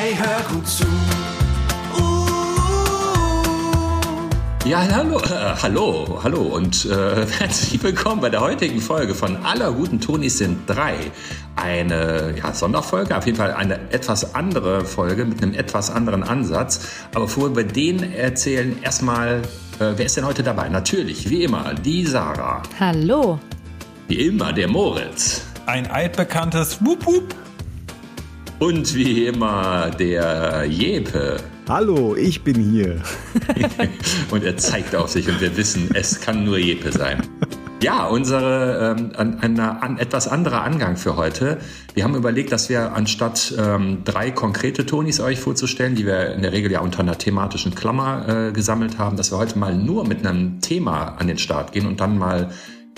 Hey, 0.00 0.14
hör 0.14 0.54
gut 0.54 0.64
zu. 0.64 0.84
Ja, 4.64 4.86
hallo, 4.94 5.18
äh, 5.18 5.56
hallo, 5.60 6.20
hallo 6.22 6.40
und 6.42 6.84
äh, 6.84 7.26
herzlich 7.38 7.82
willkommen 7.82 8.20
bei 8.20 8.30
der 8.30 8.40
heutigen 8.40 8.80
Folge 8.80 9.16
von 9.16 9.44
Aller 9.44 9.72
guten 9.72 10.00
Tonis 10.00 10.38
sind 10.38 10.70
drei. 10.70 10.94
Eine 11.56 12.32
ja, 12.38 12.54
Sonderfolge, 12.54 13.16
auf 13.16 13.26
jeden 13.26 13.38
Fall 13.38 13.52
eine 13.52 13.90
etwas 13.90 14.36
andere 14.36 14.84
Folge 14.84 15.24
mit 15.24 15.42
einem 15.42 15.54
etwas 15.54 15.90
anderen 15.90 16.22
Ansatz. 16.22 16.88
Aber 17.12 17.24
bevor 17.24 17.56
wir 17.56 17.64
den 17.64 18.12
erzählen, 18.12 18.80
erstmal, 18.80 19.42
äh, 19.80 19.94
wer 19.96 20.06
ist 20.06 20.16
denn 20.16 20.24
heute 20.24 20.44
dabei? 20.44 20.68
Natürlich, 20.68 21.28
wie 21.28 21.42
immer, 21.42 21.74
die 21.74 22.06
Sarah. 22.06 22.62
Hallo. 22.78 23.40
Wie 24.06 24.28
immer, 24.28 24.52
der 24.52 24.68
Moritz. 24.68 25.42
Ein 25.66 25.90
altbekanntes 25.90 26.84
Wup 26.84 27.04
Wup. 27.04 27.34
Und 28.58 28.92
wie 28.96 29.26
immer, 29.26 29.88
der 29.90 30.64
Jepe. 30.64 31.36
Hallo, 31.68 32.16
ich 32.16 32.42
bin 32.42 32.56
hier. 32.56 33.00
und 34.32 34.42
er 34.42 34.56
zeigt 34.56 34.96
auf 34.96 35.10
sich 35.10 35.28
und 35.28 35.40
wir 35.40 35.56
wissen, 35.56 35.90
es 35.94 36.20
kann 36.20 36.44
nur 36.44 36.58
Jepe 36.58 36.92
sein. 36.92 37.22
Ja, 37.80 38.06
unsere 38.08 38.96
ähm, 38.98 39.12
ein, 39.16 39.38
ein, 39.38 39.60
ein, 39.60 39.98
etwas 39.98 40.26
anderer 40.26 40.62
Angang 40.62 40.96
für 40.96 41.14
heute. 41.14 41.58
Wir 41.94 42.02
haben 42.02 42.16
überlegt, 42.16 42.50
dass 42.50 42.68
wir 42.68 42.92
anstatt 42.92 43.54
ähm, 43.56 43.98
drei 44.04 44.32
konkrete 44.32 44.84
Tonis 44.84 45.20
euch 45.20 45.38
vorzustellen, 45.38 45.94
die 45.94 46.04
wir 46.04 46.34
in 46.34 46.42
der 46.42 46.50
Regel 46.50 46.72
ja 46.72 46.80
unter 46.80 46.98
einer 46.98 47.16
thematischen 47.18 47.76
Klammer 47.76 48.48
äh, 48.48 48.52
gesammelt 48.52 48.98
haben, 48.98 49.16
dass 49.16 49.30
wir 49.30 49.38
heute 49.38 49.60
mal 49.60 49.76
nur 49.76 50.04
mit 50.08 50.26
einem 50.26 50.60
Thema 50.60 51.14
an 51.20 51.28
den 51.28 51.38
Start 51.38 51.70
gehen 51.70 51.86
und 51.86 52.00
dann 52.00 52.18
mal 52.18 52.50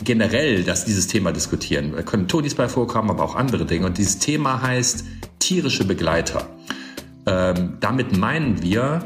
generell 0.04 0.64
dass 0.64 0.84
dieses 0.84 1.06
Thema 1.06 1.32
diskutieren. 1.32 1.92
Da 1.95 2.02
können 2.02 2.28
Tonis 2.28 2.54
bei 2.54 2.68
vorkommen, 2.68 3.10
aber 3.10 3.24
auch 3.24 3.34
andere 3.34 3.64
Dinge. 3.64 3.86
Und 3.86 3.98
dieses 3.98 4.18
Thema 4.18 4.62
heißt 4.62 5.04
tierische 5.38 5.84
Begleiter. 5.84 6.46
Ähm, 7.26 7.76
damit 7.80 8.16
meinen 8.16 8.62
wir 8.62 9.02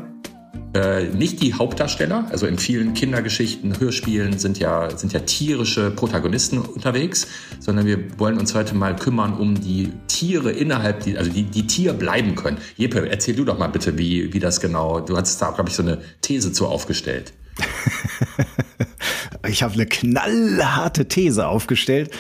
äh, 0.75 1.05
nicht 1.05 1.41
die 1.41 1.55
Hauptdarsteller, 1.55 2.27
also 2.31 2.47
in 2.47 2.59
vielen 2.59 2.95
Kindergeschichten, 2.95 3.79
Hörspielen 3.79 4.39
sind 4.39 4.59
ja, 4.59 4.91
sind 4.97 5.13
ja 5.13 5.21
tierische 5.21 5.91
Protagonisten 5.91 6.59
unterwegs, 6.59 7.29
sondern 7.61 7.87
wir 7.87 8.19
wollen 8.19 8.39
uns 8.39 8.55
heute 8.55 8.75
mal 8.75 8.97
kümmern 8.97 9.35
um 9.35 9.61
die 9.61 9.93
Tiere 10.09 10.51
innerhalb, 10.51 11.01
die, 11.01 11.17
also 11.17 11.31
die, 11.31 11.45
die 11.45 11.67
Tier 11.67 11.93
bleiben 11.93 12.35
können. 12.35 12.59
Jeppe, 12.77 13.09
erzähl 13.09 13.37
du 13.37 13.45
doch 13.45 13.59
mal 13.59 13.69
bitte, 13.69 13.99
wie, 13.99 14.33
wie 14.33 14.41
das 14.41 14.61
genau, 14.61 15.01
du 15.01 15.17
hast 15.17 15.41
da, 15.41 15.51
glaube 15.51 15.71
ich, 15.71 15.77
so 15.77 15.83
eine 15.83 15.99
These 16.23 16.53
zu 16.53 16.67
aufgestellt. 16.67 17.33
ich 19.49 19.63
habe 19.63 19.75
eine 19.75 19.87
knallharte 19.87 21.07
These 21.07 21.47
aufgestellt. 21.47 22.11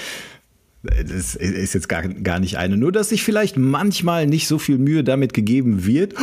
Das 0.82 1.34
ist 1.34 1.74
jetzt 1.74 1.88
gar, 1.88 2.02
gar 2.02 2.38
nicht 2.38 2.58
eine. 2.58 2.76
Nur, 2.76 2.92
dass 2.92 3.08
sich 3.08 3.22
vielleicht 3.22 3.56
manchmal 3.56 4.26
nicht 4.26 4.46
so 4.46 4.58
viel 4.58 4.78
Mühe 4.78 5.02
damit 5.02 5.32
gegeben 5.32 5.86
wird, 5.86 6.14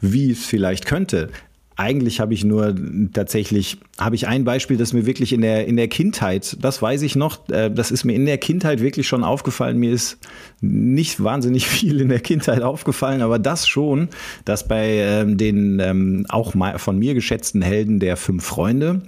wie 0.00 0.30
es 0.30 0.44
vielleicht 0.44 0.86
könnte. 0.86 1.30
Eigentlich 1.78 2.20
habe 2.20 2.32
ich 2.32 2.42
nur 2.42 2.74
tatsächlich, 3.12 3.78
habe 3.98 4.14
ich 4.16 4.26
ein 4.26 4.44
Beispiel, 4.44 4.78
das 4.78 4.94
mir 4.94 5.04
wirklich 5.04 5.34
in 5.34 5.42
der, 5.42 5.66
in 5.66 5.76
der 5.76 5.88
Kindheit, 5.88 6.56
das 6.58 6.80
weiß 6.80 7.02
ich 7.02 7.16
noch, 7.16 7.46
äh, 7.50 7.70
das 7.70 7.90
ist 7.90 8.04
mir 8.04 8.14
in 8.14 8.24
der 8.24 8.38
Kindheit 8.38 8.80
wirklich 8.80 9.06
schon 9.06 9.22
aufgefallen. 9.22 9.76
Mir 9.76 9.92
ist 9.92 10.18
nicht 10.62 11.22
wahnsinnig 11.22 11.66
viel 11.68 12.00
in 12.00 12.08
der 12.08 12.20
Kindheit 12.20 12.62
aufgefallen, 12.62 13.20
aber 13.20 13.38
das 13.38 13.68
schon, 13.68 14.08
dass 14.46 14.66
bei 14.66 14.86
ähm, 14.86 15.36
den 15.36 15.78
ähm, 15.80 16.26
auch 16.30 16.54
von 16.78 16.98
mir 16.98 17.12
geschätzten 17.12 17.60
Helden 17.60 18.00
der 18.00 18.16
fünf 18.16 18.42
Freunde, 18.42 19.02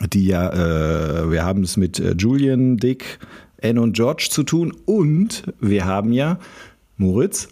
die 0.00 0.26
ja, 0.26 0.50
äh, 0.52 1.30
wir 1.30 1.44
haben 1.44 1.62
es 1.62 1.76
mit 1.76 1.98
äh, 1.98 2.14
Julian, 2.16 2.76
Dick, 2.76 3.18
Anne 3.62 3.80
und 3.80 3.94
George 3.94 4.28
zu 4.30 4.42
tun 4.42 4.76
und 4.84 5.44
wir 5.60 5.84
haben 5.84 6.12
ja 6.12 6.38
Moritz. 6.96 7.48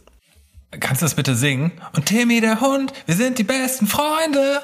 Kannst 0.81 1.03
du 1.03 1.07
das 1.07 1.15
bitte 1.15 1.35
singen? 1.35 1.73
Und 1.95 2.07
Timmy 2.07 2.41
der 2.41 2.61
Hund, 2.61 2.93
wir 3.07 3.15
sind 3.15 3.39
die 3.39 3.45
besten 3.45 3.87
Freunde. 3.87 4.61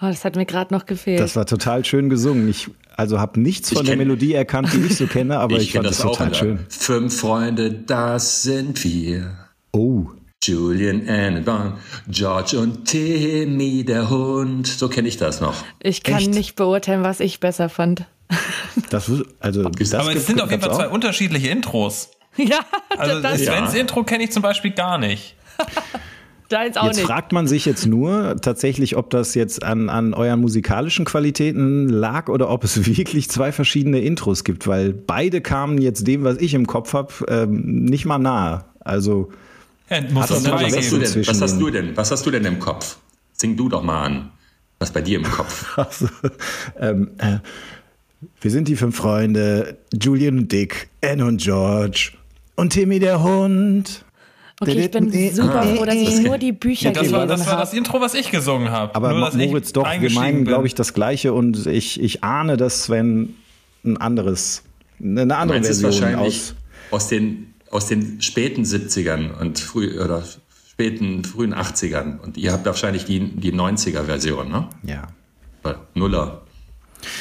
Oh, 0.00 0.06
das 0.06 0.24
hat 0.24 0.36
mir 0.36 0.46
gerade 0.46 0.72
noch 0.72 0.86
gefehlt. 0.86 1.20
Das 1.20 1.36
war 1.36 1.46
total 1.46 1.84
schön 1.84 2.08
gesungen. 2.08 2.48
Ich 2.48 2.70
also 2.96 3.20
habe 3.20 3.38
nichts 3.40 3.72
von 3.72 3.84
der 3.84 3.96
Melodie 3.96 4.32
erkannt, 4.32 4.72
die 4.72 4.78
ich 4.86 4.96
so 4.96 5.06
kenne, 5.06 5.38
aber 5.38 5.56
ich, 5.56 5.64
ich 5.64 5.72
fand 5.72 5.86
das, 5.86 5.98
das 5.98 6.06
total 6.06 6.34
schön. 6.34 6.58
Fünf 6.68 7.20
Freunde, 7.20 7.70
das 7.70 8.42
sind 8.42 8.82
wir. 8.84 9.36
Oh. 9.72 10.06
Julian, 10.42 11.08
Anne, 11.08 11.40
Bon, 11.40 11.72
George 12.08 12.58
und 12.58 12.84
Timmy 12.84 13.84
der 13.84 14.08
Hund. 14.10 14.66
So 14.66 14.88
kenne 14.88 15.08
ich 15.08 15.16
das 15.16 15.40
noch. 15.40 15.54
Ich 15.80 16.02
kann 16.02 16.18
Echt? 16.18 16.30
nicht 16.34 16.56
beurteilen, 16.56 17.02
was 17.02 17.20
ich 17.20 17.40
besser 17.40 17.68
fand. 17.68 18.06
Das, 18.90 19.10
also, 19.40 19.62
das 19.70 19.94
Aber 19.94 20.14
es 20.14 20.26
sind 20.26 20.40
auf 20.40 20.50
jeden 20.50 20.62
Fall 20.62 20.74
zwei 20.74 20.88
unterschiedliche 20.88 21.48
Intros. 21.48 22.10
Ja, 22.36 22.60
also 22.98 23.22
das 23.22 23.40
Svens 23.40 23.72
ja. 23.72 23.80
Intro 23.80 24.04
kenne 24.04 24.24
ich 24.24 24.30
zum 24.30 24.42
Beispiel 24.42 24.70
gar 24.70 24.98
nicht. 24.98 25.34
Deins 26.50 26.76
auch 26.76 26.84
jetzt 26.84 26.96
nicht. 26.96 27.06
fragt 27.06 27.32
man 27.32 27.46
sich 27.46 27.64
jetzt 27.64 27.86
nur 27.86 28.36
tatsächlich, 28.42 28.96
ob 28.96 29.08
das 29.08 29.34
jetzt 29.34 29.62
an, 29.64 29.88
an 29.88 30.12
euren 30.12 30.40
musikalischen 30.40 31.06
Qualitäten 31.06 31.88
lag 31.88 32.28
oder 32.28 32.50
ob 32.50 32.62
es 32.62 32.86
wirklich 32.86 33.30
zwei 33.30 33.52
verschiedene 33.52 34.00
Intros 34.00 34.44
gibt, 34.44 34.66
weil 34.68 34.92
beide 34.92 35.40
kamen 35.40 35.78
jetzt 35.78 36.06
dem, 36.06 36.24
was 36.24 36.36
ich 36.36 36.52
im 36.52 36.66
Kopf 36.66 36.92
habe, 36.92 37.12
ähm, 37.28 37.84
nicht 37.84 38.04
mal 38.04 38.18
nahe. 38.18 38.66
Also 38.80 39.30
ja, 39.90 40.02
was, 40.10 40.30
hast 40.30 40.50
was, 40.50 40.76
hast 40.76 40.92
du 40.92 40.98
denn, 40.98 41.26
was 41.26 41.40
hast 41.40 41.58
du 41.58 41.70
denn? 41.70 41.96
Was 41.96 42.10
hast 42.10 42.26
du 42.26 42.30
denn 42.30 42.44
im 42.44 42.58
Kopf? 42.58 42.98
Sing 43.32 43.56
du 43.56 43.68
doch 43.68 43.82
mal 43.82 44.04
an. 44.04 44.30
Was 44.78 44.92
bei 44.92 45.00
dir 45.00 45.18
im 45.18 45.24
Kopf? 45.24 45.66
Also, 45.78 46.08
ähm, 46.78 47.10
äh, 47.18 47.38
wir 48.40 48.50
sind 48.50 48.68
die 48.68 48.76
fünf 48.76 48.96
Freunde, 48.96 49.78
Julian 49.92 50.38
und 50.38 50.52
Dick, 50.52 50.88
Anne 51.02 51.24
und 51.24 51.40
George 51.40 52.12
und 52.56 52.70
Timmy 52.70 52.98
der 52.98 53.22
Hund. 53.22 54.04
Okay, 54.58 54.72
ich 54.72 54.90
bin 54.90 55.12
super 55.34 55.62
froh, 55.62 55.84
dass 55.84 55.94
ich 55.94 56.20
nur 56.22 56.38
die 56.38 56.52
Bücher 56.52 56.86
ja, 56.86 56.92
das 56.92 57.02
gelesen 57.02 57.20
habe. 57.20 57.26
Das 57.26 57.46
war 57.46 57.58
das 57.58 57.74
Intro, 57.74 58.00
was 58.00 58.14
ich 58.14 58.30
gesungen 58.30 58.70
habe. 58.70 58.94
Aber 58.94 59.12
nur, 59.12 59.30
Moritz, 59.34 59.72
doch, 59.72 59.86
wir 60.00 60.10
meinen, 60.12 60.46
glaube 60.46 60.66
ich, 60.66 60.74
das 60.74 60.94
Gleiche 60.94 61.34
und 61.34 61.66
ich, 61.66 62.00
ich 62.00 62.24
ahne, 62.24 62.56
dass 62.56 62.84
Sven 62.84 63.34
ein 63.84 63.98
anderes, 63.98 64.62
eine 64.98 65.36
andere 65.36 65.62
Version 65.62 65.92
wahrscheinlich 65.92 66.18
aus, 66.18 66.54
aus 66.90 67.08
den 67.08 67.52
aus 67.76 67.86
den 67.86 68.22
späten 68.22 68.62
70ern 68.62 69.38
und 69.38 69.58
früh 69.58 70.00
oder 70.00 70.24
späten 70.70 71.24
frühen 71.24 71.54
80ern 71.54 72.18
und 72.20 72.38
ihr 72.38 72.52
habt 72.52 72.64
wahrscheinlich 72.64 73.04
die 73.04 73.20
die 73.20 73.52
90er 73.52 74.04
Version, 74.04 74.50
ne? 74.50 74.68
Ja. 74.82 75.08
Nuller. 75.94 76.42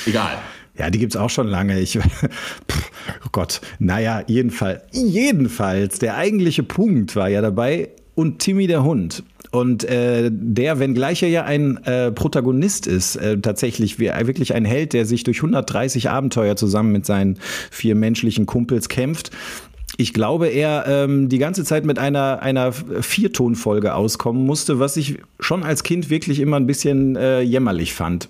Egal. 0.06 0.38
Ja, 0.78 0.90
die 0.90 1.00
gibt's 1.00 1.16
auch 1.16 1.30
schon 1.30 1.48
lange. 1.48 1.80
Ich, 1.80 1.94
pff, 2.72 2.92
oh 3.26 3.30
Gott. 3.32 3.60
Naja, 3.80 4.24
jedenfalls, 4.28 4.82
jedenfalls, 4.92 6.00
der 6.00 6.16
eigentliche 6.16 6.64
Punkt 6.64 7.16
war 7.16 7.28
ja 7.28 7.42
dabei 7.42 7.90
und 8.14 8.40
Timmy 8.40 8.68
der 8.68 8.84
Hund. 8.84 9.24
Und 9.52 9.84
äh, 9.86 10.30
der, 10.32 10.80
wenngleich 10.80 11.24
er 11.24 11.30
ja 11.30 11.44
ein 11.46 11.78
äh, 11.86 12.12
Protagonist 12.12 12.88
ist, 12.88 13.16
äh, 13.16 13.40
tatsächlich 13.40 14.00
wie, 14.00 14.08
wirklich 14.08 14.54
ein 14.54 14.66
Held, 14.66 14.94
der 14.94 15.06
sich 15.06 15.24
durch 15.24 15.38
130 15.38 16.10
Abenteuer 16.10 16.56
zusammen 16.56 16.92
mit 16.92 17.06
seinen 17.06 17.40
vier 17.72 17.96
menschlichen 17.96 18.46
Kumpels 18.46 18.90
kämpft, 18.90 19.32
ich 19.98 20.14
glaube, 20.14 20.48
er 20.48 20.86
ähm, 20.88 21.30
die 21.30 21.38
ganze 21.38 21.64
Zeit 21.64 21.86
mit 21.86 22.00
einer, 22.00 22.42
einer 22.42 22.72
Viertonfolge 22.74 23.94
auskommen 23.94 24.46
musste, 24.46 24.80
was 24.80 24.98
ich 24.98 25.20
schon 25.40 25.64
als 25.64 25.84
Kind 25.84 26.10
wirklich 26.10 26.40
immer 26.40 26.58
ein 26.58 26.68
bisschen 26.68 27.16
äh, 27.16 27.42
jämmerlich 27.42 27.94
fand. 27.94 28.30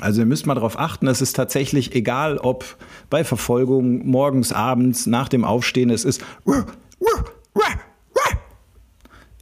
Also 0.00 0.22
ihr 0.22 0.26
müsst 0.26 0.46
mal 0.46 0.54
darauf 0.54 0.78
achten, 0.78 1.06
es 1.08 1.20
ist 1.20 1.34
tatsächlich 1.34 1.94
egal, 1.94 2.38
ob 2.38 2.76
bei 3.10 3.24
Verfolgung, 3.24 4.06
morgens, 4.06 4.52
abends, 4.52 5.06
nach 5.06 5.28
dem 5.28 5.44
Aufstehen, 5.44 5.90
es 5.90 6.04
ist. 6.04 6.24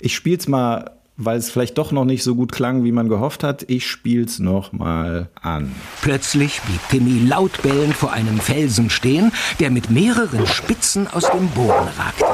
Ich 0.00 0.14
spiel's 0.14 0.48
mal, 0.48 0.97
weil 1.18 1.36
es 1.36 1.50
vielleicht 1.50 1.76
doch 1.76 1.92
noch 1.92 2.04
nicht 2.04 2.22
so 2.22 2.34
gut 2.36 2.52
klang, 2.52 2.84
wie 2.84 2.92
man 2.92 3.08
gehofft 3.08 3.42
hat. 3.44 3.64
Ich 3.68 3.86
spiel's 3.86 4.38
noch 4.38 4.72
mal 4.72 5.28
an. 5.42 5.74
Plötzlich 6.00 6.62
blieb 6.62 6.80
Timmy 6.88 7.26
laut 7.28 7.60
bellend 7.62 7.94
vor 7.94 8.12
einem 8.12 8.38
Felsen 8.38 8.88
stehen, 8.88 9.32
der 9.58 9.70
mit 9.70 9.90
mehreren 9.90 10.46
Spitzen 10.46 11.08
aus 11.08 11.28
dem 11.30 11.48
Boden 11.48 11.88
ragte. 11.98 12.24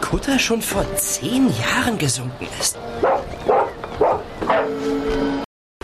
Kutter 0.00 0.38
schon 0.38 0.60
vor 0.60 0.84
zehn 0.96 1.48
Jahren 1.48 1.96
gesunken 1.96 2.46
ist. 2.60 2.76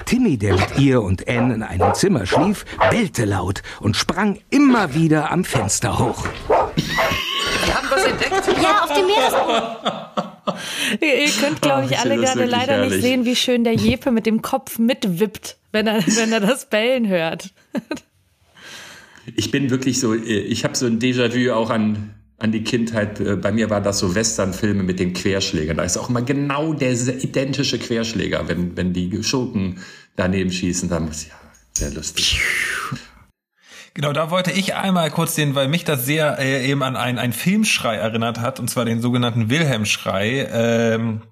Timmy, 0.04 0.36
der 0.36 0.54
mit 0.54 0.76
ihr 0.76 1.00
und 1.02 1.28
Anne 1.28 1.54
in 1.54 1.62
einem 1.62 1.94
Zimmer 1.94 2.26
schlief, 2.26 2.64
bellte 2.90 3.24
laut 3.24 3.62
und 3.80 3.96
sprang 3.96 4.40
immer 4.50 4.94
wieder 4.94 5.30
am 5.30 5.44
Fenster 5.44 6.00
hoch. 6.00 6.26
Wir 6.46 7.74
haben 7.74 7.86
was 7.90 8.04
entdeckt. 8.04 8.60
Ja, 8.60 8.82
auf 8.82 8.92
dem 8.92 9.06
Meeresboden. 9.06 10.26
ihr, 11.00 11.24
ihr 11.24 11.30
könnt, 11.30 11.62
glaube 11.62 11.86
ich, 11.90 11.98
alle 11.98 12.16
gerade 12.16 12.44
leider 12.44 12.72
herrlich. 12.74 12.92
nicht 12.92 13.02
sehen, 13.02 13.24
wie 13.24 13.36
schön 13.36 13.64
der 13.64 13.74
Jepe 13.74 14.10
mit 14.10 14.26
dem 14.26 14.42
Kopf 14.42 14.78
mitwippt, 14.78 15.56
wenn 15.72 15.86
er, 15.86 16.04
wenn 16.06 16.32
er 16.32 16.40
das 16.40 16.68
Bellen 16.68 17.08
hört. 17.08 17.50
ich 19.36 19.50
bin 19.50 19.70
wirklich 19.70 20.00
so, 20.00 20.14
ich 20.14 20.64
habe 20.64 20.76
so 20.76 20.86
ein 20.86 20.98
Déjà-vu 20.98 21.52
auch 21.52 21.70
an 21.70 22.14
an 22.40 22.52
die 22.52 22.64
Kindheit. 22.64 23.20
Äh, 23.20 23.36
bei 23.36 23.52
mir 23.52 23.70
war 23.70 23.80
das 23.80 24.00
so 24.00 24.14
Westernfilme 24.14 24.82
mit 24.82 24.98
den 24.98 25.12
Querschlägern. 25.12 25.76
Da 25.76 25.84
ist 25.84 25.96
auch 25.96 26.08
immer 26.08 26.22
genau 26.22 26.72
der 26.72 26.92
identische 26.92 27.78
Querschläger, 27.78 28.48
wenn, 28.48 28.76
wenn 28.76 28.92
die 28.92 29.22
Schurken 29.22 29.78
daneben 30.16 30.50
schießen. 30.50 30.88
Dann 30.88 31.04
muss 31.04 31.26
ja 31.28 31.34
sehr 31.76 31.92
lustig. 31.92 32.40
Genau, 33.94 34.12
da 34.12 34.30
wollte 34.30 34.52
ich 34.52 34.74
einmal 34.74 35.10
kurz 35.10 35.34
den, 35.34 35.54
weil 35.54 35.68
mich 35.68 35.84
das 35.84 36.06
sehr 36.06 36.38
äh, 36.38 36.66
eben 36.68 36.82
an 36.82 36.96
einen, 36.96 37.18
einen 37.18 37.32
Filmschrei 37.32 37.96
erinnert 37.96 38.40
hat, 38.40 38.60
und 38.60 38.68
zwar 38.68 38.84
den 38.84 39.00
sogenannten 39.00 39.50
Wilhelm-Schrei. 39.50 40.48
Ähm, 40.52 41.22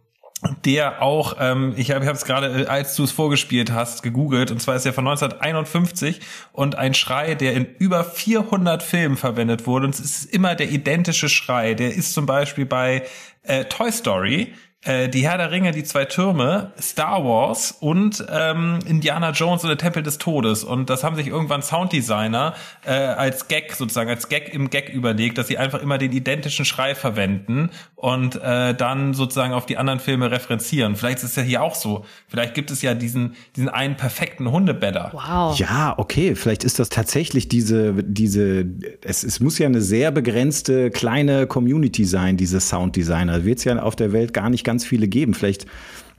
der 0.65 1.03
auch, 1.03 1.37
ähm, 1.41 1.75
ich 1.77 1.91
habe 1.91 2.05
es 2.07 2.25
gerade, 2.25 2.65
äh, 2.65 2.67
als 2.67 2.95
du 2.95 3.05
es 3.05 3.11
vorgespielt 3.11 3.73
hast, 3.73 4.03
gegoogelt, 4.03 4.51
und 4.51 4.61
zwar 4.61 4.77
ist 4.77 4.87
er 4.87 4.93
von 4.93 5.07
1951 5.07 6.21
und 6.53 6.77
ein 6.77 6.95
Schrei, 6.95 7.35
der 7.35 7.55
in 7.55 7.67
über 7.79 8.05
400 8.05 8.83
Filmen 8.83 9.17
verwendet 9.17 9.67
wurde. 9.67 9.87
Und 9.87 9.95
es 9.95 10.01
ist 10.01 10.25
immer 10.33 10.55
der 10.55 10.71
identische 10.71 11.29
Schrei. 11.29 11.75
Der 11.75 11.95
ist 11.95 12.15
zum 12.15 12.27
Beispiel 12.27 12.67
bei 12.67 13.05
äh, 13.43 13.65
Toy 13.65 13.91
Story 13.91 14.55
äh, 14.85 15.09
die 15.09 15.29
Herr 15.29 15.39
der 15.39 15.51
Ringe, 15.51 15.73
die 15.73 15.83
zwei 15.83 16.05
Türme, 16.05 16.71
Star 16.81 17.25
Wars 17.25 17.77
und 17.81 18.25
ähm, 18.31 18.79
Indiana 18.87 19.33
Jones 19.33 19.65
und 19.65 19.71
der 19.71 19.77
Tempel 19.77 20.05
des 20.05 20.19
Todes. 20.19 20.63
Und 20.63 20.89
das 20.89 21.03
haben 21.03 21.17
sich 21.17 21.27
irgendwann 21.27 21.63
Sounddesigner 21.63 22.55
äh, 22.87 22.93
als 22.93 23.49
Gag 23.49 23.73
sozusagen, 23.73 24.09
als 24.09 24.29
Gag 24.29 24.55
im 24.55 24.71
Gag 24.71 24.89
überlegt, 24.89 25.37
dass 25.37 25.49
sie 25.49 25.59
einfach 25.59 25.83
immer 25.83 25.99
den 25.99 26.13
identischen 26.13 26.65
Schrei 26.65 26.95
verwenden 26.95 27.71
und 27.97 28.37
äh, 28.37 28.73
dann 28.73 29.15
sozusagen 29.15 29.53
auf 29.53 29.67
die 29.67 29.79
anderen 29.79 29.99
Filme 29.99 30.31
referenzieren. 30.31 30.95
Vielleicht 30.95 31.19
ist 31.19 31.31
es 31.31 31.37
ja 31.37 31.43
hier 31.43 31.63
auch 31.63 31.75
so. 31.75 32.05
Vielleicht 32.29 32.55
gibt 32.55 32.71
es 32.71 32.81
ja 32.81 32.95
diesen, 32.95 33.35
diesen 33.57 33.69
einen 33.69 33.97
perfekten 33.97 34.49
Hundebeller. 34.53 35.11
Wow. 35.13 35.59
Ja, 35.59 35.95
okay. 35.99 36.37
Vielleicht 36.37 36.63
ist 36.63 36.79
das 36.79 36.89
tatsächlich 36.89 37.49
diese, 37.49 37.95
diese, 38.05 38.65
es, 39.03 39.25
es 39.25 39.41
muss 39.41 39.59
ja 39.59 39.67
eine 39.67 39.81
sehr 39.81 40.13
begrenzte 40.13 40.93
kleine 40.93 41.49
Community 41.49 42.05
sein, 42.05 42.37
diese 42.37 42.61
Sounddesigner. 42.61 43.45
Wird 43.45 43.59
es 43.59 43.65
ja 43.65 43.83
auf 43.83 43.97
der 43.97 44.13
Welt 44.13 44.33
gar 44.33 44.51
nicht 44.51 44.68
ganz 44.69 44.85
viele 44.85 45.09
geben. 45.09 45.33
Vielleicht 45.33 45.65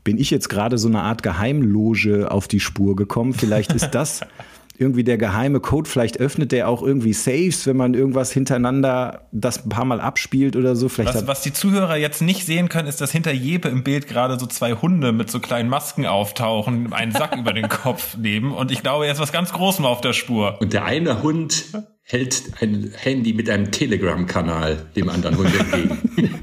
bin 0.03 0.17
ich 0.17 0.31
jetzt 0.31 0.49
gerade 0.49 0.79
so 0.79 0.87
eine 0.87 1.01
Art 1.01 1.21
Geheimloge 1.21 2.31
auf 2.31 2.47
die 2.47 2.59
Spur 2.59 2.95
gekommen. 2.95 3.35
Vielleicht 3.35 3.73
ist 3.73 3.91
das 3.91 4.21
irgendwie 4.79 5.03
der 5.03 5.19
geheime 5.19 5.59
Code. 5.59 5.87
Vielleicht 5.87 6.19
öffnet 6.19 6.51
der 6.51 6.67
auch 6.67 6.81
irgendwie 6.81 7.13
Saves, 7.13 7.67
wenn 7.67 7.77
man 7.77 7.93
irgendwas 7.93 8.31
hintereinander 8.31 9.27
das 9.31 9.63
ein 9.63 9.69
paar 9.69 9.85
Mal 9.85 10.01
abspielt 10.01 10.55
oder 10.55 10.75
so. 10.75 10.89
Vielleicht 10.89 11.13
was, 11.13 11.27
was 11.27 11.41
die 11.43 11.53
Zuhörer 11.53 11.95
jetzt 11.95 12.23
nicht 12.23 12.43
sehen 12.43 12.69
können, 12.69 12.87
ist, 12.87 13.01
dass 13.01 13.11
hinter 13.11 13.31
Jepe 13.31 13.67
im 13.67 13.83
Bild 13.83 14.07
gerade 14.07 14.39
so 14.39 14.47
zwei 14.47 14.73
Hunde 14.73 15.11
mit 15.11 15.29
so 15.29 15.39
kleinen 15.39 15.69
Masken 15.69 16.07
auftauchen, 16.07 16.91
einen 16.91 17.11
Sack 17.11 17.37
über 17.37 17.53
den 17.53 17.69
Kopf 17.69 18.17
nehmen. 18.17 18.51
Und 18.51 18.71
ich 18.71 18.81
glaube, 18.81 19.05
er 19.05 19.11
ist 19.11 19.19
was 19.19 19.31
ganz 19.31 19.53
Großem 19.53 19.85
auf 19.85 20.01
der 20.01 20.13
Spur. 20.13 20.59
Und 20.59 20.73
der 20.73 20.85
eine 20.85 21.21
Hund 21.21 21.65
hält 22.01 22.41
ein 22.61 22.91
Handy 22.97 23.33
mit 23.33 23.47
einem 23.47 23.69
Telegram-Kanal 23.69 24.87
dem 24.95 25.09
anderen 25.09 25.37
Hund 25.37 25.51
entgegen. 25.59 25.99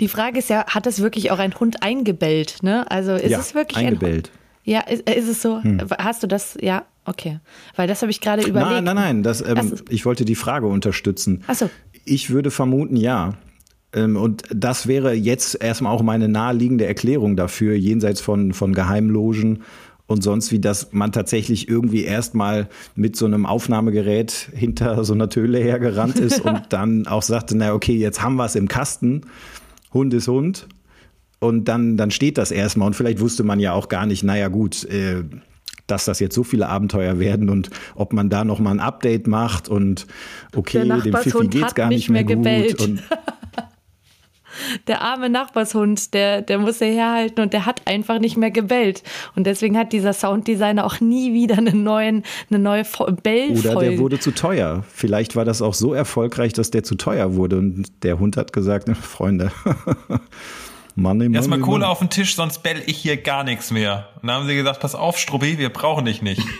Die 0.00 0.08
Frage 0.08 0.38
ist 0.38 0.48
ja, 0.48 0.66
hat 0.66 0.86
es 0.86 1.00
wirklich 1.00 1.30
auch 1.30 1.38
ein 1.38 1.54
Hund 1.58 1.82
eingebellt? 1.82 2.62
Ne? 2.62 2.90
Also 2.90 3.14
ist 3.14 3.30
ja, 3.30 3.38
es 3.38 3.54
wirklich 3.54 3.78
eingebellt? 3.78 4.30
Ein, 4.34 4.70
ja, 4.72 4.80
ist, 4.80 5.08
ist 5.08 5.28
es 5.28 5.42
so? 5.42 5.62
Hm. 5.62 5.78
Hast 5.98 6.22
du 6.22 6.26
das? 6.26 6.56
Ja, 6.60 6.84
okay. 7.04 7.40
Weil 7.76 7.86
das 7.86 8.02
habe 8.02 8.10
ich 8.10 8.20
gerade 8.20 8.42
überlegt. 8.42 8.70
Nein, 8.70 8.84
nein, 8.84 8.96
nein. 8.96 9.22
Das, 9.22 9.46
ähm, 9.46 9.68
so. 9.68 9.84
Ich 9.88 10.06
wollte 10.06 10.24
die 10.24 10.34
Frage 10.34 10.66
unterstützen. 10.66 11.44
Ach 11.46 11.54
so. 11.54 11.70
Ich 12.04 12.30
würde 12.30 12.50
vermuten, 12.50 12.96
ja. 12.96 13.34
Ähm, 13.94 14.16
und 14.16 14.42
das 14.50 14.86
wäre 14.86 15.12
jetzt 15.12 15.62
erstmal 15.62 15.94
auch 15.94 16.02
meine 16.02 16.28
naheliegende 16.28 16.86
Erklärung 16.86 17.36
dafür, 17.36 17.74
jenseits 17.74 18.20
von, 18.20 18.52
von 18.52 18.74
Geheimlogen 18.74 19.62
und 20.06 20.22
sonst 20.22 20.52
wie, 20.52 20.60
dass 20.60 20.92
man 20.92 21.12
tatsächlich 21.12 21.68
irgendwie 21.68 22.04
erstmal 22.04 22.68
mit 22.94 23.16
so 23.16 23.24
einem 23.24 23.46
Aufnahmegerät 23.46 24.50
hinter 24.54 25.02
so 25.04 25.14
einer 25.14 25.30
Töle 25.30 25.58
hergerannt 25.58 26.18
ist 26.18 26.40
und 26.40 26.62
dann 26.68 27.06
auch 27.06 27.22
sagte, 27.22 27.56
na 27.56 27.72
okay, 27.72 27.96
jetzt 27.96 28.22
haben 28.22 28.36
wir 28.36 28.44
es 28.44 28.54
im 28.54 28.68
Kasten, 28.68 29.22
Hund 29.92 30.12
ist 30.12 30.28
Hund. 30.28 30.68
Und 31.40 31.66
dann, 31.66 31.96
dann 31.96 32.10
steht 32.10 32.38
das 32.38 32.50
erstmal 32.50 32.86
und 32.86 32.94
vielleicht 32.94 33.20
wusste 33.20 33.44
man 33.44 33.60
ja 33.60 33.72
auch 33.72 33.88
gar 33.88 34.06
nicht, 34.06 34.24
naja 34.24 34.48
gut, 34.48 34.84
äh, 34.84 35.24
dass 35.86 36.06
das 36.06 36.20
jetzt 36.20 36.34
so 36.34 36.42
viele 36.42 36.68
Abenteuer 36.68 37.18
werden 37.18 37.50
und 37.50 37.70
ob 37.94 38.12
man 38.14 38.30
da 38.30 38.44
nochmal 38.44 38.74
ein 38.74 38.80
Update 38.80 39.26
macht 39.26 39.68
und 39.68 40.06
okay, 40.56 40.88
dem 40.88 41.14
Fifi 41.14 41.48
geht's 41.48 41.74
gar 41.74 41.88
nicht 41.88 42.08
mehr, 42.08 42.24
mehr 42.24 42.68
gut. 42.68 42.80
Und 42.80 43.02
der 44.86 45.02
arme 45.02 45.28
Nachbarshund, 45.28 46.14
der, 46.14 46.42
der 46.42 46.58
muss 46.58 46.80
herhalten 46.80 47.40
und 47.40 47.52
der 47.52 47.66
hat 47.66 47.82
einfach 47.86 48.18
nicht 48.18 48.36
mehr 48.36 48.50
gebellt. 48.50 49.02
Und 49.34 49.46
deswegen 49.46 49.76
hat 49.78 49.92
dieser 49.92 50.12
Sounddesigner 50.12 50.84
auch 50.84 51.00
nie 51.00 51.32
wieder 51.32 51.58
einen 51.58 51.82
neuen, 51.82 52.22
eine 52.50 52.58
neue 52.58 52.84
Bellfolge. 53.22 53.68
Oder 53.68 53.80
der 53.80 53.98
wurde 53.98 54.18
zu 54.18 54.32
teuer. 54.32 54.84
Vielleicht 54.92 55.36
war 55.36 55.44
das 55.44 55.62
auch 55.62 55.74
so 55.74 55.94
erfolgreich, 55.94 56.52
dass 56.52 56.70
der 56.70 56.84
zu 56.84 56.94
teuer 56.96 57.34
wurde. 57.34 57.58
Und 57.58 57.92
der 58.02 58.18
Hund 58.18 58.36
hat 58.36 58.52
gesagt, 58.52 58.88
Freunde. 58.96 59.50
Money, 60.96 61.24
money, 61.24 61.36
Erstmal 61.36 61.58
Kohle 61.58 61.80
money. 61.80 61.90
auf 61.90 61.98
den 61.98 62.10
Tisch, 62.10 62.36
sonst 62.36 62.62
bell 62.62 62.80
ich 62.86 62.98
hier 62.98 63.16
gar 63.16 63.42
nichts 63.42 63.72
mehr. 63.72 64.10
Und 64.22 64.28
dann 64.28 64.36
haben 64.36 64.46
sie 64.46 64.54
gesagt, 64.54 64.78
pass 64.78 64.94
auf, 64.94 65.18
Struppi, 65.18 65.58
wir 65.58 65.70
brauchen 65.70 66.04
dich 66.04 66.22
nicht. 66.22 66.42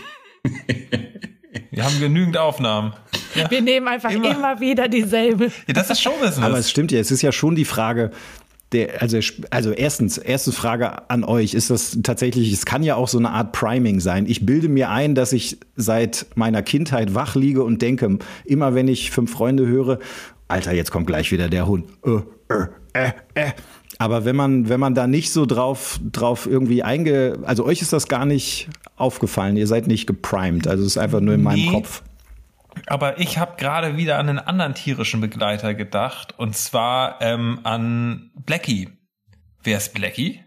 Wir 1.71 1.83
haben 1.83 1.99
genügend 1.99 2.37
Aufnahmen. 2.37 2.93
Ja. 3.35 3.49
Wir 3.51 3.61
nehmen 3.61 3.87
einfach 3.87 4.11
immer, 4.11 4.31
immer 4.31 4.59
wieder 4.59 4.87
dieselbe. 4.87 5.51
Ja, 5.67 5.73
das 5.73 5.89
ist 5.89 6.01
Showbusiness. 6.01 6.39
Aber 6.39 6.57
es 6.57 6.69
stimmt 6.69 6.91
ja, 6.91 6.99
es 6.99 7.11
ist 7.11 7.21
ja 7.21 7.31
schon 7.31 7.55
die 7.55 7.65
Frage, 7.65 8.11
der, 8.71 9.01
also, 9.01 9.19
also 9.49 9.71
erstens, 9.71 10.17
erste 10.17 10.51
Frage 10.51 11.09
an 11.09 11.23
euch, 11.23 11.53
ist 11.53 11.69
das 11.69 11.99
tatsächlich, 12.03 12.51
es 12.51 12.65
kann 12.65 12.83
ja 12.83 12.95
auch 12.95 13.07
so 13.07 13.17
eine 13.17 13.31
Art 13.31 13.51
Priming 13.51 13.99
sein. 13.99 14.25
Ich 14.27 14.45
bilde 14.45 14.69
mir 14.69 14.89
ein, 14.89 15.15
dass 15.15 15.33
ich 15.33 15.57
seit 15.75 16.25
meiner 16.35 16.61
Kindheit 16.63 17.13
wach 17.13 17.35
liege 17.35 17.63
und 17.63 17.81
denke, 17.81 18.17
immer 18.43 18.75
wenn 18.75 18.87
ich 18.87 19.11
fünf 19.11 19.31
Freunde 19.31 19.65
höre, 19.67 19.99
Alter, 20.47 20.73
jetzt 20.73 20.91
kommt 20.91 21.07
gleich 21.07 21.31
wieder 21.31 21.47
der 21.47 21.67
Hund. 21.67 21.85
Äh, 22.05 22.53
äh, 22.53 22.67
äh, 22.93 23.11
äh. 23.33 23.51
Aber 23.97 24.25
wenn 24.25 24.35
man, 24.35 24.67
wenn 24.67 24.79
man 24.79 24.93
da 24.93 25.07
nicht 25.07 25.31
so 25.31 25.45
drauf, 25.45 25.99
drauf 26.11 26.47
irgendwie 26.47 26.83
einge, 26.83 27.39
also 27.43 27.65
euch 27.65 27.81
ist 27.81 27.93
das 27.93 28.07
gar 28.07 28.25
nicht 28.25 28.67
aufgefallen, 28.97 29.55
ihr 29.57 29.67
seid 29.67 29.87
nicht 29.87 30.05
geprimed, 30.05 30.67
also 30.67 30.83
es 30.83 30.91
ist 30.91 30.97
einfach 30.97 31.21
nur 31.21 31.33
in 31.33 31.43
meinem 31.43 31.65
nee, 31.65 31.71
Kopf. 31.71 32.03
Aber 32.87 33.19
ich 33.19 33.37
habe 33.37 33.57
gerade 33.57 33.97
wieder 33.97 34.17
an 34.17 34.29
einen 34.29 34.39
anderen 34.39 34.75
tierischen 34.75 35.21
Begleiter 35.21 35.73
gedacht 35.73 36.37
und 36.37 36.55
zwar 36.55 37.21
ähm, 37.21 37.59
an 37.63 38.31
Blackie. 38.35 38.89
Wer 39.63 39.77
ist 39.77 39.93
Blackie? 39.93 40.43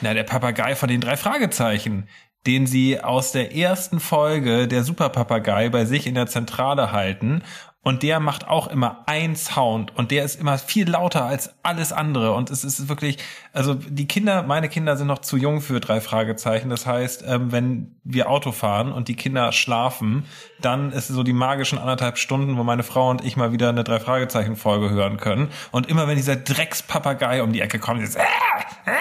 Na, 0.00 0.14
der 0.14 0.24
Papagei 0.24 0.74
von 0.76 0.88
den 0.88 1.00
drei 1.00 1.16
Fragezeichen, 1.16 2.08
den 2.46 2.66
sie 2.66 3.00
aus 3.00 3.32
der 3.32 3.54
ersten 3.54 4.00
Folge 4.00 4.66
der 4.66 4.82
Superpapagei 4.82 5.68
bei 5.68 5.84
sich 5.84 6.06
in 6.06 6.14
der 6.14 6.26
Zentrale 6.26 6.92
halten 6.92 7.42
und 7.82 8.02
der 8.02 8.20
macht 8.20 8.46
auch 8.46 8.66
immer 8.66 9.04
ein 9.06 9.36
Sound 9.36 9.96
und 9.96 10.10
der 10.10 10.24
ist 10.24 10.38
immer 10.38 10.58
viel 10.58 10.88
lauter 10.88 11.24
als 11.24 11.54
alles 11.62 11.92
andere 11.92 12.32
und 12.32 12.50
es 12.50 12.62
ist 12.62 12.88
wirklich, 12.90 13.16
also 13.54 13.72
die 13.74 14.06
Kinder, 14.06 14.42
meine 14.42 14.68
Kinder 14.68 14.98
sind 14.98 15.06
noch 15.06 15.20
zu 15.20 15.38
jung 15.38 15.62
für 15.62 15.80
drei 15.80 16.02
Fragezeichen. 16.02 16.68
Das 16.68 16.84
heißt, 16.86 17.24
ähm, 17.26 17.52
wenn 17.52 17.96
wir 18.04 18.28
Auto 18.28 18.52
fahren 18.52 18.92
und 18.92 19.08
die 19.08 19.16
Kinder 19.16 19.52
schlafen, 19.52 20.26
dann 20.60 20.92
ist 20.92 21.08
so 21.08 21.22
die 21.22 21.32
magischen 21.32 21.78
anderthalb 21.78 22.18
Stunden, 22.18 22.58
wo 22.58 22.64
meine 22.64 22.82
Frau 22.82 23.08
und 23.08 23.24
ich 23.24 23.36
mal 23.36 23.52
wieder 23.52 23.70
eine 23.70 23.82
drei 23.82 23.98
Fragezeichen 23.98 24.56
Folge 24.56 24.90
hören 24.90 25.16
können. 25.16 25.48
Und 25.72 25.88
immer 25.88 26.06
wenn 26.06 26.16
dieser 26.16 26.36
Dreckspapagei 26.36 27.42
um 27.42 27.52
die 27.52 27.62
Ecke 27.62 27.78
kommt, 27.78 28.02
dieses, 28.02 28.16
äh, 28.16 28.20
äh, 28.20 28.92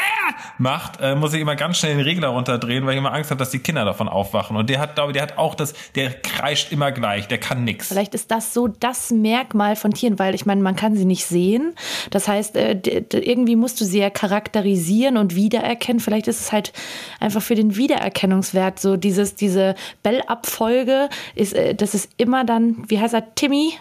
macht, 0.58 1.00
äh, 1.02 1.16
muss 1.16 1.34
ich 1.34 1.42
immer 1.42 1.56
ganz 1.56 1.80
schnell 1.80 1.96
den 1.96 2.04
Regler 2.04 2.30
runterdrehen, 2.30 2.86
weil 2.86 2.94
ich 2.94 3.00
immer 3.00 3.14
Angst 3.14 3.32
habe, 3.32 3.40
dass 3.40 3.50
die 3.50 3.60
Kinder 3.60 3.86
davon 3.86 4.08
aufwachen. 4.08 4.56
Und 4.56 4.70
der 4.70 4.80
hat, 4.80 4.96
glaube 4.96 5.12
ich, 5.12 5.14
der 5.14 5.24
hat 5.24 5.38
auch 5.38 5.56
das, 5.56 5.74
der 5.96 6.12
kreischt 6.12 6.72
immer 6.72 6.92
gleich, 6.92 7.28
der 7.28 7.40
kann 7.40 7.64
nix. 7.64 7.88
Vielleicht 7.88 8.16
ist 8.16 8.32
das 8.32 8.54
so 8.54 8.69
das 8.80 9.12
Merkmal 9.12 9.76
von 9.76 9.92
Tieren, 9.92 10.20
weil 10.20 10.36
ich 10.36 10.46
meine, 10.46 10.62
man 10.62 10.76
kann 10.76 10.96
sie 10.96 11.06
nicht 11.06 11.26
sehen. 11.26 11.74
Das 12.10 12.28
heißt, 12.28 12.56
äh, 12.56 12.80
irgendwie 13.14 13.56
musst 13.56 13.80
du 13.82 13.86
sie 13.86 14.00
ja 14.00 14.10
charakterisieren 14.10 15.18
und 15.18 15.36
wiedererkennen. 15.36 16.00
Vielleicht 16.00 16.28
ist 16.28 16.40
es 16.40 16.52
halt 16.52 16.74
einfach 17.20 17.42
für 17.42 17.56
den 17.56 17.76
Wiedererkennungswert 17.76 18.80
so 18.80 18.98
dieses, 18.98 19.36
diese 19.36 19.76
Bellabfolge 20.04 21.10
ist, 21.36 21.54
äh, 21.54 21.76
das 21.76 21.94
ist 21.94 22.10
immer 22.18 22.46
dann, 22.46 22.84
wie 22.88 23.00
heißt 23.00 23.14
er, 23.14 23.36
Timmy? 23.36 23.74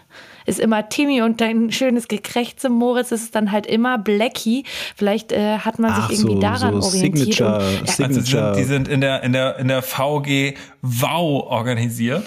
ist 0.48 0.58
immer 0.58 0.88
Timmy 0.88 1.20
und 1.20 1.40
dein 1.40 1.70
schönes 1.70 2.08
Gekrächze 2.08 2.70
Moritz 2.70 3.12
ist 3.12 3.34
dann 3.34 3.52
halt 3.52 3.66
immer 3.66 3.98
Blackie. 3.98 4.64
Vielleicht 4.96 5.30
äh, 5.30 5.58
hat 5.58 5.78
man 5.78 5.94
sich 5.94 6.04
Ach, 6.04 6.10
irgendwie 6.10 6.34
so, 6.34 6.40
daran 6.40 6.80
so 6.80 6.88
orientiert. 6.88 7.34
Signature, 7.34 7.58
und, 7.58 7.86
ja. 7.86 7.92
Signature. 7.92 8.44
Also 8.44 8.60
die 8.60 8.66
sind 8.66 8.88
in 8.88 9.00
der, 9.02 9.22
in 9.22 9.32
der, 9.32 9.58
in 9.58 9.68
der 9.68 9.82
VG 9.82 10.54
Wow 10.80 11.44
organisiert. 11.50 12.26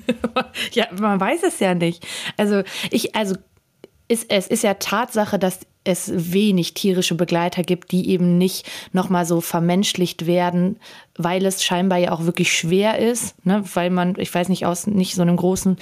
ja, 0.72 0.86
man 0.98 1.20
weiß 1.20 1.42
es 1.42 1.58
ja 1.60 1.74
nicht. 1.74 2.06
Also 2.36 2.62
ich, 2.90 3.14
also 3.14 3.36
ist, 4.08 4.30
es 4.30 4.46
ist 4.46 4.62
ja 4.62 4.74
Tatsache, 4.74 5.38
dass 5.38 5.60
es 5.84 6.32
wenig 6.32 6.74
tierische 6.74 7.14
Begleiter 7.14 7.62
gibt, 7.62 7.92
die 7.92 8.10
eben 8.10 8.38
nicht 8.38 8.70
nochmal 8.92 9.26
so 9.26 9.40
vermenschlicht 9.40 10.26
werden, 10.26 10.76
weil 11.16 11.44
es 11.44 11.64
scheinbar 11.64 11.98
ja 11.98 12.12
auch 12.12 12.24
wirklich 12.24 12.52
schwer 12.52 12.98
ist, 12.98 13.34
ne? 13.44 13.64
weil 13.74 13.90
man, 13.90 14.14
ich 14.18 14.34
weiß 14.34 14.48
nicht, 14.48 14.64
aus 14.64 14.86
nicht 14.86 15.14
so 15.14 15.22
einem 15.22 15.36
großen 15.36 15.76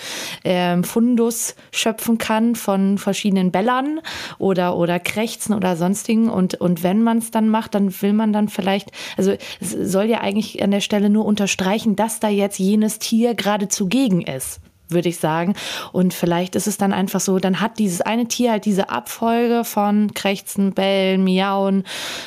ähm, 0.45 0.85
Fundus 0.85 1.54
schöpfen 1.71 2.19
kann 2.19 2.57
von 2.57 2.99
verschiedenen 2.99 3.52
Bellern 3.52 4.00
oder, 4.38 4.76
oder 4.76 4.99
Krächzen 4.99 5.54
oder 5.54 5.76
sonstigen. 5.76 6.30
Und, 6.30 6.54
und 6.54 6.83
wenn 6.83 7.02
man 7.02 7.19
es 7.19 7.30
dann 7.30 7.49
macht, 7.49 7.75
dann 7.75 7.92
will 8.02 8.12
man 8.12 8.33
dann 8.33 8.49
vielleicht, 8.49 8.90
also 9.16 9.37
es 9.61 9.71
soll 9.71 10.07
ja 10.07 10.21
eigentlich 10.21 10.62
an 10.62 10.71
der 10.71 10.80
Stelle 10.80 11.11
nur 11.11 11.25
unterstreichen, 11.25 11.95
dass 11.95 12.21
da 12.21 12.28
jetzt 12.28 12.59
jenes 12.59 12.99
Tier 12.99 13.35
gerade 13.35 13.69
zugegen 13.69 14.23
ist 14.23 14.61
würde 14.92 15.09
ich 15.09 15.18
sagen. 15.18 15.54
Und 15.92 16.14
vielleicht 16.14 16.56
ist 16.56 16.66
es 16.66 16.78
dann 16.78 16.92
einfach 16.92 17.20
so, 17.20 17.38
dann 17.38 17.61
hat 17.61 17.78
dieses 17.78 18.00
eine 18.00 18.28
Tier 18.28 18.52
halt 18.52 18.64
diese 18.64 18.90
Abfolge 18.90 19.64
von 19.64 20.12
Krächzen, 20.14 20.73
Bellen, 20.73 21.25
Miauen, 21.25 21.85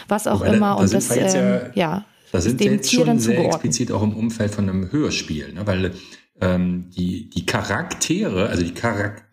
was 0.08 0.27
auch 0.27 0.41
Wobei, 0.41 0.55
immer. 0.55 0.70
Da, 0.70 0.75
da 0.75 0.82
und 0.82 0.93
das, 0.93 1.15
ähm, 1.15 1.24
ja, 1.24 1.72
ja 1.74 2.05
Da 2.32 2.41
sind 2.41 2.60
wir 2.60 2.72
jetzt 2.72 2.89
Tier 2.89 3.00
schon 3.00 3.08
dann 3.08 3.20
sehr 3.20 3.36
zugeordnet. 3.36 3.65
explizit 3.65 3.91
auch 3.91 4.03
im 4.03 4.15
Umfeld 4.15 4.53
von 4.53 4.70
einem 4.70 4.91
Hörspiel, 4.91 5.53
ne? 5.53 5.65
weil 5.65 5.91
ähm, 6.41 6.89
die, 6.96 7.29
die 7.29 7.46
Charaktere, 7.46 8.50
also 8.50 8.63
die 8.63 8.74
Charak 8.74 9.24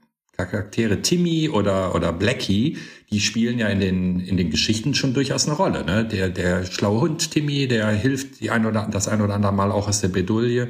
Charaktere 0.46 1.02
Timmy 1.02 1.49
oder, 1.49 1.94
oder 1.94 2.12
Blackie, 2.12 2.78
die 3.10 3.20
spielen 3.20 3.58
ja 3.58 3.68
in 3.68 3.80
den, 3.80 4.20
in 4.20 4.37
den 4.37 4.50
Geschichten 4.50 4.94
schon 4.94 5.14
durchaus 5.14 5.46
eine 5.46 5.56
Rolle. 5.56 5.84
Ne? 5.84 6.04
Der, 6.04 6.28
der 6.28 6.64
schlaue 6.64 7.00
Hund 7.00 7.30
Timmy, 7.30 7.68
der 7.68 7.88
hilft 7.88 8.40
die 8.40 8.50
ein 8.50 8.66
oder, 8.66 8.88
das 8.90 9.08
ein 9.08 9.20
oder 9.20 9.34
andere 9.34 9.52
Mal 9.52 9.72
auch 9.72 9.88
aus 9.88 10.00
der 10.00 10.08
Bedouille. 10.08 10.68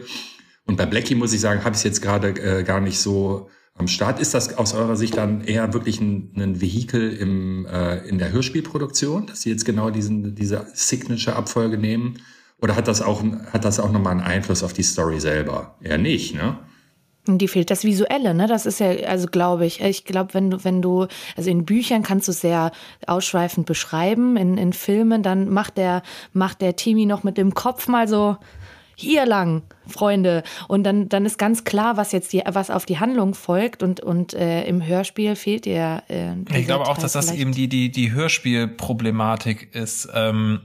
Und 0.67 0.77
bei 0.77 0.87
Blackie 0.87 1.15
muss 1.15 1.33
ich 1.33 1.41
sagen, 1.41 1.65
habe 1.65 1.75
ich 1.75 1.79
es 1.79 1.85
jetzt 1.85 2.03
gerade 2.03 2.29
äh, 2.29 2.63
gar 2.63 2.81
nicht 2.81 2.99
so 2.99 3.49
am 3.77 3.89
Start. 3.89 4.21
Ist 4.21 4.35
das 4.35 4.57
aus 4.57 4.75
eurer 4.75 4.97
Sicht 4.97 5.17
dann 5.17 5.43
eher 5.43 5.73
wirklich 5.73 6.01
ein, 6.01 6.33
ein 6.37 6.61
Vehikel 6.61 7.13
im, 7.13 7.67
äh, 7.67 8.07
in 8.09 8.19
der 8.19 8.31
Hörspielproduktion, 8.31 9.27
dass 9.27 9.43
sie 9.43 9.51
jetzt 9.51 9.65
genau 9.65 9.91
diesen, 9.91 10.35
diese 10.35 10.67
Signature-Abfolge 10.75 11.79
nehmen? 11.79 12.19
Oder 12.61 12.77
hat 12.77 12.89
das 12.89 13.01
auch, 13.01 13.23
hat 13.53 13.65
das 13.65 13.81
auch 13.81 13.91
nochmal 13.91 14.13
einen 14.13 14.21
Einfluss 14.21 14.63
auf 14.63 14.73
die 14.73 14.83
Story 14.83 15.19
selber? 15.19 15.77
Eher 15.81 15.99
nicht, 15.99 16.35
ne? 16.35 16.59
Die 17.27 17.49
fehlt 17.49 17.71
das 17.71 17.85
Visuelle, 17.85 18.35
ne? 18.35 18.47
Das 18.47 18.67
ist 18.67 18.81
ja, 18.81 18.91
also 19.07 19.27
glaube 19.27 19.67
ich. 19.67 19.81
Ich 19.81 20.05
glaube, 20.05 20.35
wenn 20.35 20.51
du, 20.51 20.65
wenn 20.65 20.83
du, 20.83 21.07
also 21.37 21.51
in 21.51 21.65
Büchern 21.65 22.03
kannst 22.03 22.29
du 22.29 22.33
sehr 22.33 22.73
ausschweifend 23.07 23.67
beschreiben, 23.67 24.37
in, 24.37 24.57
in 24.57 24.73
Filmen, 24.73 25.23
dann 25.23 25.49
macht 25.49 25.77
der, 25.77 26.03
macht 26.33 26.61
der 26.61 26.77
Timmy 26.77 27.07
noch 27.07 27.23
mit 27.23 27.37
dem 27.37 27.55
Kopf 27.55 27.89
mal 27.89 28.09
so 28.09 28.37
hier 29.01 29.27
lang, 29.27 29.63
Freunde. 29.87 30.43
Und 30.69 30.85
dann, 30.85 31.09
dann 31.09 31.25
ist 31.25 31.39
ganz 31.39 31.65
klar, 31.65 31.97
was 31.97 32.13
jetzt 32.13 32.33
die, 32.33 32.43
was 32.47 32.71
auf 32.71 32.87
die 32.87 32.99
Handlung 32.99 33.35
folgt. 33.35 33.83
Und, 33.83 34.01
und 34.01 34.35
äh, 34.35 34.65
im 34.65 34.87
Hörspiel 34.87 35.37
fehlt 35.37 35.65
dir. 35.65 36.03
Äh, 36.09 36.35
Ich 36.57 36.67
glaube 36.67 36.87
auch, 36.87 36.99
dass 36.99 37.13
das 37.13 37.33
eben 37.33 37.53
die, 37.53 37.69
die, 37.69 37.91
die 37.91 38.13
Hörspielproblematik 38.13 39.75
ist. 39.75 40.09
Ähm, 40.15 40.61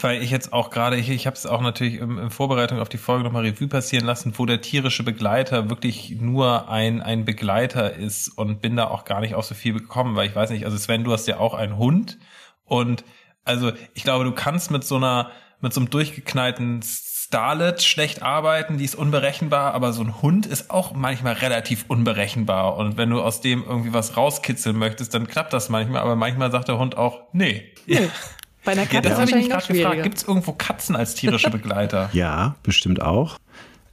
weil 0.00 0.22
ich 0.22 0.30
jetzt 0.30 0.52
auch 0.52 0.70
gerade, 0.70 0.96
ich, 0.96 1.10
ich 1.10 1.26
habe 1.26 1.36
es 1.36 1.46
auch 1.46 1.60
natürlich 1.60 1.96
im, 1.96 2.18
in 2.18 2.30
Vorbereitung 2.30 2.80
auf 2.80 2.88
die 2.88 2.96
Folge 2.96 3.22
nochmal 3.22 3.44
Revue 3.44 3.68
passieren 3.68 4.06
lassen, 4.06 4.32
wo 4.36 4.46
der 4.46 4.60
tierische 4.62 5.02
Begleiter 5.02 5.68
wirklich 5.68 6.16
nur 6.18 6.70
ein, 6.70 7.02
ein 7.02 7.24
Begleiter 7.24 7.94
ist 7.94 8.28
und 8.28 8.62
bin 8.62 8.76
da 8.76 8.88
auch 8.88 9.04
gar 9.04 9.20
nicht 9.20 9.34
auf 9.34 9.44
so 9.44 9.54
viel 9.54 9.74
gekommen, 9.74 10.16
weil 10.16 10.28
ich 10.28 10.34
weiß 10.34 10.50
nicht, 10.50 10.64
also 10.64 10.76
Sven, 10.78 11.04
du 11.04 11.12
hast 11.12 11.28
ja 11.28 11.38
auch 11.38 11.52
einen 11.54 11.76
Hund 11.76 12.18
und 12.64 13.04
also 13.44 13.72
ich 13.92 14.04
glaube, 14.04 14.24
du 14.24 14.32
kannst 14.32 14.70
mit 14.70 14.84
so 14.84 14.96
einer, 14.96 15.30
mit 15.60 15.74
so 15.74 15.80
einem 15.80 15.90
durchgeknallten 15.90 16.80
Starlet 17.34 17.82
schlecht 17.82 18.22
arbeiten, 18.22 18.78
die 18.78 18.84
ist 18.84 18.94
unberechenbar, 18.94 19.74
aber 19.74 19.92
so 19.92 20.02
ein 20.02 20.22
Hund 20.22 20.46
ist 20.46 20.70
auch 20.70 20.94
manchmal 20.94 21.32
relativ 21.32 21.84
unberechenbar. 21.88 22.76
Und 22.76 22.96
wenn 22.96 23.10
du 23.10 23.20
aus 23.20 23.40
dem 23.40 23.64
irgendwie 23.68 23.92
was 23.92 24.16
rauskitzeln 24.16 24.76
möchtest, 24.78 25.14
dann 25.14 25.26
klappt 25.26 25.52
das 25.52 25.68
manchmal, 25.68 26.00
aber 26.02 26.14
manchmal 26.14 26.52
sagt 26.52 26.68
der 26.68 26.78
Hund 26.78 26.96
auch, 26.96 27.22
nee. 27.32 27.64
Bei 28.64 28.70
einer 28.70 28.82
Ja, 28.82 28.86
Katze 28.86 29.08
das 29.08 29.18
ist 29.18 29.18
habe 29.18 29.40
ich 29.40 29.48
wahrscheinlich 29.48 29.48
mich 29.48 29.48
gerade 29.48 29.66
gefragt. 29.66 30.02
Gibt 30.04 30.18
es 30.18 30.22
irgendwo 30.22 30.52
Katzen 30.52 30.94
als 30.94 31.16
tierische 31.16 31.50
Begleiter? 31.50 32.08
Ja, 32.12 32.54
bestimmt 32.62 33.02
auch. 33.02 33.36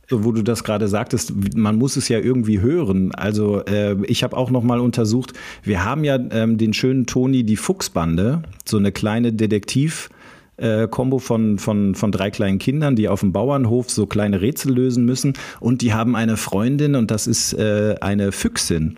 Wo 0.07 0.31
du 0.31 0.43
das 0.43 0.63
gerade 0.63 0.87
sagtest, 0.87 1.33
man 1.55 1.77
muss 1.77 1.97
es 1.97 2.09
ja 2.09 2.19
irgendwie 2.19 2.59
hören. 2.59 3.11
Also 3.15 3.65
äh, 3.65 3.95
ich 4.05 4.23
habe 4.23 4.37
auch 4.37 4.51
noch 4.51 4.61
mal 4.61 4.79
untersucht. 4.79 5.33
Wir 5.63 5.83
haben 5.83 6.03
ja 6.03 6.19
ähm, 6.29 6.59
den 6.59 6.75
schönen 6.75 7.07
Toni 7.07 7.43
die 7.43 7.57
Fuchsbande, 7.57 8.43
so 8.65 8.77
eine 8.77 8.91
kleine 8.91 9.33
Detektiv. 9.33 10.11
Äh, 10.61 10.87
Kombo 10.89 11.19
von, 11.19 11.57
von, 11.57 11.95
von 11.95 12.11
drei 12.11 12.31
kleinen 12.31 12.59
Kindern, 12.59 12.95
die 12.95 13.09
auf 13.09 13.21
dem 13.21 13.33
Bauernhof 13.33 13.89
so 13.89 14.05
kleine 14.05 14.41
Rätsel 14.41 14.73
lösen 14.73 15.05
müssen. 15.05 15.33
Und 15.59 15.81
die 15.81 15.93
haben 15.93 16.15
eine 16.15 16.37
Freundin 16.37 16.95
und 16.95 17.11
das 17.11 17.27
ist 17.27 17.53
äh, 17.53 17.95
eine 17.99 18.31
Füchsin. 18.31 18.97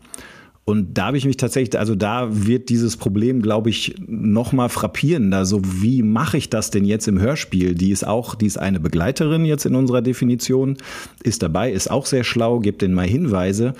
Und 0.65 0.97
da 0.97 1.07
habe 1.07 1.17
ich 1.17 1.25
mich 1.25 1.35
tatsächlich, 1.35 1.77
also 1.77 1.93
da 1.93 2.27
wird 2.29 2.69
dieses 2.69 2.95
Problem, 2.95 3.41
glaube 3.41 3.69
ich, 3.69 3.95
noch 4.07 4.53
mal 4.53 4.69
frappierender. 4.69 5.45
So, 5.45 5.59
wie 5.63 6.03
mache 6.03 6.37
ich 6.37 6.49
das 6.49 6.69
denn 6.69 6.85
jetzt 6.85 7.07
im 7.07 7.19
Hörspiel? 7.19 7.75
Die 7.75 7.91
ist 7.91 8.07
auch, 8.07 8.35
die 8.35 8.45
ist 8.45 8.57
eine 8.57 8.79
Begleiterin 8.79 9.43
jetzt 9.43 9.65
in 9.65 9.75
unserer 9.75 10.01
Definition, 10.01 10.77
ist 11.21 11.43
dabei, 11.43 11.71
ist 11.71 11.91
auch 11.91 12.05
sehr 12.05 12.23
schlau, 12.23 12.59
gibt 12.59 12.81
denen 12.81 12.93
mal 12.93 13.07
Hinweise. 13.07 13.73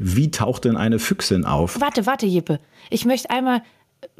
Wie 0.00 0.32
taucht 0.32 0.64
denn 0.64 0.76
eine 0.76 0.98
Füchsin 0.98 1.44
auf? 1.44 1.80
Warte, 1.80 2.06
warte, 2.06 2.26
Jippe. 2.26 2.58
Ich 2.88 3.04
möchte 3.04 3.30
einmal. 3.30 3.62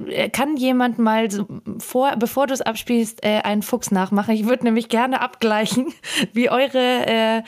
Äh, 0.06 0.28
Kann 0.28 0.56
jemand 0.56 0.98
mal, 0.98 1.30
so 1.30 1.46
vor, 1.78 2.16
bevor 2.16 2.46
du 2.46 2.54
es 2.54 2.60
abspielst, 2.60 3.24
äh, 3.24 3.40
einen 3.42 3.62
Fuchs 3.62 3.90
nachmachen? 3.90 4.34
Ich 4.34 4.46
würde 4.46 4.64
nämlich 4.64 4.88
gerne 4.88 5.20
abgleichen, 5.20 5.92
wie 6.32 6.50
eure 6.50 7.06
äh, 7.06 7.42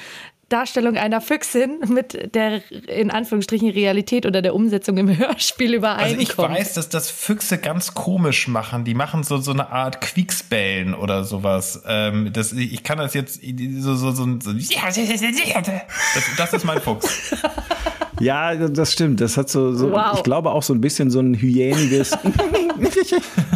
Darstellung 0.53 0.99
einer 0.99 1.23
Füchsin 1.23 1.79
mit 1.89 2.35
der 2.35 2.61
in 2.89 3.11
Anführungsstrichen 3.11 3.71
Realität 3.71 4.27
oder 4.27 4.43
der 4.43 4.55
Umsetzung 4.55 4.99
im 4.99 5.09
Hörspiel 5.19 5.69
Also 5.69 5.77
übereinkommt. 5.79 6.23
ich 6.23 6.39
weiß, 6.39 6.75
dass 6.75 6.91
das 6.91 7.11
Füchse 7.11 7.57
ganz 7.57 7.95
komisch 7.95 8.49
machen. 8.49 8.85
Die 8.85 8.95
machen 8.95 9.23
so 9.23 9.39
so 9.39 9.53
eine 9.53 9.71
Art 9.71 10.03
Quicksbellen 10.03 10.95
oder 10.95 11.25
sowas. 11.25 11.83
Ähm, 11.87 12.33
das, 12.35 12.53
ich 12.53 12.83
kann 12.83 12.99
das 12.99 13.15
jetzt 13.15 13.41
so 13.43 13.95
so 13.95 14.13
so, 14.13 14.27
so 14.41 14.53
das, 14.53 16.25
das 16.37 16.53
ist 16.53 16.65
mein 16.65 16.81
Fuchs. 16.81 17.35
Ja, 18.23 18.55
das 18.55 18.93
stimmt. 18.93 19.21
Das 19.21 19.37
hat 19.37 19.51
so, 19.51 19.73
so 19.75 19.91
Wow. 19.91 20.13
ich 20.17 20.23
glaube 20.23 20.51
auch 20.53 20.63
so 20.63 20.73
ein 20.73 20.81
bisschen 20.81 21.11
so 21.11 21.21
ein 21.21 21.35
hyäniges. 21.35 22.17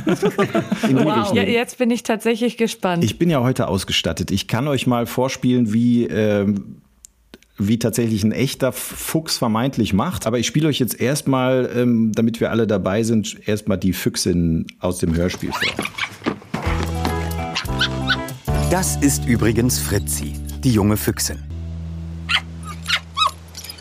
Wow, 0.07 1.35
ja, 1.35 1.43
jetzt 1.43 1.79
bin 1.79 1.91
ich 1.91 2.03
tatsächlich 2.05 2.57
gespannt. 2.57 3.03
Ich 3.03 3.19
bin 3.19 3.29
ja 3.29 3.43
heute 3.43 3.67
ausgestattet. 3.69 4.31
Ich 4.31 4.47
kann 4.47 4.69
euch 4.69 4.87
mal 4.87 5.07
vorspielen, 5.07 5.73
wie, 5.73 6.05
ähm, 6.07 6.77
wie 7.59 7.79
tatsächlich 7.79 8.23
ein 8.23 8.31
echter 8.33 8.73
Fuchs 8.73 9.39
vermeintlich 9.39 9.93
macht. 9.95 10.27
Aber 10.27 10.39
ich 10.39 10.47
spiele 10.47 10.69
euch 10.69 10.79
jetzt 10.79 11.01
erstmal, 11.01 11.71
ähm, 11.75 12.13
damit 12.15 12.41
wir 12.41 12.51
alle 12.51 12.67
dabei 12.67 13.03
sind, 13.03 13.49
erstmal 13.49 13.79
die 13.79 13.93
Füchsin 13.93 14.67
aus 14.79 14.99
dem 14.99 15.15
Hörspiel 15.17 15.51
vor. 15.53 15.85
Das 18.71 18.97
ist 18.97 19.27
übrigens 19.27 19.79
Fritzi, 19.79 20.35
die 20.63 20.71
junge 20.71 20.97
Füchsin. 20.97 21.39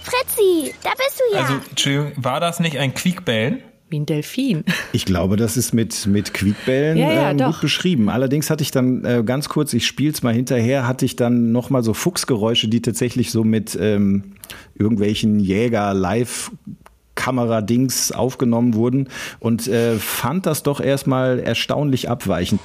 Fritzi, 0.06 0.74
da 0.84 0.92
bist 0.92 1.20
du 1.20 1.36
ja. 1.36 1.42
Also 1.42 1.54
Entschuldigung, 1.70 2.12
war 2.16 2.40
das 2.40 2.60
nicht 2.60 2.78
ein 2.78 2.94
Quiekbellen? 2.94 3.60
Wie 3.90 4.00
ein 4.00 4.06
Delfin. 4.06 4.64
Ich 4.94 5.06
glaube, 5.06 5.36
das 5.36 5.58
ist 5.58 5.74
mit, 5.74 6.08
mit 6.08 6.34
Quiekbällen 6.34 6.98
Ja, 6.98 7.14
ja, 7.14 7.32
ähm, 7.32 7.38
gut 7.38 7.60
beschrieben. 7.60 8.10
Allerdings 8.10 8.50
hatte 8.50 8.64
ich 8.64 8.72
dann 8.72 9.04
äh, 9.04 9.24
ganz 9.26 9.50
kurz, 9.50 9.74
ich 9.74 9.86
spiel's 9.86 10.24
mal 10.24 10.34
hinterher, 10.34 10.88
hatte 10.88 11.06
ich 11.06 11.16
dann 11.18 11.52
nochmal 11.52 11.84
so 11.84 11.94
Fuchsgeräusche, 11.94 12.68
die 12.70 12.82
tatsächlich 12.82 13.32
so 13.32 13.44
mit 13.44 13.78
ähm, 13.80 14.36
irgendwelchen 14.76 15.40
Jäger-Live- 15.40 16.52
Kameradings 17.16 18.12
aufgenommen 18.12 18.74
wurden 18.74 19.08
und 19.40 19.68
äh, 19.68 19.96
fand 19.96 20.46
das 20.46 20.64
doch 20.64 20.82
erstmal 20.82 21.40
erstaunlich 21.40 22.10
abweichend. 22.10 22.60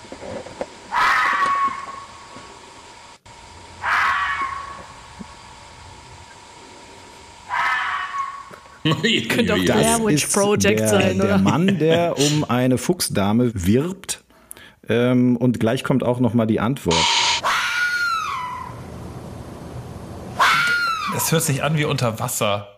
Könnte 9.28 9.54
auch 9.54 9.64
Das 9.64 9.76
Blair 9.76 9.98
Witch 10.04 10.26
Project 10.26 10.80
der, 10.80 10.88
sein, 10.88 11.16
der 11.18 11.24
oder? 11.26 11.38
Mann, 11.38 11.78
der 11.78 12.16
um 12.18 12.44
eine 12.48 12.78
Fuchsdame 12.78 13.52
wirbt. 13.54 14.22
Ähm, 14.88 15.36
und 15.36 15.60
gleich 15.60 15.84
kommt 15.84 16.02
auch 16.02 16.20
noch 16.20 16.34
mal 16.34 16.46
die 16.46 16.60
Antwort. 16.60 16.96
Es 21.16 21.32
hört 21.32 21.42
sich 21.42 21.62
an 21.62 21.76
wie 21.76 21.84
unter 21.84 22.18
Wasser. 22.18 22.68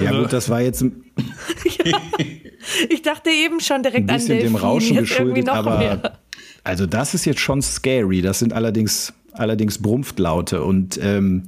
Ja 0.00 0.10
gut, 0.12 0.32
das 0.32 0.48
war 0.48 0.60
jetzt 0.60 0.82
ein 0.82 1.04
Ich 2.88 3.02
dachte 3.02 3.30
eben 3.30 3.60
schon 3.60 3.82
direkt 3.82 4.08
an 4.10 4.16
bisschen 4.16 4.38
Delfin. 4.38 4.52
dem 4.52 4.56
Rauschen 4.56 4.94
jetzt 4.96 5.10
irgendwie 5.12 5.40
geschuldet, 5.40 5.46
noch 5.46 5.54
aber 5.54 5.78
mehr. 5.78 6.18
also 6.64 6.86
das 6.86 7.14
ist 7.14 7.24
jetzt 7.24 7.40
schon 7.40 7.62
scary. 7.62 8.22
Das 8.22 8.38
sind 8.38 8.52
allerdings 8.52 9.12
allerdings 9.32 9.78
Brumpftlaute 9.80 10.62
und 10.62 10.98
ähm, 11.02 11.44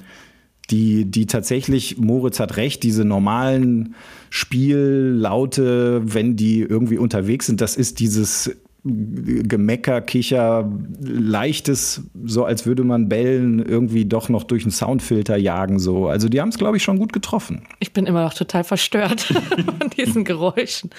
die 0.70 1.04
die 1.04 1.26
tatsächlich 1.26 1.98
Moritz 1.98 2.40
hat 2.40 2.56
recht. 2.56 2.82
Diese 2.82 3.04
normalen 3.04 3.94
Spiellaute, 4.30 6.02
wenn 6.04 6.36
die 6.36 6.60
irgendwie 6.60 6.98
unterwegs 6.98 7.46
sind, 7.46 7.60
das 7.60 7.76
ist 7.76 8.00
dieses 8.00 8.50
Gemecker, 8.84 10.00
Kicher, 10.00 10.70
leichtes, 11.00 12.02
so 12.24 12.44
als 12.44 12.64
würde 12.64 12.84
man 12.84 13.08
Bellen 13.08 13.58
irgendwie 13.58 14.04
doch 14.04 14.28
noch 14.28 14.44
durch 14.44 14.62
einen 14.62 14.70
Soundfilter 14.70 15.36
jagen, 15.36 15.78
so. 15.78 16.06
Also 16.06 16.28
die 16.28 16.40
haben 16.40 16.50
es, 16.50 16.58
glaube 16.58 16.76
ich, 16.76 16.82
schon 16.82 16.98
gut 16.98 17.12
getroffen. 17.12 17.62
Ich 17.80 17.92
bin 17.92 18.06
immer 18.06 18.22
noch 18.22 18.34
total 18.34 18.64
verstört 18.64 19.20
von 19.78 19.90
diesen 19.96 20.24
Geräuschen. 20.24 20.90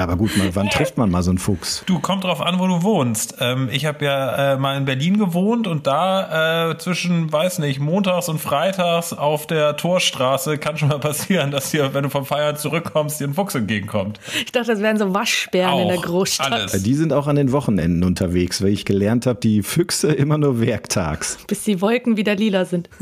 Aber 0.00 0.16
gut, 0.16 0.36
mal, 0.36 0.54
wann 0.54 0.70
trifft 0.70 0.96
man 0.98 1.10
mal 1.10 1.22
so 1.22 1.30
einen 1.30 1.38
Fuchs? 1.38 1.82
Du, 1.86 1.98
kommt 2.00 2.24
drauf 2.24 2.40
an, 2.40 2.58
wo 2.58 2.66
du 2.66 2.82
wohnst. 2.82 3.36
Ähm, 3.40 3.68
ich 3.70 3.84
habe 3.86 4.04
ja 4.04 4.54
äh, 4.54 4.56
mal 4.58 4.76
in 4.76 4.84
Berlin 4.86 5.18
gewohnt 5.18 5.66
und 5.66 5.86
da 5.86 6.70
äh, 6.70 6.78
zwischen, 6.78 7.30
weiß 7.30 7.58
nicht, 7.58 7.80
montags 7.80 8.28
und 8.28 8.38
freitags 8.40 9.12
auf 9.12 9.46
der 9.46 9.76
Torstraße 9.76 10.58
kann 10.58 10.76
schon 10.78 10.88
mal 10.88 10.98
passieren, 11.00 11.50
dass 11.50 11.70
dir, 11.70 11.92
wenn 11.94 12.02
du 12.04 12.08
vom 12.08 12.24
Feiern 12.24 12.56
zurückkommst, 12.56 13.20
dir 13.20 13.28
ein 13.28 13.34
Fuchs 13.34 13.54
entgegenkommt. 13.54 14.18
Ich 14.44 14.52
dachte, 14.52 14.72
das 14.72 14.80
wären 14.80 14.98
so 14.98 15.12
Waschbären 15.14 15.78
in 15.80 15.88
der 15.88 15.98
Auch, 15.98 16.02
Großstadt. 16.02 16.52
alles. 16.52 16.82
Die 16.82 16.94
sind 16.94 17.12
auch 17.12 17.26
an 17.26 17.36
den 17.36 17.52
Wochenenden 17.52 18.02
unterwegs, 18.04 18.62
weil 18.62 18.70
ich 18.70 18.84
gelernt 18.84 19.26
habe, 19.26 19.38
die 19.40 19.62
Füchse 19.62 20.12
immer 20.12 20.38
nur 20.38 20.60
werktags. 20.60 21.38
bis 21.46 21.64
die 21.64 21.80
Wolken 21.80 22.16
wieder 22.16 22.34
lila 22.34 22.64
sind. 22.64 22.88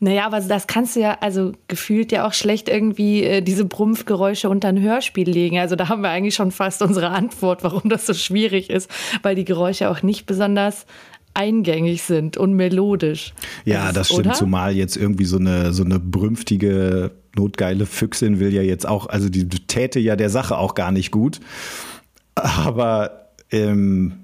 Naja, 0.00 0.26
aber 0.26 0.40
das 0.40 0.66
kannst 0.66 0.96
du 0.96 1.00
ja, 1.00 1.18
also 1.20 1.52
gefühlt 1.68 2.12
ja 2.12 2.26
auch 2.26 2.32
schlecht 2.32 2.68
irgendwie 2.68 3.22
äh, 3.22 3.42
diese 3.42 3.64
Brumpfgeräusche 3.64 4.48
unter 4.48 4.68
ein 4.68 4.80
Hörspiel 4.80 5.28
legen. 5.28 5.58
Also 5.58 5.76
da 5.76 5.88
haben 5.88 6.02
wir 6.02 6.10
eigentlich 6.10 6.34
schon 6.34 6.50
fast 6.50 6.82
unsere 6.82 7.10
Antwort, 7.10 7.62
warum 7.62 7.88
das 7.88 8.06
so 8.06 8.14
schwierig 8.14 8.70
ist, 8.70 8.90
weil 9.22 9.34
die 9.34 9.44
Geräusche 9.44 9.90
auch 9.90 10.02
nicht 10.02 10.26
besonders 10.26 10.86
eingängig 11.34 12.02
sind 12.02 12.36
und 12.36 12.54
melodisch. 12.54 13.34
Ja, 13.64 13.86
das, 13.86 13.94
das 13.94 14.06
stimmt, 14.08 14.26
oder? 14.26 14.34
zumal 14.34 14.74
jetzt 14.74 14.96
irgendwie 14.96 15.24
so 15.24 15.36
eine, 15.36 15.72
so 15.72 15.84
eine 15.84 15.98
brünftige, 15.98 17.10
notgeile 17.34 17.86
Füchsin 17.86 18.38
will 18.38 18.54
ja 18.54 18.62
jetzt 18.62 18.86
auch, 18.86 19.08
also 19.08 19.28
die 19.28 19.48
täte 19.48 19.98
ja 19.98 20.16
der 20.16 20.30
Sache 20.30 20.56
auch 20.56 20.74
gar 20.74 20.92
nicht 20.92 21.10
gut. 21.10 21.40
Aber 22.36 23.30
ähm, 23.50 24.23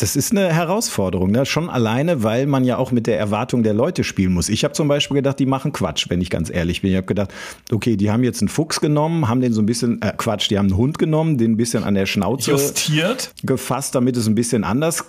das 0.00 0.16
ist 0.16 0.32
eine 0.32 0.52
Herausforderung, 0.52 1.30
ne? 1.30 1.46
schon 1.46 1.68
alleine, 1.68 2.22
weil 2.22 2.46
man 2.46 2.64
ja 2.64 2.76
auch 2.78 2.92
mit 2.92 3.06
der 3.06 3.18
Erwartung 3.18 3.62
der 3.62 3.74
Leute 3.74 4.04
spielen 4.04 4.32
muss. 4.32 4.48
Ich 4.48 4.64
habe 4.64 4.74
zum 4.74 4.88
Beispiel 4.88 5.16
gedacht, 5.16 5.38
die 5.38 5.46
machen 5.46 5.72
Quatsch, 5.72 6.06
wenn 6.08 6.20
ich 6.20 6.30
ganz 6.30 6.50
ehrlich 6.50 6.82
bin. 6.82 6.90
Ich 6.90 6.96
habe 6.96 7.06
gedacht, 7.06 7.32
okay, 7.70 7.96
die 7.96 8.10
haben 8.10 8.24
jetzt 8.24 8.40
einen 8.40 8.48
Fuchs 8.48 8.80
genommen, 8.80 9.28
haben 9.28 9.40
den 9.40 9.52
so 9.52 9.62
ein 9.62 9.66
bisschen, 9.66 10.00
äh, 10.02 10.12
Quatsch, 10.16 10.50
die 10.50 10.58
haben 10.58 10.66
einen 10.66 10.76
Hund 10.76 10.98
genommen, 10.98 11.38
den 11.38 11.52
ein 11.52 11.56
bisschen 11.56 11.84
an 11.84 11.94
der 11.94 12.06
Schnauze 12.06 12.52
Justiert. 12.52 13.32
gefasst, 13.42 13.94
damit 13.94 14.16
es 14.16 14.26
ein 14.26 14.34
bisschen 14.34 14.64
anders 14.64 15.04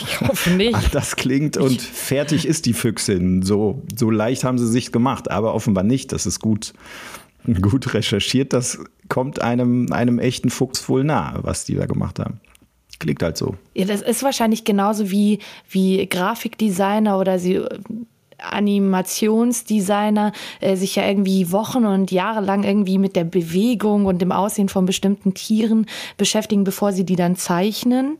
ich 0.00 0.20
hoffe 0.20 0.50
nicht. 0.50 0.94
Das 0.94 1.16
klingt 1.16 1.56
und 1.56 1.80
fertig 1.80 2.46
ist 2.46 2.66
die 2.66 2.72
Füchsin. 2.72 3.42
So, 3.42 3.82
so 3.96 4.10
leicht 4.10 4.44
haben 4.44 4.58
sie 4.58 4.66
sich 4.66 4.92
gemacht, 4.92 5.30
aber 5.30 5.54
offenbar 5.54 5.84
nicht. 5.84 6.12
Das 6.12 6.26
ist 6.26 6.40
gut, 6.40 6.72
gut 7.60 7.94
recherchiert. 7.94 8.52
Das 8.52 8.78
kommt 9.08 9.40
einem, 9.40 9.92
einem 9.92 10.18
echten 10.18 10.50
Fuchs 10.50 10.88
wohl 10.88 11.04
nah, 11.04 11.38
was 11.42 11.64
die 11.64 11.74
da 11.74 11.86
gemacht 11.86 12.18
haben. 12.18 12.40
Klingt 13.04 13.22
halt 13.22 13.36
so. 13.36 13.54
Ja, 13.74 13.84
das 13.84 14.00
ist 14.00 14.22
wahrscheinlich 14.22 14.64
genauso 14.64 15.10
wie, 15.10 15.40
wie 15.68 16.06
Grafikdesigner 16.06 17.18
oder 17.18 17.38
sie 17.38 17.60
Animationsdesigner 18.38 20.32
äh, 20.60 20.74
sich 20.76 20.96
ja 20.96 21.06
irgendwie 21.06 21.52
Wochen 21.52 21.84
und 21.84 22.10
Jahre 22.10 22.40
lang 22.40 22.64
irgendwie 22.64 22.96
mit 22.96 23.14
der 23.14 23.24
Bewegung 23.24 24.06
und 24.06 24.22
dem 24.22 24.32
Aussehen 24.32 24.70
von 24.70 24.86
bestimmten 24.86 25.34
Tieren 25.34 25.84
beschäftigen, 26.16 26.64
bevor 26.64 26.92
sie 26.92 27.04
die 27.04 27.16
dann 27.16 27.36
zeichnen 27.36 28.16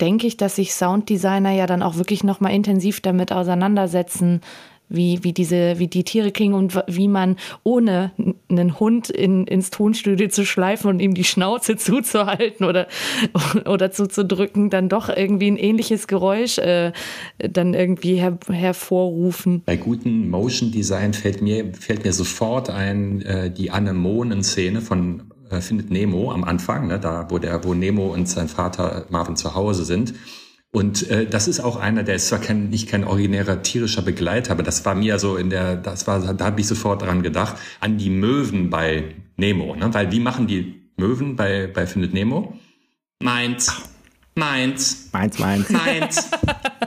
denke 0.00 0.26
ich, 0.26 0.36
dass 0.36 0.56
sich 0.56 0.74
Sounddesigner 0.74 1.52
ja 1.52 1.66
dann 1.66 1.82
auch 1.82 1.94
wirklich 1.94 2.24
nochmal 2.24 2.52
intensiv 2.52 3.00
damit 3.00 3.30
auseinandersetzen, 3.30 4.40
wie, 4.88 5.24
wie, 5.24 5.32
diese, 5.32 5.78
wie 5.78 5.88
die 5.88 6.04
Tiere 6.04 6.32
klingen 6.32 6.54
und 6.54 6.82
wie 6.86 7.08
man 7.08 7.36
ohne 7.62 8.12
einen 8.50 8.78
Hund 8.78 9.10
in, 9.10 9.46
ins 9.46 9.70
Tonstudio 9.70 10.28
zu 10.28 10.44
schleifen 10.44 10.90
und 10.90 11.00
ihm 11.00 11.14
die 11.14 11.24
Schnauze 11.24 11.76
zuzuhalten 11.78 12.66
oder, 12.66 12.86
oder 13.64 13.90
zuzudrücken, 13.90 14.70
dann 14.70 14.88
doch 14.88 15.08
irgendwie 15.08 15.50
ein 15.50 15.56
ähnliches 15.56 16.06
Geräusch 16.06 16.58
äh, 16.58 16.92
dann 17.38 17.74
irgendwie 17.74 18.16
her, 18.16 18.38
hervorrufen. 18.48 19.62
Bei 19.64 19.76
gutem 19.76 20.28
Motion 20.30 20.70
Design 20.70 21.14
fällt 21.14 21.40
mir, 21.42 21.72
fällt 21.74 22.04
mir 22.04 22.12
sofort 22.12 22.70
ein 22.70 23.22
äh, 23.22 23.50
die 23.50 23.70
Anemonen-Szene 23.70 24.80
von 24.80 25.32
äh, 25.50 25.60
Findet 25.60 25.90
Nemo 25.90 26.32
am 26.32 26.44
Anfang, 26.44 26.88
ne, 26.88 26.98
da 26.98 27.26
wo 27.30 27.38
der, 27.38 27.64
wo 27.64 27.74
Nemo 27.74 28.12
und 28.12 28.28
sein 28.28 28.48
Vater 28.48 29.06
Marvin 29.10 29.36
zu 29.36 29.54
Hause 29.54 29.84
sind. 29.84 30.14
Und 30.74 31.10
äh, 31.10 31.26
das 31.26 31.48
ist 31.48 31.60
auch 31.60 31.76
einer, 31.76 32.02
der 32.02 32.14
ist 32.14 32.28
zwar 32.28 32.38
kein, 32.38 32.70
nicht 32.70 32.88
kein 32.88 33.04
originärer 33.04 33.62
tierischer 33.62 34.00
Begleiter, 34.00 34.52
aber 34.52 34.62
das 34.62 34.84
war 34.86 34.94
mir 34.94 35.18
so 35.18 35.36
in 35.36 35.50
der, 35.50 35.76
das 35.76 36.06
war, 36.06 36.32
da 36.32 36.44
habe 36.46 36.60
ich 36.62 36.66
sofort 36.66 37.02
dran 37.02 37.22
gedacht, 37.22 37.56
an 37.80 37.98
die 37.98 38.08
Möwen 38.08 38.70
bei 38.70 39.14
Nemo. 39.36 39.76
Ne? 39.76 39.92
Weil 39.92 40.10
wie 40.12 40.20
machen 40.20 40.46
die 40.46 40.80
Möwen 40.96 41.36
bei, 41.36 41.66
bei 41.66 41.86
Findet 41.86 42.14
Nemo? 42.14 42.58
Meins. 43.22 43.91
Meins. 44.34 45.10
Meins, 45.12 45.38
meins. 45.38 45.68
Meins. 45.68 46.30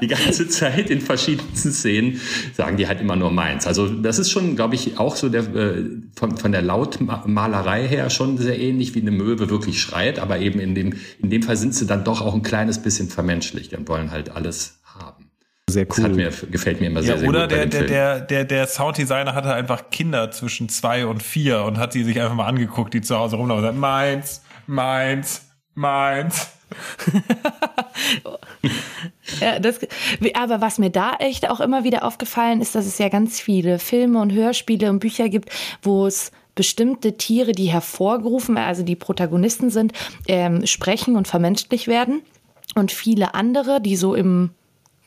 Die 0.01 0.07
ganze 0.07 0.47
Zeit 0.47 0.89
in 0.89 0.99
verschiedensten 0.99 1.71
Szenen 1.71 2.19
sagen 2.53 2.75
die 2.77 2.87
halt 2.87 3.01
immer 3.01 3.15
nur 3.15 3.31
meins. 3.31 3.67
Also 3.67 3.87
das 3.87 4.17
ist 4.17 4.31
schon, 4.31 4.55
glaube 4.55 4.75
ich, 4.75 4.97
auch 4.97 5.15
so 5.15 5.29
der, 5.29 5.43
äh, 5.55 5.85
von, 6.15 6.37
von 6.37 6.51
der 6.51 6.63
Lautmalerei 6.63 7.87
her 7.87 8.09
schon 8.09 8.39
sehr 8.39 8.59
ähnlich, 8.59 8.95
wie 8.95 9.01
eine 9.01 9.11
Möwe 9.11 9.49
wirklich 9.49 9.79
schreit. 9.79 10.17
Aber 10.17 10.39
eben 10.39 10.59
in 10.59 10.73
dem, 10.73 10.93
in 11.19 11.29
dem 11.29 11.43
Fall 11.43 11.55
sind 11.55 11.75
sie 11.75 11.85
dann 11.85 12.03
doch 12.03 12.21
auch 12.21 12.33
ein 12.33 12.41
kleines 12.41 12.81
bisschen 12.81 13.09
vermenschlicht 13.09 13.73
und 13.73 13.87
wollen 13.87 14.09
halt 14.09 14.31
alles 14.31 14.79
haben. 14.83 15.29
Sehr 15.69 15.85
cool. 15.97 16.09
Das 16.09 16.41
mir, 16.41 16.49
gefällt 16.49 16.81
mir 16.81 16.87
immer 16.87 17.03
sehr, 17.03 17.13
ja, 17.13 17.19
sehr 17.19 17.29
oder 17.29 17.47
gut. 17.47 17.53
Oder 17.53 17.65
der, 17.67 17.83
der, 17.83 17.87
der, 17.87 18.21
der, 18.21 18.45
der 18.45 18.67
Sounddesigner 18.67 19.35
hatte 19.35 19.53
einfach 19.53 19.91
Kinder 19.91 20.31
zwischen 20.31 20.67
zwei 20.67 21.05
und 21.05 21.21
vier 21.21 21.63
und 21.63 21.77
hat 21.77 21.93
sie 21.93 22.03
sich 22.03 22.19
einfach 22.19 22.35
mal 22.35 22.47
angeguckt, 22.47 22.93
die 22.95 23.01
zu 23.01 23.15
Hause 23.15 23.35
rumlaufen 23.35 23.63
und 23.63 23.69
sagt, 23.69 23.79
meins, 23.79 24.41
meins, 24.65 25.41
meins. 25.75 26.49
ja, 29.41 29.59
das, 29.59 29.79
aber 30.33 30.61
was 30.61 30.77
mir 30.77 30.89
da 30.89 31.13
echt 31.19 31.49
auch 31.49 31.59
immer 31.59 31.83
wieder 31.83 32.03
aufgefallen 32.03 32.61
ist, 32.61 32.75
dass 32.75 32.85
es 32.85 32.97
ja 32.97 33.09
ganz 33.09 33.39
viele 33.39 33.79
Filme 33.79 34.19
und 34.19 34.33
Hörspiele 34.33 34.89
und 34.89 34.99
Bücher 34.99 35.29
gibt, 35.29 35.49
wo 35.81 36.07
es 36.07 36.31
bestimmte 36.55 37.17
Tiere, 37.17 37.51
die 37.51 37.65
hervorgerufen, 37.65 38.57
also 38.57 38.83
die 38.83 38.95
Protagonisten 38.95 39.69
sind, 39.69 39.91
ähm, 40.27 40.65
sprechen 40.65 41.15
und 41.15 41.27
vermenschlich 41.27 41.87
werden. 41.87 42.21
Und 42.75 42.91
viele 42.91 43.35
andere, 43.35 43.81
die 43.81 43.95
so 43.95 44.15
im 44.15 44.51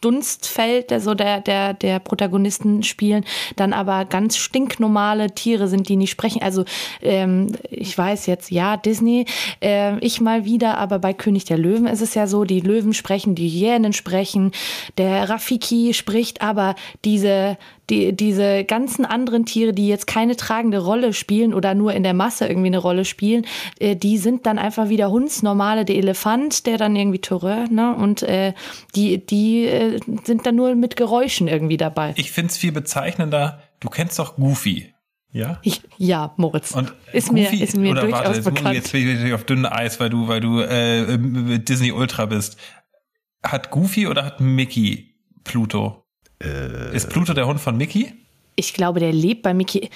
Dunstfeld, 0.00 0.90
der 0.90 1.00
so 1.00 1.14
der, 1.14 1.40
der, 1.40 1.74
der 1.74 1.98
Protagonisten 1.98 2.82
spielen, 2.82 3.24
dann 3.56 3.72
aber 3.72 4.04
ganz 4.04 4.37
stinknormale 4.37 5.34
Tiere 5.34 5.68
sind, 5.68 5.88
die 5.88 5.96
nicht 5.96 6.11
sprechen. 6.11 6.42
Also 6.42 6.64
ähm, 7.02 7.52
ich 7.70 7.96
weiß 7.96 8.26
jetzt, 8.26 8.50
ja, 8.50 8.76
Disney, 8.76 9.26
äh, 9.61 9.98
ich 9.98 10.20
mal 10.20 10.44
wieder, 10.44 10.78
aber 10.78 10.98
bei 10.98 11.12
König 11.12 11.44
der 11.44 11.58
Löwen 11.58 11.87
ist 11.87 12.02
es 12.02 12.14
ja 12.14 12.26
so, 12.26 12.44
die 12.44 12.61
Löwen 12.61 12.94
sprechen, 12.94 13.34
die 13.34 13.48
Hyänen 13.48 13.92
sprechen, 13.92 14.52
der 14.96 15.28
Rafiki 15.28 15.94
spricht, 15.94 16.42
aber 16.42 16.74
diese 17.04 17.56
die, 17.90 18.14
diese 18.14 18.64
ganzen 18.64 19.05
anderen 19.05 19.44
Tiere, 19.46 19.72
die 19.72 19.88
jetzt 19.88 20.07
keine 20.07 20.37
tragende 20.37 20.79
Rolle 20.79 21.12
spielen 21.12 21.55
oder 21.55 21.74
nur 21.74 21.92
in 21.94 22.03
der 22.03 22.14
Masse 22.14 22.46
irgendwie 22.46 22.68
eine 22.68 22.79
Rolle 22.79 23.05
spielen, 23.05 23.46
äh, 23.79 23.96
die 23.96 24.18
sind 24.18 24.46
dann 24.46 24.59
einfach 24.59 24.88
wieder 24.88 25.11
hundsnormale. 25.11 25.85
Der 25.85 25.96
Elefant, 25.96 26.66
der 26.66 26.79
dann 26.79 26.96
irgendwie 26.96 27.20
Toureur, 27.20 27.68
ne? 27.68 27.94
Und 27.94 28.22
äh, 28.22 28.53
die, 28.94 29.24
die 29.24 29.66
äh, 29.66 30.01
sind 30.24 30.46
dann 30.46 30.57
nur 30.57 30.74
mit 30.74 30.96
Geräuschen 30.96 31.48
irgendwie 31.48 31.77
dabei. 31.77 32.14
Ich 32.16 32.33
finde 32.33 32.51
es 32.51 32.57
viel 32.57 32.72
bezeichnender. 32.72 33.62
Du 33.81 33.88
kennst 33.88 34.18
doch 34.18 34.37
Goofy. 34.37 34.92
Ja? 35.31 35.59
Ich, 35.62 35.83
ja, 35.98 36.33
Moritz. 36.37 36.72
Und 36.72 36.92
ist 37.12 37.29
Goofy, 37.29 37.57
mir, 37.57 37.62
ist 37.62 37.77
mir 37.77 37.92
oder 37.92 38.03
durchaus 38.03 38.24
warte, 38.24 38.42
bekannt. 38.42 38.74
Jetzt 38.74 38.92
bin 38.92 39.27
ich 39.27 39.33
auf 39.33 39.44
dünnem 39.44 39.66
Eis, 39.66 40.01
weil 40.01 40.11
du, 40.11 40.29
weil 40.29 40.40
du 40.40 40.61
äh, 40.61 41.18
Disney 41.59 41.92
Ultra 41.92 42.27
bist. 42.27 42.57
Hat 43.42 43.70
Goofy 43.70 44.07
oder 44.07 44.24
hat 44.24 44.40
Mickey 44.40 45.14
Pluto? 45.44 46.08
Äh, 46.42 46.94
ist 46.94 47.09
Pluto 47.09 47.35
der 47.35 47.46
Hund 47.46 47.61
von 47.61 47.77
Mickey? 47.77 48.14
Ich 48.57 48.74
glaube, 48.74 49.01
der 49.01 49.12
lebt 49.12 49.42
bei 49.42 49.55
Mickey, 49.55 49.90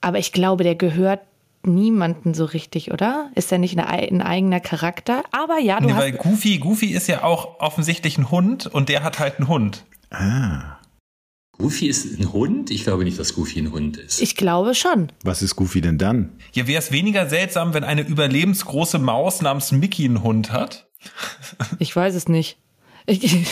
aber 0.00 0.18
ich 0.18 0.32
glaube, 0.32 0.64
der 0.64 0.74
gehört 0.74 1.20
niemanden 1.62 2.34
so 2.34 2.44
richtig, 2.44 2.92
oder? 2.92 3.30
Ist 3.34 3.52
er 3.52 3.58
nicht 3.58 3.78
ein 3.78 4.22
eigener 4.22 4.60
Charakter? 4.60 5.22
Aber 5.32 5.58
ja, 5.58 5.80
du 5.80 5.86
nee, 5.86 5.92
hast 5.92 6.00
weil 6.00 6.12
Goofy, 6.12 6.58
Goofy 6.58 6.86
ist 6.86 7.08
ja 7.08 7.24
auch 7.24 7.60
offensichtlich 7.60 8.18
ein 8.18 8.30
Hund 8.30 8.66
und 8.66 8.88
der 8.88 9.02
hat 9.02 9.18
halt 9.18 9.38
einen 9.38 9.48
Hund. 9.48 9.84
Ah. 10.10 10.78
Goofy 11.58 11.88
ist 11.88 12.18
ein 12.18 12.32
Hund? 12.32 12.70
Ich 12.70 12.84
glaube 12.84 13.02
nicht, 13.04 13.18
dass 13.18 13.34
Goofy 13.34 13.58
ein 13.58 13.72
Hund 13.72 13.96
ist. 13.96 14.22
Ich 14.22 14.36
glaube 14.36 14.76
schon. 14.76 15.10
Was 15.24 15.42
ist 15.42 15.56
Goofy 15.56 15.80
denn 15.80 15.98
dann? 15.98 16.30
Ja, 16.52 16.68
wäre 16.68 16.78
es 16.78 16.92
weniger 16.92 17.28
seltsam, 17.28 17.74
wenn 17.74 17.82
eine 17.82 18.02
überlebensgroße 18.02 18.98
Maus 19.00 19.42
namens 19.42 19.72
Mickey 19.72 20.04
einen 20.04 20.22
Hund 20.22 20.52
hat? 20.52 20.88
Ich 21.80 21.94
weiß 21.94 22.14
es 22.14 22.28
nicht. 22.28 22.58
Ich, 23.10 23.46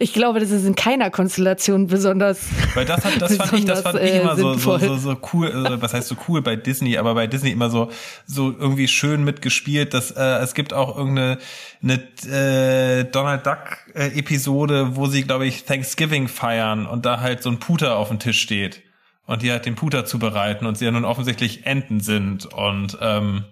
ich, 0.00 0.12
glaube, 0.12 0.40
das 0.40 0.50
ist 0.50 0.64
in 0.64 0.74
keiner 0.74 1.10
Konstellation 1.10 1.86
besonders. 1.86 2.40
Weil 2.74 2.86
das, 2.86 3.04
hat, 3.04 3.22
das 3.22 3.36
fand 3.36 3.52
ich, 3.52 3.64
das 3.64 3.82
fand 3.82 4.00
ich 4.00 4.14
immer 4.14 4.34
so, 4.34 4.54
so, 4.54 4.78
so, 4.78 4.96
so 4.96 5.16
cool, 5.32 5.52
also 5.52 5.80
was 5.80 5.94
heißt 5.94 6.08
so 6.08 6.16
cool 6.26 6.42
bei 6.42 6.56
Disney, 6.56 6.98
aber 6.98 7.14
bei 7.14 7.28
Disney 7.28 7.52
immer 7.52 7.70
so, 7.70 7.90
so 8.26 8.50
irgendwie 8.50 8.88
schön 8.88 9.22
mitgespielt, 9.22 9.94
dass 9.94 10.10
äh, 10.10 10.38
es 10.38 10.54
gibt 10.54 10.72
auch 10.72 10.98
irgendeine 10.98 11.38
eine, 11.82 12.02
äh, 12.28 13.04
Donald 13.04 13.46
Duck 13.46 13.78
äh, 13.94 14.18
Episode, 14.18 14.96
wo 14.96 15.06
sie, 15.06 15.22
glaube 15.22 15.46
ich, 15.46 15.64
Thanksgiving 15.64 16.26
feiern 16.26 16.84
und 16.84 17.06
da 17.06 17.20
halt 17.20 17.44
so 17.44 17.50
ein 17.50 17.58
Puter 17.58 17.96
auf 17.96 18.08
dem 18.08 18.18
Tisch 18.18 18.40
steht 18.40 18.82
und 19.26 19.42
die 19.42 19.52
halt 19.52 19.66
den 19.66 19.76
Puter 19.76 20.04
zubereiten 20.04 20.66
und 20.66 20.78
sie 20.78 20.84
ja 20.84 20.90
nun 20.90 21.04
offensichtlich 21.04 21.64
Enten 21.64 22.00
sind 22.00 22.46
und 22.46 22.98
ähm, 23.00 23.44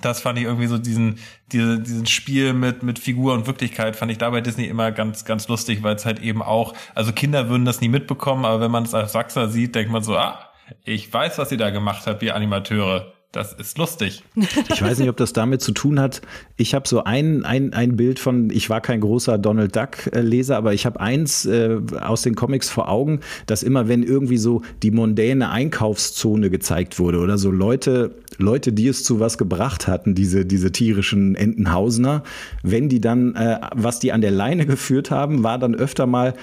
das 0.00 0.20
fand 0.20 0.38
ich 0.38 0.44
irgendwie 0.44 0.66
so 0.66 0.78
diesen, 0.78 1.18
diese, 1.52 1.80
diesen 1.80 2.06
Spiel 2.06 2.52
mit, 2.52 2.82
mit 2.82 2.98
Figur 2.98 3.34
und 3.34 3.46
Wirklichkeit 3.46 3.96
fand 3.96 4.12
ich 4.12 4.18
da 4.18 4.30
bei 4.30 4.40
Disney 4.40 4.66
immer 4.66 4.92
ganz, 4.92 5.24
ganz 5.24 5.48
lustig, 5.48 5.82
weil 5.82 5.96
es 5.96 6.06
halt 6.06 6.20
eben 6.20 6.42
auch, 6.42 6.74
also 6.94 7.12
Kinder 7.12 7.48
würden 7.48 7.64
das 7.64 7.80
nie 7.80 7.88
mitbekommen, 7.88 8.44
aber 8.44 8.60
wenn 8.60 8.70
man 8.70 8.84
es 8.84 8.94
als 8.94 9.12
Sachser 9.12 9.48
sieht, 9.48 9.74
denkt 9.74 9.90
man 9.90 10.02
so, 10.02 10.16
ah, 10.16 10.50
ich 10.84 11.12
weiß, 11.12 11.38
was 11.38 11.50
ihr 11.50 11.58
da 11.58 11.70
gemacht 11.70 12.06
habt, 12.06 12.22
ihr 12.22 12.34
Animateure. 12.34 13.12
Das 13.32 13.52
ist 13.52 13.78
lustig. 13.78 14.24
Ich 14.34 14.82
weiß 14.82 14.98
nicht, 14.98 15.08
ob 15.08 15.16
das 15.16 15.32
damit 15.32 15.62
zu 15.62 15.70
tun 15.70 16.00
hat. 16.00 16.20
Ich 16.56 16.74
habe 16.74 16.88
so 16.88 17.04
ein, 17.04 17.44
ein, 17.44 17.72
ein 17.72 17.96
Bild 17.96 18.18
von, 18.18 18.50
ich 18.50 18.68
war 18.70 18.80
kein 18.80 19.00
großer 19.00 19.38
Donald 19.38 19.76
Duck-Leser, 19.76 20.56
aber 20.56 20.74
ich 20.74 20.84
habe 20.84 20.98
eins 20.98 21.46
äh, 21.46 21.78
aus 22.00 22.22
den 22.22 22.34
Comics 22.34 22.70
vor 22.70 22.88
Augen, 22.88 23.20
dass 23.46 23.62
immer, 23.62 23.86
wenn 23.86 24.02
irgendwie 24.02 24.36
so 24.36 24.62
die 24.82 24.90
mondäne 24.90 25.50
Einkaufszone 25.50 26.50
gezeigt 26.50 26.98
wurde 26.98 27.18
oder 27.18 27.38
so 27.38 27.52
Leute, 27.52 28.16
Leute, 28.38 28.72
die 28.72 28.88
es 28.88 29.04
zu 29.04 29.20
was 29.20 29.38
gebracht 29.38 29.86
hatten, 29.86 30.16
diese, 30.16 30.44
diese 30.44 30.72
tierischen 30.72 31.36
Entenhausener, 31.36 32.24
wenn 32.64 32.88
die 32.88 33.00
dann, 33.00 33.36
äh, 33.36 33.60
was 33.72 34.00
die 34.00 34.10
an 34.10 34.22
der 34.22 34.32
Leine 34.32 34.66
geführt 34.70 35.12
haben, 35.12 35.44
war 35.44 35.60
dann 35.60 35.76
öfter 35.76 36.06
mal 36.06 36.34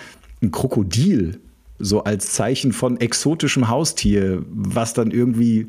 ein 0.42 0.52
Krokodil 0.52 1.42
so 1.80 2.06
als 2.06 2.32
Zeichen 2.32 2.72
von 2.72 2.98
exotischem 3.00 3.68
Haustier, 3.68 4.44
was 4.50 4.94
dann 4.94 5.12
irgendwie, 5.12 5.68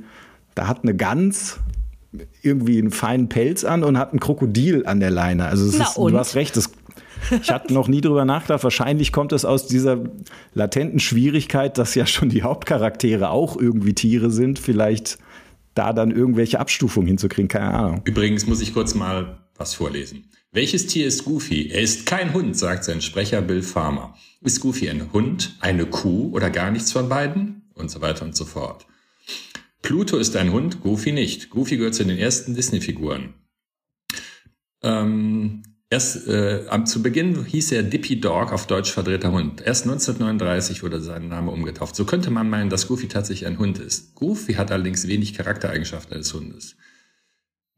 da 0.59 0.67
hat 0.67 0.83
eine 0.83 0.97
Gans 0.97 1.61
irgendwie 2.43 2.79
einen 2.79 2.91
feinen 2.91 3.29
Pelz 3.29 3.63
an 3.63 3.85
und 3.85 3.97
hat 3.97 4.13
ein 4.13 4.19
Krokodil 4.19 4.85
an 4.87 4.99
der 4.99 5.11
Leine. 5.11 5.47
Also 5.47 5.67
es 5.67 5.75
ist, 5.75 5.97
du 5.97 6.19
hast 6.19 6.35
recht, 6.35 6.57
das, 6.57 6.71
ich 7.41 7.53
hatte 7.53 7.73
noch 7.73 7.87
nie 7.87 8.01
drüber 8.01 8.25
nachgedacht. 8.25 8.65
Wahrscheinlich 8.65 9.13
kommt 9.13 9.33
es 9.33 9.45
aus 9.45 9.69
dieser 9.69 10.01
latenten 10.55 10.99
Schwierigkeit, 10.99 11.79
dass 11.79 11.95
ja 11.95 12.07
schon 12.07 12.29
die 12.29 12.43
Hauptcharaktere 12.43 13.31
auch 13.31 13.57
irgendwie 13.57 13.95
Tiere 13.95 14.33
sind. 14.33 14.59
Vielleicht 14.59 15.19
da 15.75 15.93
dann 15.93 16.11
irgendwelche 16.11 16.59
Abstufungen 16.59 17.07
hinzukriegen, 17.07 17.47
keine 17.47 17.73
Ahnung. 17.73 18.01
Übrigens 18.05 18.49
muss 18.49 18.61
ich 18.61 18.75
kurz 18.75 18.97
mal 18.97 19.39
was 19.57 19.75
vorlesen. 19.75 20.25
Welches 20.51 20.89
Tier 20.89 21.07
ist 21.07 21.25
Goofy? 21.25 21.69
Er 21.69 21.83
ist 21.83 22.05
kein 22.05 22.35
Hund, 22.35 22.57
sagt 22.57 22.83
sein 22.83 23.01
Sprecher 23.01 23.43
Bill 23.43 23.63
Farmer. 23.63 24.15
Ist 24.41 24.61
Goofy 24.61 24.91
ein 24.91 25.13
Hund, 25.13 25.55
eine 25.61 25.87
Kuh 25.87 26.33
oder 26.33 26.51
gar 26.51 26.73
nichts 26.73 26.91
von 26.91 27.09
beiden? 27.09 27.63
Und 27.75 27.93
so 27.93 28.01
weiter 28.01 28.25
und 28.25 28.35
so 28.35 28.45
fort. 28.45 28.87
Pluto 29.83 30.17
ist 30.17 30.37
ein 30.37 30.53
Hund, 30.53 30.81
Goofy 30.81 31.13
nicht. 31.13 31.51
Goofy 31.51 31.77
gehört 31.77 31.95
zu 31.95 32.05
den 32.05 32.19
ersten 32.19 32.55
Disney-Figuren. 32.55 33.35
Ähm, 34.83 35.63
erst 35.91 36.27
äh, 36.29 36.85
zu 36.85 37.03
Beginn 37.03 37.45
hieß 37.45 37.73
er 37.73 37.83
Dippy 37.83 38.21
Dog, 38.21 38.53
auf 38.53 38.67
Deutsch 38.67 38.93
verdrehter 38.93 39.33
Hund. 39.33 39.61
Erst 39.61 39.85
1939 39.85 40.83
wurde 40.83 41.01
sein 41.01 41.29
Name 41.29 41.51
umgetauft. 41.51 41.97
So 41.97 42.05
könnte 42.05 42.31
man 42.31 42.51
meinen, 42.51 42.71
dass 42.71 42.89
Goofy 42.89 43.09
tatsächlich 43.09 43.47
ein 43.47 43.59
Hund 43.59 43.79
ist. 43.79 44.15
Goofy 44.15 44.55
hat 44.55 44.71
allerdings 44.71 45.07
wenig 45.07 45.35
Charaktereigenschaften 45.35 46.15
eines 46.15 46.33
Hundes. 46.35 46.77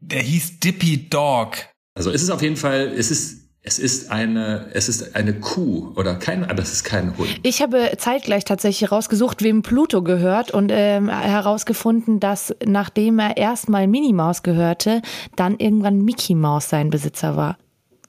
Der 0.00 0.22
hieß 0.22 0.60
Dippy 0.60 1.08
Dog. 1.08 1.56
Also 1.94 2.10
es 2.10 2.22
ist 2.22 2.30
auf 2.30 2.42
jeden 2.42 2.56
Fall, 2.56 2.92
es 2.96 3.10
ist, 3.10 3.22
es 3.22 3.39
ist 3.78 4.10
eine, 4.10 4.70
es 4.72 4.88
ist 4.88 5.14
eine 5.14 5.34
Kuh 5.34 5.92
oder 5.94 6.14
kein, 6.14 6.44
aber 6.48 6.62
es 6.62 6.72
ist 6.72 6.84
kein 6.84 7.16
Hund. 7.18 7.40
Ich 7.42 7.60
habe 7.60 7.92
zeitgleich 7.98 8.44
tatsächlich 8.44 8.90
rausgesucht, 8.90 9.42
wem 9.42 9.62
Pluto 9.62 10.02
gehört 10.02 10.50
und 10.50 10.70
ähm, 10.72 11.10
herausgefunden, 11.10 12.20
dass 12.20 12.54
nachdem 12.64 13.18
er 13.18 13.36
erstmal 13.36 13.86
Minnie 13.86 14.14
Maus 14.14 14.42
gehörte, 14.42 15.02
dann 15.36 15.58
irgendwann 15.58 16.02
Mickey 16.02 16.34
Maus 16.34 16.70
sein 16.70 16.88
Besitzer 16.88 17.36
war. 17.36 17.58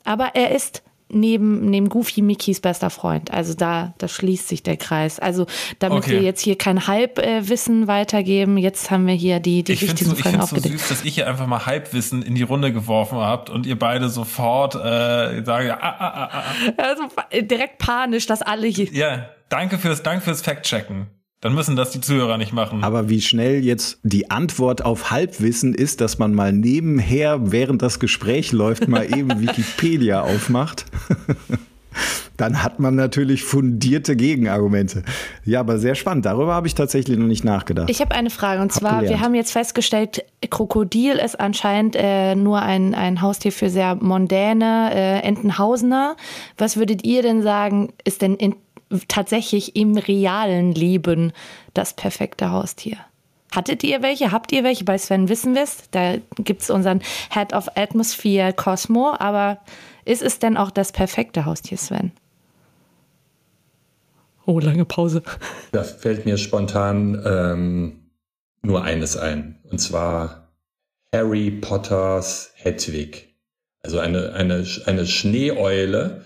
Aber 0.05 0.35
er 0.35 0.55
ist 0.55 0.83
neben, 1.13 1.69
neben 1.69 1.89
Goofy 1.89 2.21
Mickeys 2.21 2.59
bester 2.61 2.89
Freund. 2.89 3.31
Also 3.31 3.53
da, 3.53 3.93
da 3.97 4.07
schließt 4.07 4.47
sich 4.47 4.63
der 4.63 4.77
Kreis. 4.77 5.19
Also 5.19 5.45
damit 5.79 5.99
Okay. 6.03 6.11
wir 6.11 6.21
jetzt 6.21 6.41
hier 6.41 6.57
kein 6.57 6.87
Halbwissen 6.87 7.87
weitergeben, 7.87 8.57
jetzt 8.57 8.89
haben 8.91 9.07
wir 9.07 9.13
hier 9.13 9.39
die, 9.39 9.63
die 9.63 9.73
Ich 9.73 9.79
finde 9.79 9.93
richtigen 9.93 10.09
so, 10.11 10.15
ich 10.17 10.21
Fragen 10.23 10.35
find's 10.37 10.49
so 10.49 10.55
aufgedeckt. 10.57 10.79
süß, 10.79 10.89
dass 10.89 11.03
ich 11.05 11.15
hier 11.15 11.27
einfach 11.27 11.47
mal 11.47 11.65
Halbwissen 11.65 12.21
in 12.21 12.35
die 12.35 12.43
Runde 12.43 12.71
geworfen 12.73 13.17
habt 13.19 13.49
und 13.49 13.65
ihr 13.65 13.77
beide 13.77 14.09
sofort 14.09 14.75
äh, 14.75 15.43
sagen, 15.43 15.71
ah, 15.71 15.77
ah, 15.81 15.95
ah, 15.99 16.29
ah, 16.31 16.43
ah. 16.77 16.83
Also 16.83 17.03
direkt 17.41 17.77
panisch, 17.77 18.25
dass 18.25 18.41
alle 18.41 18.67
hier. 18.67 18.87
ja, 18.91 19.29
danke 19.49 19.77
fürs, 19.77 20.03
danke 20.03 20.23
fürs 20.23 20.41
Fact-Checken. 20.41 21.07
Dann 21.41 21.55
müssen 21.55 21.75
das 21.75 21.89
die 21.89 22.01
Zuhörer 22.01 22.37
nicht 22.37 22.53
machen. 22.53 22.83
Aber 22.83 23.09
wie 23.09 23.19
schnell 23.19 23.63
jetzt 23.63 23.99
die 24.03 24.29
Antwort 24.29 24.85
auf 24.85 25.09
Halbwissen 25.09 25.73
ist, 25.73 25.99
dass 25.99 26.19
man 26.19 26.35
mal 26.35 26.53
nebenher, 26.53 27.51
während 27.51 27.81
das 27.81 27.99
Gespräch 27.99 28.51
läuft, 28.51 28.87
mal 28.87 29.05
eben 29.05 29.29
Wikipedia 29.41 30.21
aufmacht. 30.21 30.85
Dann 32.37 32.63
hat 32.63 32.79
man 32.79 32.95
natürlich 32.95 33.43
fundierte 33.43 34.15
Gegenargumente. 34.15 35.03
Ja, 35.43 35.59
aber 35.59 35.77
sehr 35.77 35.95
spannend. 35.95 36.25
Darüber 36.25 36.53
habe 36.53 36.67
ich 36.67 36.75
tatsächlich 36.75 37.17
noch 37.17 37.27
nicht 37.27 37.43
nachgedacht. 37.43 37.89
Ich 37.89 38.01
habe 38.01 38.15
eine 38.15 38.29
Frage 38.29 38.61
und 38.61 38.71
Hab 38.71 38.79
zwar, 38.79 38.91
wir 38.93 39.01
gelernt. 39.01 39.23
haben 39.23 39.35
jetzt 39.35 39.51
festgestellt, 39.51 40.23
Krokodil 40.49 41.15
ist 41.15 41.39
anscheinend 41.39 41.95
äh, 41.97 42.35
nur 42.35 42.61
ein, 42.61 42.95
ein 42.95 43.21
Haustier 43.21 43.51
für 43.51 43.69
sehr 43.69 43.95
mondäne 43.95 44.91
äh, 44.93 45.19
Entenhausener. 45.19 46.15
Was 46.57 46.77
würdet 46.77 47.03
ihr 47.03 47.23
denn 47.23 47.41
sagen, 47.41 47.93
ist 48.05 48.21
denn 48.21 48.35
in, 48.35 48.55
tatsächlich 49.07 49.75
im 49.75 49.97
realen 49.97 50.73
Leben 50.73 51.33
das 51.73 51.93
perfekte 51.93 52.51
Haustier? 52.51 52.97
Hattet 53.53 53.83
ihr 53.83 54.01
welche? 54.01 54.31
Habt 54.31 54.51
ihr 54.53 54.63
welche? 54.63 54.85
Bei 54.85 54.97
Sven 54.97 55.27
wissen 55.27 55.55
wir 55.55 55.63
es. 55.63 55.83
Da 55.91 56.15
gibt 56.37 56.61
es 56.61 56.69
unseren 56.69 57.01
Head 57.31 57.53
of 57.53 57.67
Atmosphere 57.75 58.53
Cosmo. 58.53 59.13
Aber 59.19 59.59
ist 60.05 60.21
es 60.21 60.39
denn 60.39 60.55
auch 60.55 60.71
das 60.71 60.93
perfekte 60.93 61.45
Haustier, 61.45 61.77
Sven? 61.77 62.13
Oh, 64.45 64.59
lange 64.59 64.85
Pause. 64.85 65.21
Da 65.71 65.83
fällt 65.83 66.25
mir 66.25 66.37
spontan 66.37 67.21
ähm, 67.25 67.99
nur 68.61 68.83
eines 68.83 69.17
ein. 69.17 69.59
Und 69.69 69.79
zwar 69.79 70.49
Harry 71.13 71.51
Potters 71.51 72.51
Hedwig. 72.55 73.35
Also 73.83 73.99
eine, 73.99 74.33
eine, 74.33 74.65
eine 74.85 75.05
Schneeeule, 75.05 76.23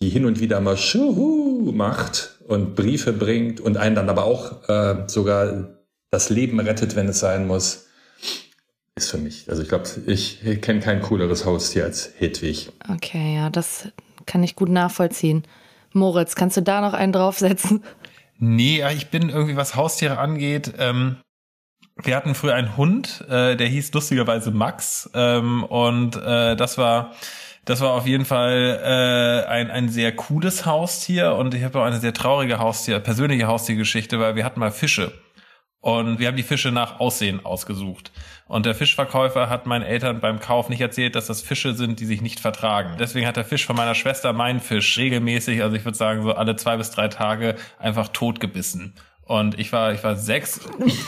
die 0.00 0.08
hin 0.08 0.24
und 0.24 0.40
wieder 0.40 0.60
mal 0.60 0.76
Schuhu 0.76 1.72
macht 1.72 2.38
und 2.46 2.74
Briefe 2.74 3.12
bringt 3.12 3.60
und 3.60 3.76
einen 3.76 3.94
dann 3.94 4.08
aber 4.08 4.24
auch 4.24 4.68
äh, 4.68 5.04
sogar 5.06 5.68
das 6.10 6.30
Leben 6.30 6.60
rettet, 6.60 6.96
wenn 6.96 7.08
es 7.08 7.20
sein 7.20 7.46
muss. 7.46 7.86
Ist 8.96 9.10
für 9.10 9.18
mich. 9.18 9.48
Also 9.48 9.62
ich 9.62 9.68
glaube, 9.68 9.88
ich 10.06 10.40
kenne 10.60 10.80
kein 10.80 11.02
cooleres 11.02 11.44
Haustier 11.44 11.84
als 11.84 12.12
Hedwig. 12.18 12.70
Okay, 12.88 13.36
ja, 13.36 13.50
das 13.50 13.88
kann 14.26 14.42
ich 14.42 14.56
gut 14.56 14.68
nachvollziehen. 14.68 15.44
Moritz, 15.92 16.34
kannst 16.34 16.56
du 16.56 16.62
da 16.62 16.80
noch 16.80 16.94
einen 16.94 17.12
draufsetzen? 17.12 17.84
Nee, 18.38 18.84
ich 18.94 19.08
bin 19.08 19.30
irgendwie, 19.30 19.56
was 19.56 19.74
Haustiere 19.74 20.18
angeht, 20.18 20.74
ähm, 20.78 21.16
wir 22.02 22.14
hatten 22.14 22.34
früher 22.34 22.54
einen 22.54 22.76
Hund, 22.76 23.24
äh, 23.28 23.56
der 23.56 23.66
hieß 23.66 23.92
lustigerweise 23.92 24.52
Max. 24.52 25.10
Ähm, 25.14 25.64
und 25.64 26.16
äh, 26.16 26.54
das 26.54 26.78
war 26.78 27.12
das 27.68 27.82
war 27.82 27.92
auf 27.92 28.06
jeden 28.06 28.24
Fall 28.24 28.80
äh, 28.82 29.46
ein, 29.46 29.70
ein 29.70 29.90
sehr 29.90 30.16
cooles 30.16 30.64
Haustier 30.64 31.34
und 31.34 31.52
ich 31.52 31.62
habe 31.64 31.78
auch 31.78 31.84
eine 31.84 32.00
sehr 32.00 32.14
traurige 32.14 32.58
Haustier, 32.58 32.98
persönliche 32.98 33.46
Haustiergeschichte, 33.46 34.18
weil 34.18 34.36
wir 34.36 34.44
hatten 34.46 34.58
mal 34.58 34.70
Fische. 34.70 35.12
Und 35.80 36.18
wir 36.18 36.28
haben 36.28 36.36
die 36.36 36.42
Fische 36.42 36.72
nach 36.72 36.98
Aussehen 36.98 37.44
ausgesucht. 37.44 38.10
Und 38.46 38.64
der 38.64 38.74
Fischverkäufer 38.74 39.50
hat 39.50 39.66
meinen 39.66 39.82
Eltern 39.82 40.20
beim 40.20 40.40
Kauf 40.40 40.70
nicht 40.70 40.80
erzählt, 40.80 41.14
dass 41.14 41.26
das 41.26 41.42
Fische 41.42 41.74
sind, 41.74 42.00
die 42.00 42.06
sich 42.06 42.22
nicht 42.22 42.40
vertragen. 42.40 42.96
Deswegen 42.98 43.26
hat 43.26 43.36
der 43.36 43.44
Fisch 43.44 43.66
von 43.66 43.76
meiner 43.76 43.94
Schwester 43.94 44.32
meinen 44.32 44.60
Fisch 44.60 44.96
regelmäßig, 44.96 45.62
also 45.62 45.76
ich 45.76 45.84
würde 45.84 45.98
sagen 45.98 46.22
so 46.22 46.32
alle 46.32 46.56
zwei 46.56 46.78
bis 46.78 46.90
drei 46.90 47.08
Tage, 47.08 47.54
einfach 47.78 48.08
totgebissen. 48.08 48.94
Und 49.28 49.60
ich 49.60 49.70
war, 49.74 49.92
ich 49.92 50.02
war 50.02 50.16
sechs. 50.16 50.58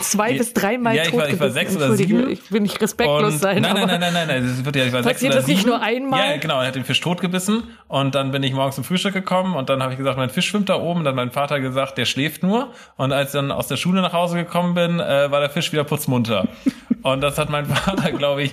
Zwei 0.02 0.36
bis 0.36 0.52
dreimal 0.52 0.94
Ja, 0.94 1.04
ich 1.04 1.16
war, 1.16 1.26
ich 1.30 1.40
war 1.40 1.48
sechs 1.48 1.74
oder 1.74 1.96
sieben. 1.96 2.28
Ich 2.28 2.52
will 2.52 2.60
nicht 2.60 2.78
respektlos 2.78 3.32
Und- 3.32 3.38
sein. 3.38 3.62
Nein, 3.62 3.72
nein, 3.72 3.82
aber- 3.84 3.98
nein, 3.98 4.12
nein, 4.12 4.28
nein, 4.28 4.46
das 4.46 4.62
wird 4.62 4.76
ja, 4.76 4.84
ich 4.84 4.92
war 4.92 5.02
sechs 5.02 5.22
oder 5.24 5.36
das 5.36 5.46
nicht 5.46 5.60
sieben. 5.60 5.70
nur 5.70 5.80
einmal? 5.80 6.32
Ja, 6.32 6.36
genau, 6.36 6.60
er 6.60 6.66
hat 6.68 6.74
den 6.74 6.84
Fisch 6.84 7.00
totgebissen 7.00 7.62
und 7.88 8.14
dann 8.14 8.30
bin 8.30 8.42
ich 8.42 8.52
morgens 8.52 8.74
zum 8.74 8.84
Frühstück 8.84 9.14
gekommen 9.14 9.54
und 9.56 9.70
dann 9.70 9.82
habe 9.82 9.92
ich 9.92 9.98
gesagt, 9.98 10.18
mein 10.18 10.28
Fisch 10.28 10.48
schwimmt 10.48 10.68
da 10.68 10.74
oben. 10.74 10.98
Und 10.98 11.04
dann 11.06 11.12
hat 11.12 11.16
mein 11.16 11.30
Vater 11.30 11.60
gesagt, 11.60 11.96
der 11.96 12.04
schläft 12.04 12.42
nur. 12.42 12.68
Und 12.98 13.10
als 13.12 13.30
ich 13.30 13.32
dann 13.32 13.50
aus 13.50 13.68
der 13.68 13.76
Schule 13.78 14.02
nach 14.02 14.12
Hause 14.12 14.36
gekommen 14.36 14.74
bin, 14.74 15.00
äh, 15.00 15.30
war 15.30 15.40
der 15.40 15.48
Fisch 15.48 15.72
wieder 15.72 15.84
putzmunter. 15.84 16.46
und 17.02 17.22
das 17.22 17.38
hat 17.38 17.48
mein 17.48 17.64
Vater, 17.64 18.12
glaube 18.12 18.42
ich, 18.42 18.52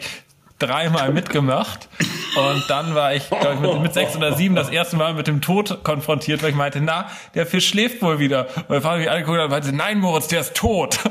dreimal 0.59 1.11
mitgemacht. 1.11 1.87
Und 2.35 2.63
dann 2.69 2.93
war 2.95 3.13
ich, 3.13 3.29
glaube 3.29 3.55
ich, 3.55 3.59
mit, 3.59 3.81
mit 3.81 3.93
sechs 3.93 4.15
oder 4.15 4.33
sieben 4.33 4.55
das 4.55 4.69
erste 4.69 4.95
Mal 4.95 5.13
mit 5.13 5.27
dem 5.27 5.41
Tod 5.41 5.83
konfrontiert, 5.83 6.43
weil 6.43 6.51
ich 6.51 6.55
meinte, 6.55 6.81
na, 6.81 7.09
der 7.35 7.45
Fisch 7.45 7.67
schläft 7.67 8.01
wohl 8.01 8.19
wieder. 8.19 8.47
Und 8.55 8.69
mein 8.69 8.81
Vater 8.81 8.97
mich 8.97 9.09
angeguckt 9.09 9.37
hat 9.37 9.45
und 9.45 9.51
meinte, 9.51 9.75
nein, 9.75 9.99
Moritz, 9.99 10.27
der 10.27 10.41
ist 10.41 10.55
tot. 10.55 10.99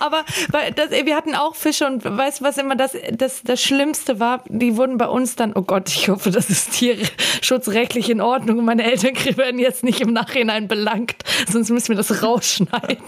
Aber 0.00 0.24
weil 0.50 0.72
das, 0.72 0.90
wir 0.90 1.16
hatten 1.16 1.34
auch 1.34 1.54
Fische 1.54 1.86
und 1.86 2.04
weißt 2.04 2.40
du, 2.40 2.44
was 2.44 2.58
immer 2.58 2.76
das, 2.76 2.96
das, 3.12 3.42
das 3.42 3.62
Schlimmste 3.62 4.20
war? 4.20 4.44
Die 4.48 4.76
wurden 4.76 4.98
bei 4.98 5.06
uns 5.06 5.36
dann, 5.36 5.52
oh 5.54 5.62
Gott, 5.62 5.88
ich 5.88 6.08
hoffe, 6.08 6.30
das 6.30 6.50
ist 6.50 6.72
tierschutzrechtlich 6.72 8.10
in 8.10 8.20
Ordnung 8.20 8.64
meine 8.64 8.84
Eltern 8.84 9.14
werden 9.36 9.58
jetzt 9.58 9.84
nicht 9.84 10.00
im 10.00 10.12
Nachhinein 10.12 10.68
belangt, 10.68 11.16
sonst 11.50 11.70
müssen 11.70 11.88
wir 11.88 11.96
das 11.96 12.22
rausschneiden. 12.22 13.04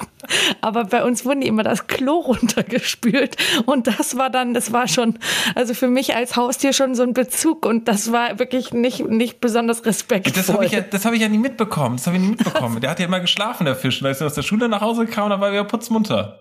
Aber 0.60 0.84
bei 0.84 1.04
uns 1.04 1.24
wurden 1.24 1.40
die 1.40 1.48
immer 1.48 1.62
das 1.62 1.86
Klo 1.86 2.18
runtergespült 2.18 3.36
und 3.66 3.86
das 3.86 4.16
war 4.16 4.30
dann, 4.30 4.54
das 4.54 4.72
war 4.72 4.88
schon, 4.88 5.18
also 5.54 5.74
für 5.74 5.88
mich 5.88 6.14
als 6.14 6.36
Haustier 6.36 6.72
schon 6.72 6.94
so 6.94 7.02
ein 7.02 7.14
Bezug 7.14 7.66
und 7.66 7.88
das 7.88 8.12
war 8.12 8.38
wirklich 8.38 8.72
nicht, 8.72 9.06
nicht 9.08 9.40
besonders 9.40 9.84
respektvoll. 9.84 10.32
Das 10.34 10.48
habe 10.52 10.64
ich, 10.66 10.72
ja, 10.72 10.80
das 10.80 11.04
hab 11.04 11.12
ich 11.12 11.20
ja 11.20 11.28
nie 11.28 11.38
mitbekommen. 11.38 11.96
Das 11.96 12.06
habe 12.06 12.16
ich 12.16 12.22
nie 12.22 12.30
mitbekommen. 12.30 12.80
Der 12.80 12.90
hat 12.90 13.00
ja 13.00 13.06
immer 13.06 13.20
geschlafen, 13.20 13.64
der 13.64 13.76
Fisch. 13.76 14.00
Und 14.00 14.06
als 14.06 14.20
er 14.20 14.26
aus 14.26 14.34
der 14.34 14.42
Schule 14.42 14.68
nach 14.68 14.80
Hause 14.80 15.06
kam, 15.06 15.30
dann 15.30 15.40
war 15.40 15.48
er 15.48 15.52
wieder 15.54 15.64
putzmunter. 15.64 16.38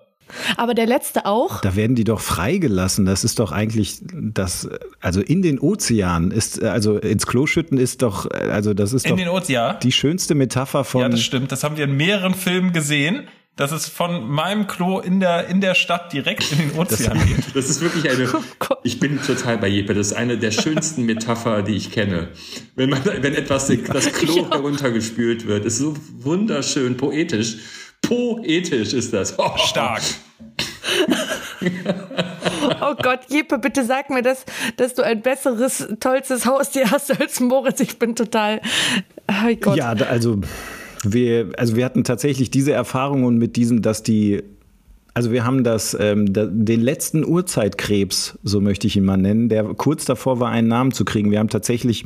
Aber 0.58 0.76
der 0.76 0.86
letzte 0.86 1.26
auch? 1.26 1.62
Da 1.62 1.76
werden 1.76 1.96
die 1.96 2.04
doch 2.04 2.22
freigelassen. 2.22 3.06
Das 3.08 3.24
ist 3.24 3.40
doch 3.40 3.52
eigentlich 3.52 3.98
das, 4.14 4.70
also 5.02 5.22
in 5.22 5.42
den 5.42 5.60
Ozeanen 5.60 6.30
ist, 6.30 6.64
also 6.64 6.98
ins 7.00 7.26
Klo 7.26 7.48
schütten 7.48 7.80
ist 7.80 8.04
doch, 8.04 8.30
also 8.30 8.76
das 8.76 8.94
ist 8.94 9.06
In 9.06 9.12
doch 9.12 9.18
den 9.18 9.30
Ozean. 9.30 9.78
die 9.82 9.92
schönste 9.92 10.36
Metapher 10.36 10.84
von. 10.84 11.02
Ja, 11.02 11.10
das 11.10 11.22
stimmt. 11.22 11.52
Das 11.52 11.64
haben 11.64 11.78
wir 11.78 11.86
in 11.86 11.98
mehreren 11.98 12.36
Filmen 12.36 12.74
gesehen. 12.74 13.28
Dass 13.60 13.74
es 13.74 13.90
von 13.90 14.30
meinem 14.30 14.68
Klo 14.68 15.00
in 15.00 15.20
der, 15.20 15.48
in 15.48 15.60
der 15.60 15.76
Stadt 15.76 16.14
direkt 16.14 16.50
in 16.54 16.60
den 16.60 16.80
Ozean 16.80 17.20
geht. 17.28 17.44
Das 17.54 17.70
ist 17.70 17.82
wirklich 17.82 18.10
eine. 18.10 18.26
Gott. 18.58 18.80
Ich 18.84 19.02
bin 19.02 19.22
total 19.22 19.58
bei 19.58 19.68
Jeppe. 19.68 19.94
Das 19.94 20.08
ist 20.08 20.14
eine 20.14 20.38
der 20.38 20.52
schönsten 20.52 21.06
Metapher, 21.06 21.62
die 21.62 21.76
ich 21.76 21.92
kenne. 21.92 22.30
Wenn 22.78 22.90
man, 22.90 23.04
wenn 23.04 23.36
etwas 23.36 23.68
das 23.68 24.14
Klo 24.14 24.50
heruntergespült 24.50 25.46
wird, 25.46 25.66
ist 25.66 25.80
so 25.80 25.94
wunderschön 26.20 26.96
poetisch. 26.96 27.58
Poetisch 28.02 28.94
ist 28.94 29.12
das. 29.12 29.38
Oh. 29.38 29.52
Stark. 29.58 30.04
oh 32.82 32.96
Gott, 33.04 33.20
Jeppe, 33.28 33.58
bitte 33.60 33.84
sag 33.84 34.10
mir, 34.10 34.22
dass, 34.22 34.46
dass 34.78 34.94
du 34.94 35.02
ein 35.02 35.22
besseres, 35.22 35.86
tollstes 36.00 36.46
Haustier 36.46 36.92
hast 36.92 37.20
als 37.20 37.42
Moritz. 37.42 37.82
Ich 37.82 38.00
bin 38.00 38.16
total. 38.16 38.62
Oh 39.28 39.54
Gott. 39.60 39.76
Ja, 39.76 39.90
also 39.90 40.40
wir, 41.04 41.52
also 41.58 41.76
wir 41.76 41.86
hatten 41.86 42.04
tatsächlich 42.04 42.52
diese 42.52 42.72
Erfahrung 42.72 43.24
und 43.24 43.38
mit 43.38 43.56
diesem, 43.56 43.82
dass 43.82 44.04
die 44.04 44.44
also 45.16 45.32
wir 45.32 45.44
haben 45.44 45.66
das, 45.66 45.98
ähm, 46.00 46.32
da, 46.32 46.46
den 46.46 46.80
letzten 46.80 47.26
Urzeitkrebs, 47.26 48.38
so 48.44 48.62
möchte 48.62 48.88
ich 48.88 48.96
ihn 48.96 49.04
mal 49.04 49.18
nennen, 49.18 49.50
der 49.50 49.66
kurz 49.74 50.06
davor 50.06 50.40
war, 50.40 50.50
einen 50.50 50.70
Namen 50.70 50.94
zu 50.94 51.04
kriegen. 51.04 51.30
Wir 51.32 51.40
haben 51.40 51.50
tatsächlich 51.50 52.06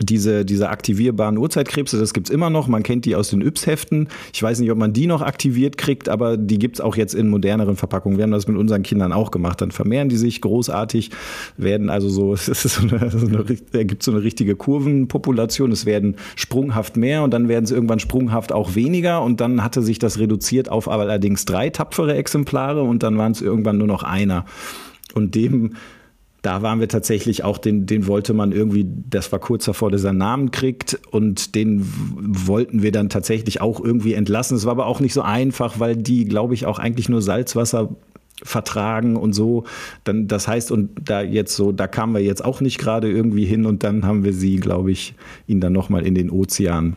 diese, 0.00 0.44
diese 0.44 0.68
aktivierbaren 0.68 1.38
Uhrzeitkrebse, 1.38 1.98
das 1.98 2.14
gibt's 2.14 2.30
immer 2.30 2.50
noch. 2.50 2.68
Man 2.68 2.82
kennt 2.82 3.04
die 3.04 3.16
aus 3.16 3.30
den 3.30 3.42
Yps-Heften. 3.42 4.08
Ich 4.32 4.42
weiß 4.42 4.60
nicht, 4.60 4.70
ob 4.70 4.78
man 4.78 4.92
die 4.92 5.06
noch 5.06 5.22
aktiviert 5.22 5.78
kriegt, 5.78 6.08
aber 6.08 6.36
die 6.36 6.58
gibt's 6.58 6.80
auch 6.80 6.96
jetzt 6.96 7.14
in 7.14 7.28
moderneren 7.28 7.76
Verpackungen. 7.76 8.18
Wir 8.18 8.22
haben 8.24 8.30
das 8.30 8.46
mit 8.46 8.56
unseren 8.56 8.82
Kindern 8.82 9.12
auch 9.12 9.30
gemacht. 9.30 9.60
Dann 9.60 9.70
vermehren 9.70 10.08
die 10.08 10.16
sich 10.16 10.40
großartig, 10.40 11.10
werden 11.56 11.90
also 11.90 12.08
so, 12.08 12.32
es 12.34 12.48
ist 12.48 12.62
so 12.62 12.82
eine, 12.82 13.10
so 13.10 13.26
eine, 13.26 13.44
da 13.72 13.82
gibt's 13.82 14.04
so 14.04 14.12
eine 14.12 14.22
richtige 14.22 14.56
Kurvenpopulation. 14.56 15.72
Es 15.72 15.86
werden 15.86 16.16
sprunghaft 16.36 16.96
mehr 16.96 17.22
und 17.22 17.32
dann 17.32 17.48
werden 17.48 17.66
sie 17.66 17.74
irgendwann 17.74 18.00
sprunghaft 18.00 18.52
auch 18.52 18.74
weniger. 18.74 19.22
Und 19.22 19.40
dann 19.40 19.64
hatte 19.64 19.82
sich 19.82 19.98
das 19.98 20.18
reduziert 20.18 20.68
auf 20.70 20.88
allerdings 20.88 21.44
drei 21.44 21.70
tapfere 21.70 22.14
Exemplare 22.14 22.82
und 22.82 23.02
dann 23.02 23.18
waren 23.18 23.32
es 23.32 23.42
irgendwann 23.42 23.78
nur 23.78 23.86
noch 23.86 24.02
einer. 24.02 24.44
Und 25.14 25.34
dem 25.34 25.72
da 26.42 26.62
waren 26.62 26.80
wir 26.80 26.88
tatsächlich 26.88 27.42
auch, 27.42 27.58
den, 27.58 27.86
den 27.86 28.06
wollte 28.06 28.32
man 28.32 28.52
irgendwie, 28.52 28.86
das 29.10 29.32
war 29.32 29.38
kurz 29.38 29.64
davor, 29.64 29.90
dass 29.90 30.04
er 30.04 30.10
einen 30.10 30.18
Namen 30.18 30.50
kriegt 30.50 30.98
und 31.10 31.54
den 31.54 31.84
wollten 32.46 32.82
wir 32.82 32.92
dann 32.92 33.08
tatsächlich 33.08 33.60
auch 33.60 33.80
irgendwie 33.80 34.14
entlassen. 34.14 34.56
Es 34.56 34.64
war 34.64 34.72
aber 34.72 34.86
auch 34.86 35.00
nicht 35.00 35.14
so 35.14 35.22
einfach, 35.22 35.80
weil 35.80 35.96
die, 35.96 36.26
glaube 36.26 36.54
ich, 36.54 36.66
auch 36.66 36.78
eigentlich 36.78 37.08
nur 37.08 37.22
Salzwasser 37.22 37.88
vertragen 38.42 39.16
und 39.16 39.32
so. 39.32 39.64
Dann, 40.04 40.28
das 40.28 40.46
heißt, 40.46 40.70
und 40.70 40.90
da 41.04 41.22
jetzt 41.22 41.56
so, 41.56 41.72
da 41.72 41.88
kamen 41.88 42.14
wir 42.14 42.22
jetzt 42.22 42.44
auch 42.44 42.60
nicht 42.60 42.78
gerade 42.78 43.10
irgendwie 43.10 43.44
hin 43.44 43.66
und 43.66 43.82
dann 43.82 44.04
haben 44.04 44.22
wir 44.22 44.32
sie, 44.32 44.56
glaube 44.56 44.92
ich, 44.92 45.14
ihn 45.48 45.60
dann 45.60 45.72
nochmal 45.72 46.06
in 46.06 46.14
den 46.14 46.30
Ozean 46.30 46.94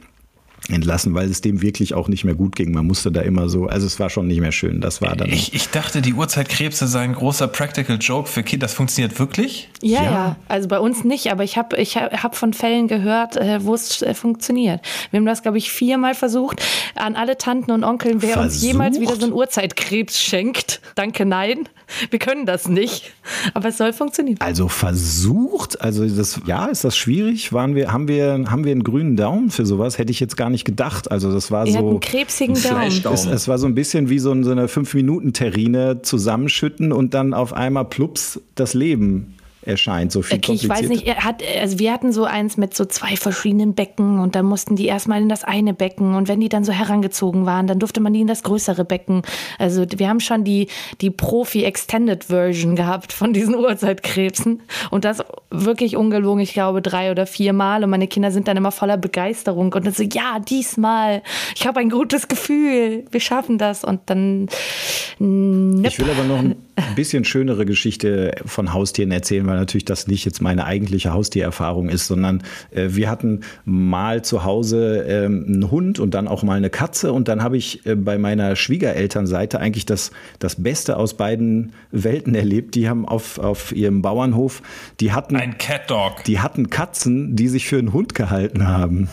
entlassen, 0.69 1.13
weil 1.13 1.30
es 1.30 1.41
dem 1.41 1.62
wirklich 1.62 1.93
auch 1.93 2.08
nicht 2.08 2.24
mehr 2.24 2.36
gut 2.36 2.56
ging. 2.56 2.71
Man 2.71 2.86
musste 2.86 3.12
da 3.12 3.21
immer 3.21 3.50
so, 3.50 3.65
also 3.65 3.88
es 3.88 4.00
war 4.00 4.10
schon 4.10 4.28
nicht 4.28 4.41
mehr 4.41 4.52
schön. 4.52 4.82
Das 4.82 5.02
war 5.02 5.15
dann. 5.15 5.30
Ich, 5.30 5.54
ich 5.54 5.69
dachte, 5.69 6.02
die 6.02 6.13
Uhrzeitkrebse 6.13 6.88
seien 6.88 7.12
ein 7.12 7.15
großer 7.15 7.47
Practical 7.47 7.97
Joke 8.00 8.30
für 8.30 8.43
Kinder. 8.43 8.65
Das 8.65 8.74
funktioniert 8.74 9.17
wirklich? 9.19 9.69
Ja, 9.82 10.04
ja, 10.04 10.12
ja. 10.12 10.36
also 10.47 10.67
bei 10.67 10.80
uns 10.80 11.04
nicht, 11.04 11.32
aber 11.32 11.43
ich 11.43 11.58
habe 11.58 11.78
ich 11.78 11.97
hab 11.97 12.36
von 12.36 12.54
Fällen 12.54 12.88
gehört, 12.88 13.38
äh, 13.38 13.63
wo 13.63 13.74
es 13.74 14.02
äh, 14.02 14.13
funktioniert. 14.13 14.82
Wir 15.10 15.19
haben 15.19 15.26
das, 15.26 15.41
glaube 15.41 15.58
ich, 15.58 15.71
viermal 15.71 16.13
versucht. 16.13 16.62
An 16.95 17.15
alle 17.15 17.38
Tanten 17.38 17.71
und 17.71 17.84
Onkeln, 17.84 18.21
wer 18.21 18.34
versucht? 18.34 18.56
uns 18.56 18.62
jemals 18.62 19.00
wieder 19.00 19.15
so 19.15 19.24
einen 19.24 19.34
Uhrzeitkrebs 19.34 20.21
schenkt. 20.21 20.82
Danke, 20.95 21.26
nein. 21.26 21.67
Wir 22.10 22.19
können 22.19 22.45
das 22.45 22.67
nicht. 22.67 23.12
Aber 23.54 23.69
es 23.69 23.78
soll 23.78 23.93
funktionieren. 23.93 24.38
Also 24.39 24.67
versucht, 24.67 25.82
also 25.82 26.08
das, 26.08 26.39
ja, 26.45 26.67
ist 26.67 26.84
das 26.84 26.95
schwierig? 26.95 27.52
Waren 27.52 27.76
wir, 27.76 27.91
haben 27.91 28.08
wir, 28.08 28.45
haben 28.47 28.63
wir 28.63 28.71
einen 28.71 28.84
grünen 28.84 29.15
Daumen 29.15 29.50
für 29.50 29.65
sowas? 29.65 29.97
Hätte 29.97 30.12
ich 30.12 30.19
jetzt 30.19 30.38
gar 30.38 30.50
nicht 30.52 30.66
gedacht. 30.66 31.10
Also 31.10 31.34
das 31.34 31.52
war 31.52 31.66
er 31.66 31.72
so. 31.72 31.78
Hat 31.78 31.86
einen 31.86 32.00
krebsigen 32.00 32.56
ein 32.56 33.02
Daumen. 33.02 33.14
Es, 33.14 33.26
es, 33.26 33.48
war 33.48 33.58
so 33.58 33.68
ein 33.68 33.76
bisschen 33.76 34.10
wie 34.10 34.20
so, 34.20 34.32
eine 34.32 34.68
5-Minuten-Terrine 34.68 36.02
zusammenschütten 36.02 36.92
und 36.92 37.14
dann 37.14 37.34
auf 37.34 37.54
einmal 37.54 37.86
plups 37.86 38.40
das 38.56 38.74
Leben 38.74 39.36
erscheint, 39.64 40.12
so 40.12 40.22
viel 40.22 40.38
okay, 40.38 40.54
Ich 40.54 40.68
weiß 40.68 40.88
nicht, 40.88 41.06
er 41.06 41.24
hat, 41.24 41.44
also 41.60 41.80
wir 41.80 41.92
hatten 41.94 42.12
so 42.12 42.26
eins 42.26 42.58
mit 42.58 42.74
so 42.76 42.86
zwei 42.86 43.16
verschiedenen 43.16 43.76
Becken 43.76 44.20
und 44.20 44.36
dann 44.36 44.46
mussten 44.46 44.76
die 44.76 44.88
erstmal 44.88 45.22
in 45.22 45.30
das 45.30 45.44
eine 45.44 45.74
Becken 45.74 46.16
und 46.16 46.28
wenn 46.28 46.40
die 46.40 46.50
dann 46.50 46.64
so 46.64 46.72
herangezogen 46.72 47.46
waren, 47.46 47.68
dann 47.68 47.80
durfte 47.80 48.02
man 48.02 48.14
die 48.14 48.22
in 48.22 48.28
das 48.28 48.44
größere 48.44 48.86
Becken. 48.86 49.22
Also 49.60 49.86
wir 49.96 50.10
haben 50.10 50.20
schon 50.20 50.44
die, 50.44 50.68
die 51.02 51.12
Profi-Extended-Version 51.12 52.76
gehabt 52.76 53.14
von 53.14 53.34
diesen 53.34 53.56
Urzeitkrebsen 53.56 54.64
und 54.90 55.06
das 55.06 55.24
wirklich 55.52 55.98
ungelogen, 55.98 56.42
ich 56.42 56.54
glaube 56.54 56.82
drei 56.82 57.12
oder 57.12 57.26
vier 57.26 57.54
Mal. 57.54 57.84
Und 57.84 57.90
meine 57.90 58.08
Kinder 58.08 58.32
sind 58.32 58.48
dann 58.48 58.58
immer 58.58 58.72
voller 58.72 58.98
Begeisterung 58.98 59.72
und 59.74 59.86
dann 59.86 59.94
so, 59.94 60.04
ja, 60.04 60.40
diesmal, 60.40 61.22
ich 61.56 61.68
habe 61.68 61.80
ein 61.80 61.90
gutes 61.90 62.28
Gefühl, 62.28 63.06
wir 63.12 63.20
schaffen 63.20 63.58
das. 63.58 63.84
Und 63.84 64.02
dann... 64.08 64.48
Nöp. 65.20 65.86
Ich 65.86 66.00
will 66.00 66.10
aber 66.10 66.24
noch 66.24 66.40
ein 66.40 66.56
bisschen 66.96 67.26
schönere 67.26 67.66
Geschichte 67.66 68.34
von 68.46 68.74
Haustieren 68.74 69.12
erzählen, 69.12 69.46
weil 69.46 69.58
natürlich 69.58 69.86
das 69.86 70.08
nicht 70.08 70.26
jetzt 70.26 70.42
meine 70.42 70.66
eigentliche 70.66 71.14
Haustiererfahrung 71.14 71.90
ist, 71.90 72.08
sondern 72.08 72.44
äh, 72.72 72.88
wir 72.92 73.10
hatten 73.10 73.42
mal 73.66 74.24
zu 74.24 74.44
Hause 74.44 75.06
ähm, 75.08 75.46
einen 75.48 75.72
Hund 75.72 76.00
und 76.00 76.14
dann 76.14 76.28
auch 76.28 76.44
mal 76.44 76.58
eine 76.58 76.70
Katze. 76.70 77.14
Und 77.14 77.28
dann 77.28 77.44
habe 77.44 77.58
ich 77.58 77.86
äh, 77.86 77.96
bei 77.96 78.18
meiner 78.18 78.56
Schwiegerelternseite 78.56 79.60
eigentlich 79.60 79.86
das, 79.86 80.12
das 80.40 80.64
Beste 80.64 80.98
aus 80.98 81.16
beiden 81.16 81.74
Welten 81.92 82.34
erlebt. 82.34 82.76
Die 82.76 82.90
haben 82.90 83.08
auf, 83.08 83.38
auf 83.38 83.74
ihrem 83.74 84.02
Bauernhof, 84.02 84.62
die 85.00 85.12
hatten 85.12 85.36
ein 85.42 85.58
Cat. 85.58 85.92
Die 86.28 86.40
hatten 86.40 86.70
Katzen, 86.70 87.36
die 87.36 87.48
sich 87.48 87.68
für 87.68 87.80
einen 87.80 87.94
Hund 87.94 88.14
gehalten 88.14 88.68
haben. 88.68 89.10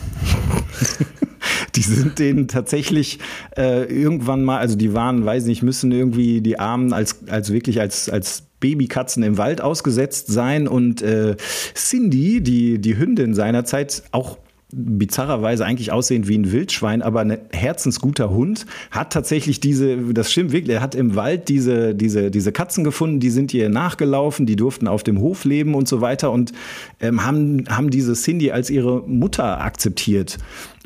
die 1.75 1.81
sind 1.81 2.19
denen 2.19 2.47
tatsächlich 2.47 3.17
äh, 3.57 3.85
irgendwann 3.85 4.43
mal, 4.43 4.59
also 4.59 4.75
die 4.75 4.93
waren, 4.93 5.25
weiß 5.25 5.45
nicht, 5.45 5.63
müssen 5.63 5.91
irgendwie 5.91 6.41
die 6.41 6.59
Armen 6.59 6.93
als, 6.93 7.27
als 7.29 7.51
wirklich 7.51 7.81
als, 7.81 8.09
als 8.09 8.43
Babykatzen 8.59 9.23
im 9.23 9.39
Wald 9.39 9.59
ausgesetzt 9.59 10.27
sein. 10.27 10.67
Und 10.67 11.01
äh, 11.01 11.35
Cindy, 11.73 12.41
die, 12.41 12.79
die 12.79 12.97
Hündin 12.97 13.33
seinerzeit, 13.33 14.03
auch 14.11 14.37
bizarrerweise 14.71 15.65
eigentlich 15.65 15.91
aussehend 15.91 16.27
wie 16.27 16.37
ein 16.37 16.51
Wildschwein, 16.51 17.01
aber 17.01 17.21
ein 17.21 17.37
herzensguter 17.51 18.29
Hund, 18.29 18.65
hat 18.91 19.11
tatsächlich 19.11 19.59
diese, 19.59 19.97
das 20.13 20.31
stimmt 20.31 20.51
wirklich, 20.51 20.75
er 20.75 20.81
hat 20.81 20.95
im 20.95 21.15
Wald 21.15 21.49
diese, 21.49 21.95
diese, 21.95 22.29
diese 22.29 22.51
Katzen 22.51 22.83
gefunden, 22.83 23.19
die 23.19 23.31
sind 23.31 23.53
ihr 23.53 23.69
nachgelaufen, 23.69 24.45
die 24.45 24.55
durften 24.55 24.87
auf 24.87 25.03
dem 25.03 25.19
Hof 25.19 25.43
leben 25.43 25.73
und 25.73 25.87
so 25.87 26.01
weiter 26.01 26.31
und 26.31 26.53
ähm, 26.99 27.25
haben, 27.25 27.65
haben 27.69 27.89
diese 27.89 28.13
Cindy 28.13 28.51
als 28.51 28.69
ihre 28.69 29.01
Mutter 29.07 29.61
akzeptiert. 29.61 30.37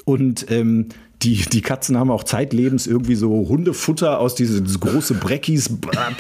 Und 0.05 0.49
ähm, 0.49 0.87
die, 1.23 1.37
die 1.37 1.61
Katzen 1.61 1.97
haben 1.97 2.11
auch 2.11 2.23
zeitlebens 2.23 2.87
irgendwie 2.87 3.15
so 3.15 3.47
Hundefutter 3.47 4.19
aus 4.19 4.35
diesen 4.35 4.65
große 4.65 5.15
Breckis 5.15 5.69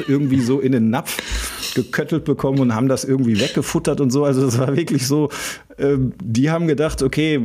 irgendwie 0.07 0.39
so 0.41 0.59
in 0.59 0.71
den 0.71 0.89
Napf 0.89 1.73
geköttelt 1.75 2.25
bekommen 2.25 2.59
und 2.59 2.75
haben 2.75 2.87
das 2.87 3.03
irgendwie 3.03 3.39
weggefuttert 3.39 3.99
und 3.99 4.11
so. 4.11 4.23
Also 4.23 4.47
es 4.47 4.57
war 4.57 4.75
wirklich 4.75 5.07
so, 5.07 5.29
äh, 5.77 5.97
die 6.23 6.49
haben 6.49 6.67
gedacht, 6.67 7.03
okay, 7.03 7.41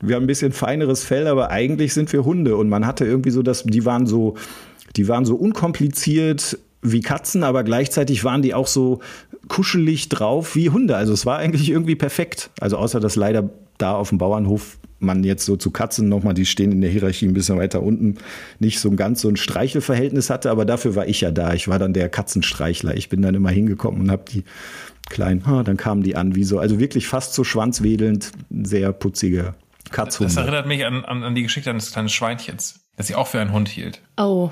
wir 0.00 0.14
haben 0.14 0.24
ein 0.24 0.28
bisschen 0.28 0.52
feineres 0.52 1.04
Fell, 1.04 1.26
aber 1.26 1.50
eigentlich 1.50 1.94
sind 1.94 2.12
wir 2.12 2.24
Hunde. 2.24 2.56
Und 2.56 2.68
man 2.68 2.86
hatte 2.86 3.04
irgendwie 3.04 3.30
so 3.30 3.42
das, 3.42 3.64
die 3.64 3.84
waren 3.84 4.06
so, 4.06 4.34
die 4.96 5.08
waren 5.08 5.24
so 5.24 5.34
unkompliziert 5.34 6.58
wie 6.82 7.00
Katzen, 7.00 7.42
aber 7.42 7.64
gleichzeitig 7.64 8.22
waren 8.22 8.42
die 8.42 8.54
auch 8.54 8.68
so 8.68 9.00
kuschelig 9.48 10.08
drauf 10.08 10.54
wie 10.54 10.70
Hunde. 10.70 10.96
Also 10.96 11.12
es 11.12 11.26
war 11.26 11.38
eigentlich 11.38 11.70
irgendwie 11.70 11.96
perfekt. 11.96 12.50
Also 12.60 12.76
außer 12.76 13.00
dass 13.00 13.16
leider 13.16 13.50
da 13.78 13.94
auf 13.94 14.10
dem 14.10 14.18
Bauernhof 14.18 14.78
man 14.98 15.24
jetzt 15.24 15.44
so 15.44 15.56
zu 15.56 15.70
Katzen 15.70 16.08
nochmal, 16.08 16.34
die 16.34 16.46
stehen 16.46 16.72
in 16.72 16.80
der 16.80 16.90
Hierarchie 16.90 17.26
ein 17.26 17.34
bisschen 17.34 17.58
weiter 17.58 17.82
unten, 17.82 18.16
nicht 18.58 18.80
so 18.80 18.88
ein 18.88 18.96
ganz 18.96 19.20
so 19.20 19.28
ein 19.28 19.36
Streichelverhältnis 19.36 20.30
hatte, 20.30 20.50
aber 20.50 20.64
dafür 20.64 20.94
war 20.94 21.06
ich 21.06 21.20
ja 21.20 21.30
da. 21.30 21.52
Ich 21.54 21.68
war 21.68 21.78
dann 21.78 21.92
der 21.92 22.08
Katzenstreichler. 22.08 22.96
Ich 22.96 23.08
bin 23.08 23.20
dann 23.22 23.34
immer 23.34 23.50
hingekommen 23.50 24.00
und 24.00 24.10
habe 24.10 24.24
die 24.30 24.44
kleinen, 25.08 25.44
oh, 25.48 25.62
dann 25.62 25.76
kamen 25.76 26.02
die 26.02 26.16
an, 26.16 26.34
wie 26.34 26.44
so, 26.44 26.58
also 26.58 26.78
wirklich 26.80 27.06
fast 27.06 27.34
so 27.34 27.44
schwanzwedelnd, 27.44 28.32
sehr 28.62 28.92
putzige 28.92 29.54
Katzhunde. 29.90 30.32
Das 30.34 30.42
erinnert 30.42 30.66
mich 30.66 30.84
an, 30.86 31.04
an, 31.04 31.22
an 31.22 31.34
die 31.34 31.42
Geschichte 31.42 31.70
eines 31.70 31.92
kleinen 31.92 32.08
Schweinchens, 32.08 32.80
das 32.96 33.06
sie 33.06 33.14
auch 33.14 33.26
für 33.28 33.38
einen 33.40 33.52
Hund 33.52 33.68
hielt. 33.68 34.00
Oh. 34.16 34.50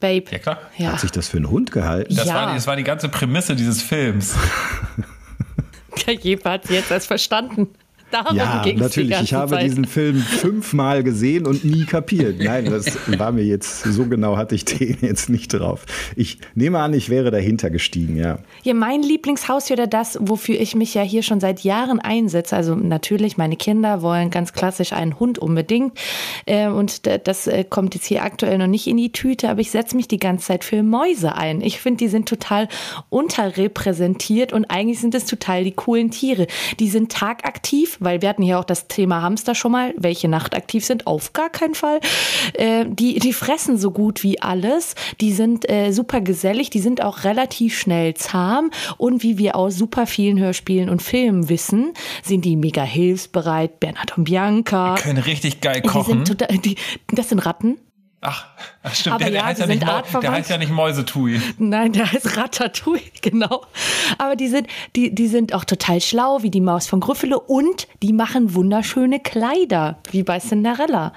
Babe. 0.00 0.24
Ja, 0.32 0.38
klar. 0.38 0.58
Ja. 0.76 0.92
Hat 0.92 1.00
sich 1.00 1.12
das 1.12 1.28
für 1.28 1.36
einen 1.38 1.48
Hund 1.48 1.70
gehalten? 1.72 2.14
Das, 2.14 2.26
Ja. 2.26 2.34
war, 2.34 2.48
die- 2.48 2.54
das 2.56 2.66
war 2.66 2.76
die 2.76 2.84
ganze 2.84 3.08
Prämisse 3.08 3.54
dieses 3.56 3.80
Films. 3.80 4.34
Der 6.06 6.14
Jeppe 6.14 6.50
hat 6.50 6.66
sie 6.66 6.74
jetzt 6.74 6.90
erst 6.90 7.06
verstanden. 7.06 7.68
Darum 8.14 8.36
Ja, 8.36 8.62
ging's 8.62 8.80
natürlich. 8.80 9.20
Ich 9.22 9.34
habe 9.34 9.56
Zeit. 9.56 9.64
diesen 9.64 9.86
Film 9.86 10.18
fünfmal 10.18 11.02
gesehen 11.02 11.48
und 11.48 11.64
nie 11.64 11.84
kapiert. 11.84 12.38
Nein, 12.38 12.66
das 12.66 12.96
war 13.18 13.32
mir 13.32 13.42
jetzt, 13.42 13.82
so 13.82 14.06
genau 14.06 14.36
hatte 14.36 14.54
ich 14.54 14.64
den 14.64 14.98
jetzt 15.00 15.28
nicht 15.28 15.48
drauf. 15.48 15.84
Ich 16.14 16.38
nehme 16.54 16.78
an, 16.78 16.94
ich 16.94 17.08
wäre 17.08 17.32
dahinter 17.32 17.70
gestiegen, 17.70 18.16
ja. 18.16 18.38
Ja, 18.62 18.72
mein 18.74 19.02
Lieblingshaustier 19.02 19.74
oder 19.74 19.88
das, 19.88 20.16
wofür 20.20 20.60
ich 20.60 20.76
mich 20.76 20.94
ja 20.94 21.02
hier 21.02 21.24
schon 21.24 21.40
seit 21.40 21.60
Jahren 21.64 21.98
einsetze. 21.98 22.54
Also 22.54 22.76
natürlich, 22.76 23.36
meine 23.36 23.56
Kinder 23.56 24.00
wollen 24.00 24.30
ganz 24.30 24.52
klassisch 24.52 24.92
einen 24.92 25.18
Hund 25.18 25.40
unbedingt. 25.40 25.98
Äh, 26.46 26.68
und 26.68 27.06
das 27.26 27.48
äh, 27.48 27.64
kommt 27.64 27.96
jetzt 27.96 28.06
hier 28.06 28.22
aktuell 28.22 28.58
noch 28.58 28.68
nicht 28.68 28.86
in 28.86 28.96
die 28.96 29.10
Tüte, 29.10 29.48
aber 29.48 29.60
ich 29.60 29.72
setze 29.72 29.96
mich 29.96 30.06
die 30.06 30.20
ganze 30.20 30.46
Zeit 30.46 30.62
für 30.62 30.84
Mäuse 30.84 31.34
ein. 31.34 31.62
Ich 31.62 31.80
finde, 31.80 31.98
die 31.98 32.08
sind 32.08 32.28
total 32.28 32.68
unterrepräsentiert 33.10 34.52
und 34.52 34.66
eigentlich 34.66 35.00
sind 35.00 35.16
es 35.16 35.26
total 35.26 35.64
die 35.64 35.72
coolen 35.72 36.12
Tiere. 36.12 36.46
Die 36.78 36.88
sind 36.88 37.10
tagaktiv, 37.10 37.98
weil 38.04 38.22
wir 38.22 38.28
hatten 38.28 38.42
hier 38.42 38.58
auch 38.58 38.64
das 38.64 38.88
Thema 38.88 39.22
Hamster 39.22 39.54
schon 39.54 39.72
mal, 39.72 39.94
welche 39.96 40.28
nachtaktiv 40.28 40.84
sind, 40.84 41.06
auf 41.06 41.32
gar 41.32 41.50
keinen 41.50 41.74
Fall. 41.74 42.00
Äh, 42.54 42.84
die, 42.88 43.18
die 43.18 43.32
fressen 43.32 43.78
so 43.78 43.90
gut 43.90 44.22
wie 44.22 44.40
alles. 44.40 44.94
Die 45.20 45.32
sind 45.32 45.68
äh, 45.70 45.92
super 45.92 46.20
gesellig, 46.20 46.70
die 46.70 46.80
sind 46.80 47.02
auch 47.02 47.24
relativ 47.24 47.78
schnell 47.78 48.14
zahm 48.14 48.70
und 48.98 49.22
wie 49.22 49.38
wir 49.38 49.56
aus 49.56 49.76
super 49.76 50.06
vielen 50.06 50.38
Hörspielen 50.38 50.88
und 50.88 51.02
Filmen 51.02 51.48
wissen, 51.48 51.92
sind 52.22 52.44
die 52.44 52.56
mega 52.56 52.82
hilfsbereit. 52.82 53.80
Bernhard 53.80 54.16
und 54.16 54.24
Bianca. 54.24 54.94
Können 54.96 55.18
richtig 55.18 55.60
geil 55.60 55.80
Die 55.82 55.88
kochen. 55.88 56.24
sind 56.24 56.38
total, 56.38 56.58
die, 56.58 56.76
das 57.12 57.28
sind 57.28 57.40
Ratten. 57.40 57.78
Ach, 58.26 58.46
ach 58.82 58.94
stimmt, 58.94 59.16
Aber 59.16 59.24
der, 59.24 59.32
der, 59.32 59.40
ja, 59.40 59.46
heißt 59.46 59.58
die 59.58 59.62
ja 59.62 59.66
nicht 59.68 59.82
der 60.22 60.32
heißt 60.32 60.50
ja 60.50 60.56
nicht 60.56 60.72
Mäusetui. 60.72 61.40
Nein, 61.58 61.92
der 61.92 62.10
heißt 62.10 62.36
Ratatouille, 62.38 63.02
genau. 63.20 63.66
Aber 64.16 64.34
die 64.34 64.48
sind, 64.48 64.66
die, 64.96 65.14
die 65.14 65.28
sind 65.28 65.52
auch 65.52 65.64
total 65.64 66.00
schlau, 66.00 66.42
wie 66.42 66.50
die 66.50 66.62
Maus 66.62 66.86
von 66.86 67.00
Gryffalo 67.00 67.36
und 67.38 67.86
die 68.02 68.14
machen 68.14 68.54
wunderschöne 68.54 69.20
Kleider, 69.20 69.98
wie 70.10 70.22
bei 70.22 70.38
Cinderella. 70.38 71.12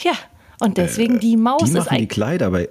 Ja, 0.00 0.12
und 0.58 0.76
deswegen 0.76 1.20
die 1.20 1.36
Maus 1.36 1.62
Die 1.62 1.66
ist 1.66 1.74
machen 1.74 1.88
die 1.90 1.94
eigentlich 1.94 2.08
Kleider 2.08 2.50
bei. 2.50 2.68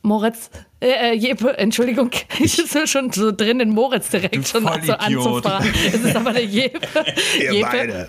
Moritz, 0.00 0.50
äh, 0.80 1.10
äh, 1.10 1.14
Jeppe, 1.14 1.56
Entschuldigung, 1.58 2.10
ich 2.38 2.56
bin 2.72 2.86
schon 2.86 3.10
so 3.12 3.32
drin 3.32 3.60
in 3.60 3.70
Moritz 3.70 4.10
direkt 4.10 4.36
Du 4.36 4.42
schon 4.44 4.62
so 4.62 4.68
Vollidiot. 4.68 5.00
anzufahren. 5.00 5.66
Es 5.86 5.94
ist 6.04 6.16
aber 6.16 6.32
der 6.32 6.44
Jeppe. 6.44 6.80
Jeppe. 7.52 8.08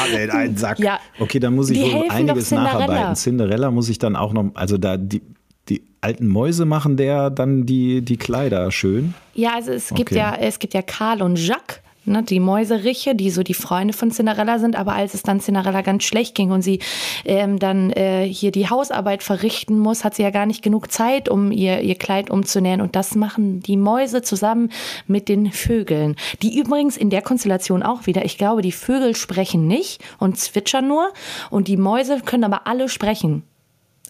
Alle 0.00 0.24
in 0.24 0.30
einen 0.30 0.56
Sack. 0.56 0.78
Ja. 0.78 1.00
Okay, 1.18 1.38
dann 1.40 1.54
muss 1.54 1.70
ich 1.70 1.80
wohl 1.80 2.06
einiges 2.08 2.48
Cinderella. 2.48 2.72
nacharbeiten. 2.78 3.14
Cinderella 3.16 3.70
muss 3.70 3.88
ich 3.88 3.98
dann 3.98 4.16
auch 4.16 4.32
noch, 4.32 4.50
also 4.54 4.78
da 4.78 4.96
die, 4.96 5.22
die 5.68 5.82
alten 6.00 6.28
Mäuse 6.28 6.64
machen 6.64 6.96
der 6.96 7.30
dann 7.30 7.66
die, 7.66 8.02
die 8.02 8.16
Kleider 8.16 8.70
schön. 8.70 9.14
Ja, 9.34 9.54
also 9.56 9.72
es 9.72 9.88
gibt 9.88 10.10
Okay. 10.12 10.16
ja, 10.18 10.34
es 10.40 10.58
gibt 10.58 10.74
ja 10.74 10.82
Karl 10.82 11.22
und 11.22 11.36
Jacques, 11.36 11.80
ne, 12.08 12.22
die 12.22 12.40
Mäuseriche, 12.40 13.14
die 13.14 13.30
so 13.30 13.42
die 13.42 13.54
Freunde 13.54 13.94
von 13.94 14.10
Cinderella 14.10 14.58
sind, 14.58 14.76
aber 14.76 14.94
als 14.94 15.14
es 15.14 15.22
dann 15.22 15.40
Cinderella 15.40 15.82
ganz 15.82 16.04
schlecht 16.04 16.34
ging 16.34 16.50
und 16.50 16.62
sie 16.62 16.80
ähm, 17.24 17.58
dann 17.58 17.90
äh, 17.90 18.26
hier 18.26 18.50
die 18.50 18.68
Hausarbeit 18.68 19.22
verrichten 19.22 19.78
muss, 19.78 20.04
hat 20.04 20.14
sie 20.14 20.22
ja 20.22 20.30
gar 20.30 20.46
nicht 20.46 20.62
genug 20.62 20.90
Zeit, 20.90 21.28
um 21.28 21.52
ihr, 21.52 21.80
ihr 21.80 21.94
Kleid 21.94 22.30
umzunähen. 22.30 22.80
Und 22.80 22.96
das 22.96 23.14
machen 23.14 23.60
die 23.60 23.76
Mäuse 23.76 24.22
zusammen 24.22 24.70
mit 25.06 25.28
den 25.28 25.52
Vögeln. 25.52 26.16
Die 26.42 26.58
übrigens 26.58 26.96
in 26.96 27.10
der 27.10 27.22
Konstellation 27.22 27.82
auch 27.82 28.06
wieder, 28.06 28.24
ich 28.24 28.38
glaube, 28.38 28.62
die 28.62 28.72
Vögel 28.72 29.14
sprechen 29.14 29.66
nicht 29.66 30.02
und 30.18 30.38
zwitschern 30.38 30.88
nur 30.88 31.12
und 31.50 31.68
die 31.68 31.76
Mäuse 31.76 32.20
können 32.24 32.44
aber 32.44 32.66
alle 32.66 32.88
sprechen. 32.88 33.42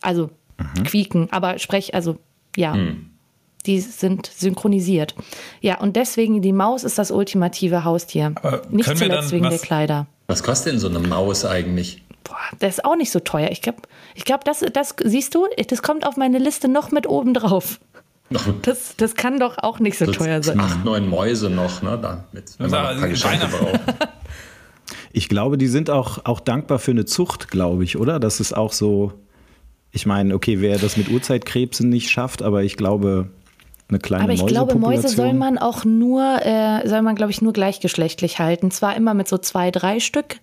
Also 0.00 0.30
quieken, 0.84 1.28
aber 1.30 1.58
sprech, 1.58 1.94
also 1.94 2.16
ja. 2.56 2.74
Die 3.68 3.78
sind 3.80 4.26
synchronisiert. 4.34 5.14
Ja, 5.60 5.78
und 5.80 5.94
deswegen 5.94 6.42
die 6.42 6.52
Maus 6.52 6.82
ist 6.82 6.98
das 6.98 7.12
ultimative 7.12 7.84
Haustier. 7.84 8.32
Aber 8.42 8.62
nicht 8.70 8.84
zuletzt 8.86 9.02
dann 9.10 9.30
wegen 9.30 9.44
was- 9.44 9.50
der 9.50 9.60
Kleider. 9.60 10.06
Was 10.26 10.42
kostet 10.42 10.72
denn 10.72 10.80
so 10.80 10.88
eine 10.88 10.98
Maus 10.98 11.44
eigentlich? 11.44 12.02
Boah, 12.24 12.36
das 12.58 12.78
ist 12.78 12.84
auch 12.84 12.96
nicht 12.96 13.10
so 13.12 13.20
teuer. 13.20 13.50
Ich 13.52 13.62
glaube, 13.62 13.78
ich 14.14 14.24
glaub, 14.24 14.44
das, 14.44 14.64
das 14.72 14.94
siehst 15.04 15.34
du, 15.34 15.46
das 15.68 15.82
kommt 15.82 16.04
auf 16.06 16.16
meine 16.16 16.38
Liste 16.38 16.66
noch 16.68 16.90
mit 16.90 17.06
oben 17.08 17.32
drauf. 17.34 17.78
Das, 18.60 18.94
das 18.98 19.14
kann 19.14 19.38
doch 19.38 19.56
auch 19.56 19.78
nicht 19.78 19.96
so 19.96 20.04
so 20.04 20.12
teuer 20.12 20.42
sein. 20.42 20.60
acht, 20.60 20.84
neun 20.84 21.08
Mäuse 21.08 21.48
noch, 21.48 21.80
ne? 21.80 21.98
Damit, 22.02 22.58
wenn 22.58 22.70
man 22.70 23.02
ein 23.02 23.14
paar 23.14 23.30
Also. 23.30 23.68
Ich 25.12 25.28
glaube, 25.30 25.56
die 25.58 25.66
sind 25.68 25.88
auch, 25.90 26.24
auch 26.24 26.40
dankbar 26.40 26.78
für 26.78 26.90
eine 26.90 27.04
Zucht, 27.06 27.50
glaube 27.50 27.84
ich, 27.84 27.96
oder? 27.98 28.20
Das 28.20 28.40
ist 28.40 28.54
auch 28.54 28.72
so. 28.72 29.12
Ich 29.90 30.04
meine, 30.04 30.34
okay, 30.34 30.60
wer 30.60 30.76
das 30.78 30.98
mit 30.98 31.08
Urzeitkrebsen 31.10 31.88
nicht 31.88 32.10
schafft, 32.10 32.42
aber 32.42 32.62
ich 32.62 32.76
glaube, 32.76 33.30
eine 33.88 33.98
kleine 33.98 34.24
Aber 34.24 34.32
ich 34.32 34.46
glaube, 34.46 34.76
Mäuse 34.76 35.08
soll 35.08 35.32
man 35.32 35.58
auch 35.58 35.84
nur, 35.84 36.44
äh, 36.44 36.86
soll 36.86 37.02
man, 37.02 37.14
glaube 37.14 37.32
ich, 37.32 37.40
nur 37.40 37.52
gleichgeschlechtlich 37.52 38.38
halten. 38.38 38.70
Zwar 38.70 38.96
immer 38.96 39.14
mit 39.14 39.28
so 39.28 39.38
zwei, 39.38 39.70
drei 39.70 40.00
Stück, 40.00 40.36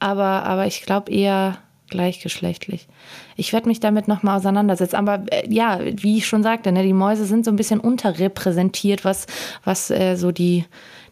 aber, 0.00 0.44
aber 0.44 0.66
ich 0.66 0.82
glaube 0.82 1.12
eher 1.12 1.58
gleichgeschlechtlich. 1.90 2.86
Ich 3.36 3.52
werde 3.52 3.68
mich 3.68 3.80
damit 3.80 4.08
nochmal 4.08 4.38
auseinandersetzen. 4.38 4.96
Aber 4.96 5.24
äh, 5.30 5.48
ja, 5.48 5.80
wie 5.82 6.18
ich 6.18 6.26
schon 6.26 6.42
sagte, 6.42 6.72
ne, 6.72 6.82
die 6.82 6.92
Mäuse 6.92 7.24
sind 7.24 7.44
so 7.44 7.50
ein 7.50 7.56
bisschen 7.56 7.80
unterrepräsentiert, 7.80 9.04
was, 9.04 9.26
was 9.64 9.90
äh, 9.90 10.16
so 10.16 10.32
die, 10.32 10.64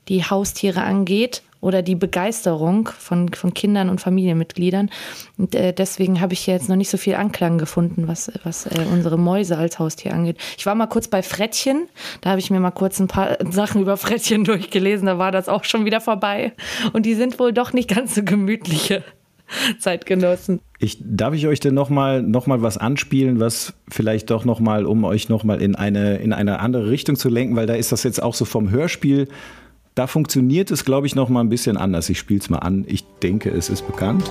die 0.09 0.25
Haustiere 0.25 0.83
angeht 0.83 1.43
oder 1.61 1.83
die 1.83 1.95
Begeisterung 1.95 2.89
von, 2.99 3.33
von 3.33 3.55
Kindern 3.55 3.89
und 3.89 4.01
Familienmitgliedern. 4.01 4.91
Und 5.39 5.55
äh, 5.55 5.73
deswegen 5.73 6.21
habe 6.21 6.33
ich 6.35 6.41
hier 6.41 6.55
jetzt 6.55 6.69
noch 6.69 6.77
nicht 6.77 6.91
so 6.91 6.97
viel 6.97 7.15
Anklang 7.15 7.59
gefunden, 7.59 8.09
was, 8.09 8.31
was 8.45 8.67
äh, 8.67 8.85
unsere 8.93 9.19
Mäuse 9.19 9.57
als 9.57 9.79
Haustier 9.79 10.15
angeht. 10.15 10.39
Ich 10.59 10.67
war 10.67 10.75
mal 10.75 10.87
kurz 10.87 11.09
bei 11.09 11.23
Frettchen, 11.23 11.89
da 12.21 12.31
habe 12.31 12.41
ich 12.41 12.51
mir 12.51 12.61
mal 12.61 12.71
kurz 12.71 13.01
ein 13.01 13.09
paar 13.09 13.39
Sachen 13.51 13.83
über 13.83 13.97
Frettchen 13.97 14.45
durchgelesen, 14.45 15.07
da 15.07 15.19
war 15.19 15.33
das 15.33 15.49
auch 15.49 15.65
schon 15.65 15.85
wieder 15.85 16.01
vorbei. 16.01 16.53
Und 16.93 17.07
die 17.07 17.15
sind 17.15 17.39
wohl 17.39 17.53
doch 17.53 17.73
nicht 17.73 17.89
ganz 17.89 18.15
so 18.15 18.23
gemütliche 18.23 19.03
Zeitgenossen. 19.79 20.61
Ich, 20.79 20.99
darf 21.01 21.35
ich 21.35 21.47
euch 21.47 21.61
denn 21.61 21.75
nochmal 21.75 22.23
noch 22.23 22.47
mal 22.47 22.63
was 22.63 22.77
anspielen, 22.79 23.41
was 23.41 23.75
vielleicht 23.89 24.31
doch 24.31 24.45
nochmal, 24.45 24.85
um 24.87 25.05
euch 25.05 25.29
nochmal 25.29 25.63
in 25.63 25.75
eine, 25.75 26.17
in 26.17 26.33
eine 26.33 26.61
andere 26.61 26.91
Richtung 26.91 27.17
zu 27.17 27.29
lenken, 27.29 27.57
weil 27.57 27.67
da 27.67 27.75
ist 27.75 27.93
das 27.93 28.03
jetzt 28.03 28.23
auch 28.23 28.35
so 28.35 28.45
vom 28.45 28.71
Hörspiel, 28.71 29.29
da 29.97 30.07
funktioniert 30.07 30.71
es, 30.71 30.85
glaube 30.85 31.07
ich, 31.07 31.15
nochmal 31.15 31.43
ein 31.43 31.49
bisschen 31.49 31.77
anders. 31.79 32.09
Ich 32.11 32.19
spiele 32.19 32.39
es 32.39 32.51
mal 32.51 32.59
an. 32.59 32.85
Ich 32.87 33.05
denke, 33.23 33.49
es 33.51 33.71
ist 33.71 33.87
bekannt. 33.87 34.31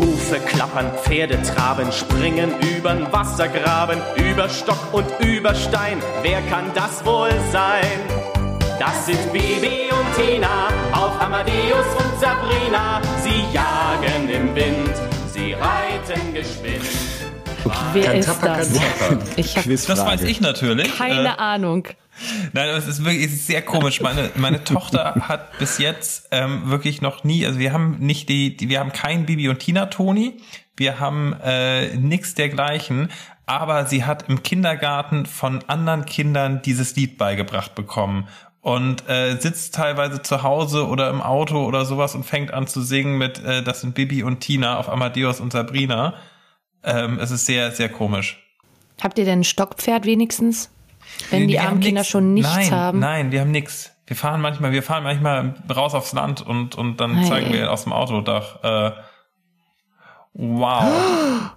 Hufe 0.00 0.36
klappern, 0.46 0.90
Pferde 1.02 1.40
traben, 1.42 1.92
springen 1.92 2.50
übern 2.76 3.12
Wassergraben, 3.12 3.98
über 4.30 4.48
Stock 4.48 4.78
und 4.92 5.04
über 5.20 5.54
Stein. 5.54 5.98
Wer 6.22 6.40
kann 6.42 6.64
das 6.74 7.04
wohl 7.04 7.30
sein? 7.52 7.84
Das 8.78 9.04
sind 9.06 9.32
Bibi 9.32 9.90
und 9.90 10.16
Tina, 10.16 10.68
auf 10.92 11.20
Amadeus 11.20 11.86
und 11.98 12.20
Sabrina. 12.20 13.02
Sie 13.22 13.54
jagen 13.54 14.28
im 14.30 14.54
Wind, 14.54 14.94
sie 15.30 15.52
reiten 15.52 16.32
geschwind. 16.32 16.84
Wer 17.92 18.14
ist 18.14 18.30
das? 18.40 18.70
Ich 19.36 19.54
Quizfrage. 19.56 19.98
Das 19.98 20.06
weiß 20.06 20.22
ich 20.22 20.40
natürlich. 20.40 20.96
keine 20.96 21.30
Äh, 21.34 21.38
Ahnung. 21.38 21.86
Nein, 22.52 22.68
aber 22.68 22.78
es 22.78 22.86
ist 22.86 23.04
wirklich 23.04 23.26
es 23.26 23.32
ist 23.32 23.46
sehr 23.46 23.62
komisch. 23.62 24.00
Meine, 24.00 24.30
meine 24.36 24.64
Tochter 24.64 25.14
hat 25.28 25.58
bis 25.58 25.78
jetzt 25.78 26.28
ähm, 26.30 26.70
wirklich 26.70 27.00
noch 27.02 27.24
nie, 27.24 27.46
also 27.46 27.58
wir 27.58 27.72
haben 27.72 27.98
nicht 27.98 28.28
die, 28.28 28.56
die 28.56 28.68
wir 28.68 28.80
haben 28.80 28.92
kein 28.92 29.26
Bibi 29.26 29.48
und 29.48 29.60
Tina 29.60 29.86
Toni, 29.86 30.38
wir 30.76 31.00
haben 31.00 31.34
äh, 31.42 31.96
nix 31.96 32.34
dergleichen, 32.34 33.10
aber 33.46 33.86
sie 33.86 34.04
hat 34.04 34.28
im 34.28 34.42
Kindergarten 34.42 35.26
von 35.26 35.64
anderen 35.66 36.04
Kindern 36.04 36.62
dieses 36.62 36.94
Lied 36.96 37.18
beigebracht 37.18 37.74
bekommen 37.74 38.28
und 38.60 39.08
äh, 39.08 39.36
sitzt 39.36 39.74
teilweise 39.74 40.22
zu 40.22 40.42
Hause 40.42 40.86
oder 40.86 41.10
im 41.10 41.22
Auto 41.22 41.64
oder 41.64 41.84
sowas 41.84 42.14
und 42.14 42.24
fängt 42.24 42.52
an 42.52 42.66
zu 42.66 42.82
singen 42.82 43.16
mit 43.16 43.42
äh, 43.44 43.62
das 43.62 43.80
sind 43.80 43.94
Bibi 43.94 44.22
und 44.22 44.40
Tina 44.40 44.78
auf 44.78 44.88
Amadeus 44.88 45.40
und 45.40 45.52
Sabrina. 45.52 46.14
Ähm, 46.84 47.18
es 47.18 47.30
ist 47.30 47.46
sehr, 47.46 47.70
sehr 47.72 47.88
komisch. 47.88 48.44
Habt 49.00 49.18
ihr 49.18 49.24
denn 49.24 49.40
ein 49.40 49.44
Stockpferd 49.44 50.04
wenigstens? 50.06 50.70
Wenn 51.30 51.40
Nee, 51.42 51.46
die 51.48 51.52
wir 51.54 51.62
armen 51.62 51.80
Kinder 51.80 52.00
nix. 52.00 52.08
schon 52.10 52.34
nichts 52.34 52.54
nein, 52.54 52.70
haben. 52.70 52.98
Nein, 52.98 53.32
wir 53.32 53.40
haben 53.40 53.50
nichts. 53.50 53.92
Wir 54.06 54.16
fahren 54.16 54.40
manchmal, 54.40 54.72
wir 54.72 54.82
fahren 54.82 55.04
manchmal 55.04 55.54
raus 55.74 55.94
aufs 55.94 56.12
Land 56.14 56.40
und, 56.46 56.74
und 56.76 56.98
dann 57.00 57.18
Ei. 57.18 57.24
zeigen 57.24 57.52
wir 57.52 57.70
aus 57.72 57.84
dem 57.84 57.92
Autodach. 57.92 58.62
Äh, 58.62 58.92
wow. 60.34 60.84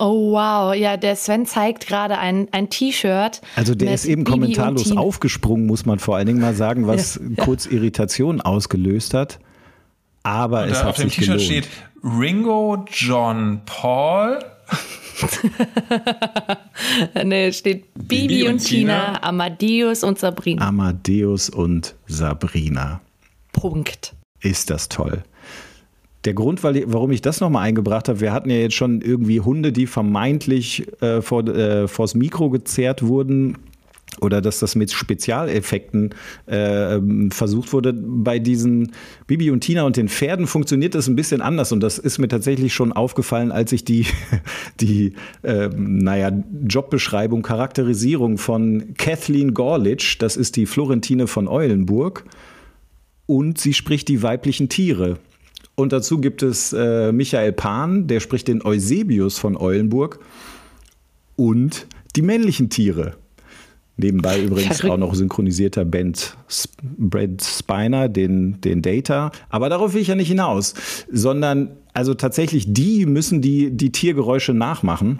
Oh 0.00 0.30
wow, 0.30 0.72
ja, 0.76 0.96
der 0.96 1.16
Sven 1.16 1.44
zeigt 1.44 1.88
gerade 1.88 2.18
ein, 2.18 2.46
ein 2.52 2.70
T-Shirt. 2.70 3.40
Also 3.56 3.74
der 3.74 3.92
ist 3.94 4.04
eben 4.04 4.22
Bibi 4.22 4.30
kommentarlos 4.30 4.96
aufgesprungen, 4.96 5.66
muss 5.66 5.86
man 5.86 5.98
vor 5.98 6.14
allen 6.14 6.28
Dingen 6.28 6.40
mal 6.40 6.54
sagen, 6.54 6.86
was 6.86 7.16
Ja, 7.16 7.22
ja. 7.36 7.44
kurz 7.44 7.66
Irritation 7.66 8.40
ausgelöst 8.40 9.12
hat. 9.12 9.40
Aber 10.22 10.62
Und 10.62 10.68
es 10.68 10.74
da 10.74 10.84
hat 10.84 10.90
auf 10.90 10.96
dem 10.98 11.10
T-Shirt 11.10 11.40
steht 11.40 11.68
Ringo 12.04 12.84
John 12.92 13.62
Paul. 13.66 14.38
Nee, 17.24 17.52
steht 17.52 17.84
Bibi, 17.94 18.48
und, 18.48 18.58
Tina, 18.58 19.22
Amadeus 19.22 20.04
und 20.04 20.18
Sabrina. 20.18 20.66
Amadeus 20.66 21.50
und 21.50 21.94
Sabrina. 22.06 23.00
Punkt. 23.52 24.14
Ist 24.40 24.70
das 24.70 24.88
toll. 24.88 25.24
Der 26.24 26.34
Grund, 26.34 26.62
warum 26.62 27.10
ich 27.10 27.22
das 27.22 27.40
nochmal 27.40 27.66
eingebracht 27.66 28.08
habe, 28.08 28.20
wir 28.20 28.32
hatten 28.32 28.50
ja 28.50 28.56
jetzt 28.56 28.74
schon 28.74 29.00
irgendwie 29.00 29.40
Hunde, 29.40 29.72
die 29.72 29.86
vermeintlich 29.86 30.86
äh, 31.00 31.22
vor, 31.22 31.46
äh, 31.46 31.88
vors 31.88 32.14
Mikro 32.14 32.50
gezerrt 32.50 33.02
wurden 33.02 33.56
oder 34.20 34.40
dass 34.40 34.58
das 34.58 34.74
mit 34.74 34.92
Spezialeffekten 34.92 36.14
äh, 36.46 36.98
versucht 37.30 37.72
wurde. 37.72 37.92
Bei 37.92 38.38
diesen 38.38 38.92
Bibi 39.26 39.50
und 39.50 39.60
Tina 39.60 39.82
und 39.82 39.96
den 39.96 40.08
Pferden 40.08 40.46
funktioniert 40.46 40.94
das 40.94 41.08
ein 41.08 41.16
bisschen 41.16 41.40
anders 41.40 41.72
und 41.72 41.80
das 41.80 41.98
ist 41.98 42.18
mir 42.18 42.28
tatsächlich 42.28 42.74
schon 42.74 42.92
aufgefallen, 42.92 43.52
als 43.52 43.72
ich 43.72 43.84
die, 43.84 44.06
die 44.80 45.14
äh, 45.42 45.68
naja, 45.68 46.30
Jobbeschreibung, 46.66 47.42
Charakterisierung 47.42 48.38
von 48.38 48.94
Kathleen 48.96 49.54
Gorlitsch, 49.54 50.16
das 50.20 50.36
ist 50.36 50.56
die 50.56 50.66
Florentine 50.66 51.26
von 51.26 51.48
Eulenburg, 51.48 52.24
und 53.26 53.58
sie 53.58 53.74
spricht 53.74 54.08
die 54.08 54.22
weiblichen 54.22 54.70
Tiere. 54.70 55.18
Und 55.74 55.92
dazu 55.92 56.18
gibt 56.18 56.42
es 56.42 56.72
äh, 56.72 57.12
Michael 57.12 57.52
Pan, 57.52 58.08
der 58.08 58.20
spricht 58.20 58.48
den 58.48 58.64
Eusebius 58.64 59.38
von 59.38 59.56
Eulenburg 59.56 60.18
und 61.36 61.86
die 62.16 62.22
männlichen 62.22 62.68
Tiere. 62.68 63.16
Nebenbei 64.00 64.40
übrigens 64.40 64.78
Verrückt. 64.78 64.94
auch 64.94 64.98
noch 64.98 65.14
synchronisierter 65.14 65.84
Sp- 66.48 66.78
Brad 66.82 67.42
Spiner, 67.42 68.08
den, 68.08 68.60
den 68.60 68.80
Data. 68.80 69.32
Aber 69.50 69.68
darauf 69.68 69.92
will 69.92 70.00
ich 70.00 70.08
ja 70.08 70.14
nicht 70.14 70.28
hinaus, 70.28 70.74
sondern 71.10 71.72
also 71.92 72.14
tatsächlich 72.14 72.72
die 72.72 73.06
müssen 73.06 73.42
die, 73.42 73.70
die 73.76 73.90
Tiergeräusche 73.90 74.54
nachmachen. 74.54 75.18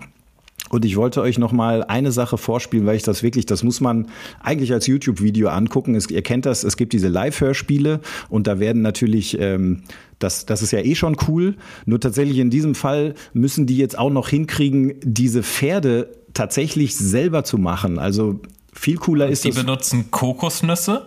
Und 0.70 0.84
ich 0.84 0.96
wollte 0.96 1.22
euch 1.22 1.38
noch 1.38 1.50
mal 1.50 1.82
eine 1.82 2.12
Sache 2.12 2.36
vorspielen, 2.36 2.84
weil 2.84 2.96
ich 2.96 3.02
das 3.02 3.22
wirklich, 3.22 3.46
das 3.46 3.64
muss 3.64 3.80
man 3.80 4.06
eigentlich 4.40 4.72
als 4.72 4.86
YouTube-Video 4.86 5.48
angucken. 5.48 5.94
Es, 5.94 6.10
ihr 6.10 6.20
kennt 6.22 6.46
das, 6.46 6.62
es 6.62 6.76
gibt 6.76 6.92
diese 6.92 7.08
Live-Hörspiele 7.08 8.00
und 8.28 8.46
da 8.46 8.60
werden 8.60 8.82
natürlich, 8.82 9.40
ähm, 9.40 9.82
das, 10.18 10.46
das 10.46 10.62
ist 10.62 10.72
ja 10.72 10.80
eh 10.80 10.94
schon 10.94 11.16
cool. 11.26 11.56
Nur 11.86 12.00
tatsächlich 12.00 12.38
in 12.38 12.50
diesem 12.50 12.74
Fall 12.74 13.14
müssen 13.32 13.66
die 13.66 13.78
jetzt 13.78 13.98
auch 13.98 14.10
noch 14.10 14.28
hinkriegen, 14.28 14.94
diese 15.02 15.42
Pferde 15.42 16.10
tatsächlich 16.34 16.94
selber 16.94 17.44
zu 17.44 17.56
machen. 17.56 17.98
Also 17.98 18.40
viel 18.78 18.96
cooler 18.96 19.28
ist 19.28 19.44
Die 19.44 19.50
es. 19.50 19.56
benutzen 19.56 20.10
Kokosnüsse. 20.10 21.06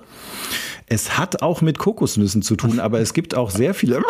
Es 0.93 1.17
hat 1.17 1.41
auch 1.41 1.61
mit 1.61 1.80
Kokosnüssen 1.80 2.41
zu 2.41 2.57
tun, 2.57 2.82
aber 2.82 2.99
es 2.99 3.13
gibt 3.13 3.34
auch 3.34 3.49
sehr 3.49 3.74
viele, 3.74 4.01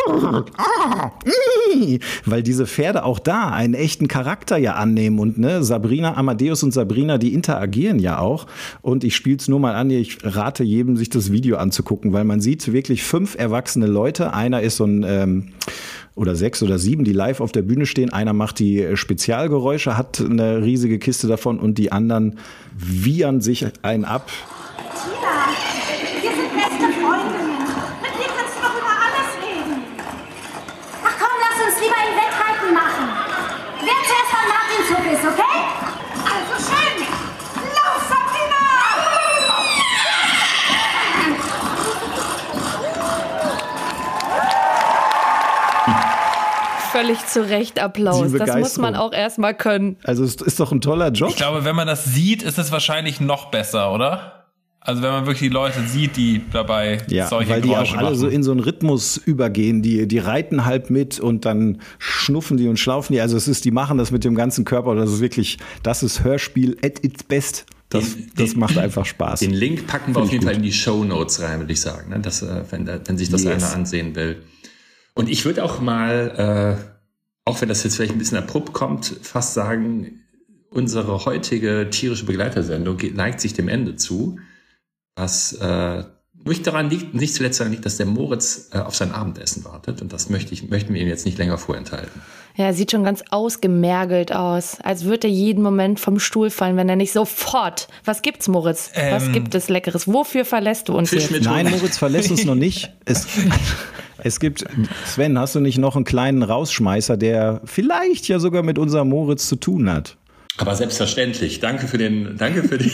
weil 2.25 2.41
diese 2.41 2.65
Pferde 2.65 3.03
auch 3.05 3.19
da 3.19 3.49
einen 3.49 3.75
echten 3.75 4.07
Charakter 4.07 4.57
ja 4.57 4.73
annehmen 4.73 5.19
und 5.19 5.37
ne, 5.37 5.63
Sabrina, 5.63 6.17
Amadeus 6.17 6.63
und 6.63 6.71
Sabrina, 6.71 7.19
die 7.19 7.35
interagieren 7.35 7.99
ja 7.99 8.17
auch. 8.17 8.47
Und 8.81 9.03
ich 9.03 9.15
spiele 9.15 9.37
es 9.37 9.47
nur 9.47 9.59
mal 9.59 9.75
an, 9.75 9.91
ich 9.91 10.17
rate 10.23 10.63
jedem, 10.63 10.97
sich 10.97 11.11
das 11.11 11.31
Video 11.31 11.57
anzugucken, 11.57 12.13
weil 12.13 12.23
man 12.23 12.41
sieht 12.41 12.73
wirklich 12.73 13.03
fünf 13.03 13.35
erwachsene 13.35 13.85
Leute. 13.85 14.33
Einer 14.33 14.61
ist 14.61 14.77
so 14.77 14.85
ein 14.85 15.05
ähm, 15.07 15.49
oder 16.15 16.35
sechs 16.35 16.61
oder 16.61 16.77
sieben, 16.77 17.03
die 17.03 17.13
live 17.13 17.39
auf 17.39 17.51
der 17.51 17.61
Bühne 17.61 17.85
stehen. 17.85 18.11
Einer 18.11 18.33
macht 18.33 18.59
die 18.59 18.81
äh, 18.81 18.97
Spezialgeräusche, 18.97 19.97
hat 19.97 20.19
eine 20.19 20.61
riesige 20.63 20.99
Kiste 20.99 21.27
davon 21.27 21.59
und 21.59 21.77
die 21.77 21.91
anderen 21.91 22.39
wiehern 22.75 23.41
sich 23.41 23.65
einen 23.81 24.05
ab. 24.05 24.29
Tina, 25.03 25.49
wir 26.21 26.31
sind 26.31 26.53
beste 26.53 26.87
Freundinnen. 26.99 27.57
Mit 28.01 28.13
dir 28.19 28.29
kannst 28.35 28.55
du 28.57 28.61
doch 28.61 28.75
über 28.75 28.95
alles 29.01 29.29
reden. 29.39 29.83
Ach 31.03 31.15
komm, 31.17 31.35
lass 31.39 31.57
uns 31.65 31.81
lieber 31.81 31.95
ein 31.95 32.13
Wettreiten 32.19 32.73
machen. 32.73 33.07
Wer 33.79 33.99
zuerst 34.05 34.33
an 34.35 34.47
Martin 34.51 34.81
Zug 34.87 35.05
ist, 35.11 35.25
okay? 35.25 35.57
Also 36.27 36.53
schön. 36.59 37.07
Lauf, 37.71 38.01
Sabrina! 38.07 38.61
Völlig 47.01 47.25
zu 47.27 47.47
Recht 47.47 47.79
Applaus. 47.81 48.31
Das 48.31 48.57
muss 48.57 48.77
man 48.77 48.95
auch 48.95 49.13
erstmal 49.13 49.53
können. 49.55 49.97
Also 50.03 50.23
es 50.23 50.35
ist 50.35 50.59
doch 50.59 50.71
ein 50.71 50.81
toller 50.81 51.09
Job. 51.11 51.29
Ich 51.29 51.35
glaube, 51.35 51.65
wenn 51.65 51.75
man 51.75 51.87
das 51.87 52.05
sieht, 52.05 52.43
ist 52.43 52.57
es 52.57 52.71
wahrscheinlich 52.71 53.19
noch 53.21 53.51
besser, 53.51 53.91
oder? 53.93 54.37
Also 54.83 55.03
wenn 55.03 55.11
man 55.11 55.25
wirklich 55.27 55.47
die 55.47 55.53
Leute 55.53 55.79
sieht, 55.85 56.17
die 56.17 56.41
dabei 56.51 56.97
Ja, 57.07 57.27
solche 57.27 57.51
weil 57.51 57.61
die 57.61 57.69
Geräusche 57.69 57.93
auch 57.93 57.97
alle 57.99 58.05
machen. 58.09 58.19
so 58.19 58.27
in 58.27 58.41
so 58.41 58.49
einen 58.51 58.61
Rhythmus 58.61 59.17
übergehen. 59.17 59.83
Die, 59.83 60.07
die 60.07 60.17
reiten 60.17 60.65
halb 60.65 60.89
mit 60.89 61.19
und 61.19 61.45
dann 61.45 61.81
schnuffen 61.99 62.57
die 62.57 62.67
und 62.67 62.77
schlaufen 62.77 63.13
die. 63.13 63.21
Also 63.21 63.37
es 63.37 63.47
ist, 63.47 63.63
die 63.65 63.69
machen 63.71 63.99
das 63.99 64.09
mit 64.11 64.23
dem 64.23 64.33
ganzen 64.33 64.65
Körper. 64.65 64.95
Das 64.95 65.11
ist 65.11 65.19
wirklich, 65.21 65.59
das 65.83 66.01
ist 66.01 66.23
Hörspiel 66.23 66.77
at 66.83 67.03
its 67.03 67.23
best. 67.23 67.65
Das, 67.89 68.15
Den- 68.15 68.31
das 68.35 68.51
den- 68.51 68.59
macht 68.59 68.77
einfach 68.79 69.05
Spaß. 69.05 69.41
Den 69.41 69.51
Link 69.53 69.85
packen 69.85 70.15
wir 70.15 70.15
Find 70.15 70.25
auf 70.25 70.31
jeden 70.31 70.41
gut. 70.45 70.49
Fall 70.49 70.55
in 70.57 70.63
die 70.63 70.73
Show 70.73 71.03
Notes 71.03 71.41
rein, 71.43 71.59
würde 71.59 71.73
ich 71.73 71.81
sagen, 71.81 72.09
ne? 72.09 72.19
dass, 72.19 72.41
äh, 72.41 72.63
wenn, 72.71 72.87
wenn 72.87 73.17
sich 73.17 73.29
das 73.29 73.43
Yes. 73.43 73.63
einer 73.63 73.73
ansehen 73.75 74.15
will. 74.15 74.41
Und 75.13 75.29
ich 75.29 75.45
würde 75.45 75.63
auch 75.63 75.79
mal, 75.79 76.77
äh, 76.79 76.90
auch 77.45 77.59
wenn 77.61 77.69
das 77.69 77.83
jetzt 77.83 77.95
vielleicht 77.95 78.13
ein 78.13 78.19
bisschen 78.19 78.37
abrupt 78.37 78.73
kommt, 78.73 79.05
fast 79.21 79.53
sagen, 79.53 80.21
unsere 80.69 81.25
heutige 81.25 81.89
tierische 81.89 82.25
Begleitersendung 82.25 82.97
neigt 83.13 83.41
sich 83.41 83.53
dem 83.53 83.67
Ende 83.67 83.95
zu. 83.95 84.39
Was 85.15 85.53
äh, 85.53 86.03
nicht 86.45 86.65
daran 86.65 86.89
liegt, 86.89 87.13
nicht 87.13 87.35
zuletzt 87.35 87.59
daran 87.59 87.71
liegt, 87.73 87.85
dass 87.85 87.97
der 87.97 88.05
Moritz 88.05 88.69
äh, 88.71 88.79
auf 88.79 88.95
sein 88.95 89.11
Abendessen 89.11 89.65
wartet. 89.65 90.01
Und 90.01 90.13
das 90.13 90.29
möchte 90.29 90.53
ich, 90.53 90.69
möchten 90.69 90.93
wir 90.93 91.01
ihm 91.01 91.07
jetzt 91.07 91.25
nicht 91.25 91.37
länger 91.37 91.57
vorenthalten. 91.57 92.21
Ja, 92.55 92.65
er 92.65 92.73
sieht 92.73 92.91
schon 92.91 93.03
ganz 93.03 93.23
ausgemergelt 93.29 94.33
aus, 94.33 94.77
als 94.81 95.03
würde 95.05 95.27
er 95.27 95.33
jeden 95.33 95.61
Moment 95.63 95.99
vom 95.99 96.19
Stuhl 96.19 96.49
fallen, 96.49 96.77
wenn 96.77 96.89
er 96.89 96.95
nicht 96.95 97.11
sofort. 97.13 97.87
Was 98.05 98.21
gibt's, 98.21 98.47
Moritz? 98.47 98.91
Was 98.95 99.25
Ähm, 99.25 99.33
gibt 99.33 99.53
es 99.55 99.69
Leckeres? 99.69 100.07
Wofür 100.07 100.45
verlässt 100.45 100.89
du 100.89 100.93
uns 100.97 101.09
Fisch 101.09 101.23
jetzt? 101.23 101.31
mit 101.31 101.43
Nein. 101.43 101.69
Moritz 101.69 101.97
verlässt 101.97 102.31
uns 102.31 102.45
noch 102.45 102.55
nicht. 102.55 102.93
Es, 103.05 103.25
es 104.23 104.39
gibt, 104.39 104.65
Sven, 105.05 105.37
hast 105.37 105.55
du 105.55 105.59
nicht 105.59 105.77
noch 105.77 105.95
einen 105.95 106.05
kleinen 106.05 106.43
Rausschmeißer, 106.43 107.17
der 107.17 107.61
vielleicht 107.65 108.27
ja 108.27 108.39
sogar 108.39 108.63
mit 108.63 108.77
unserem 108.77 109.09
Moritz 109.09 109.47
zu 109.47 109.55
tun 109.55 109.89
hat? 109.89 110.17
Aber 110.57 110.75
selbstverständlich. 110.75 111.59
Danke 111.59 111.87
für 111.87 111.97
den, 111.97 112.37
danke 112.37 112.63
für 112.63 112.77
den. 112.77 112.91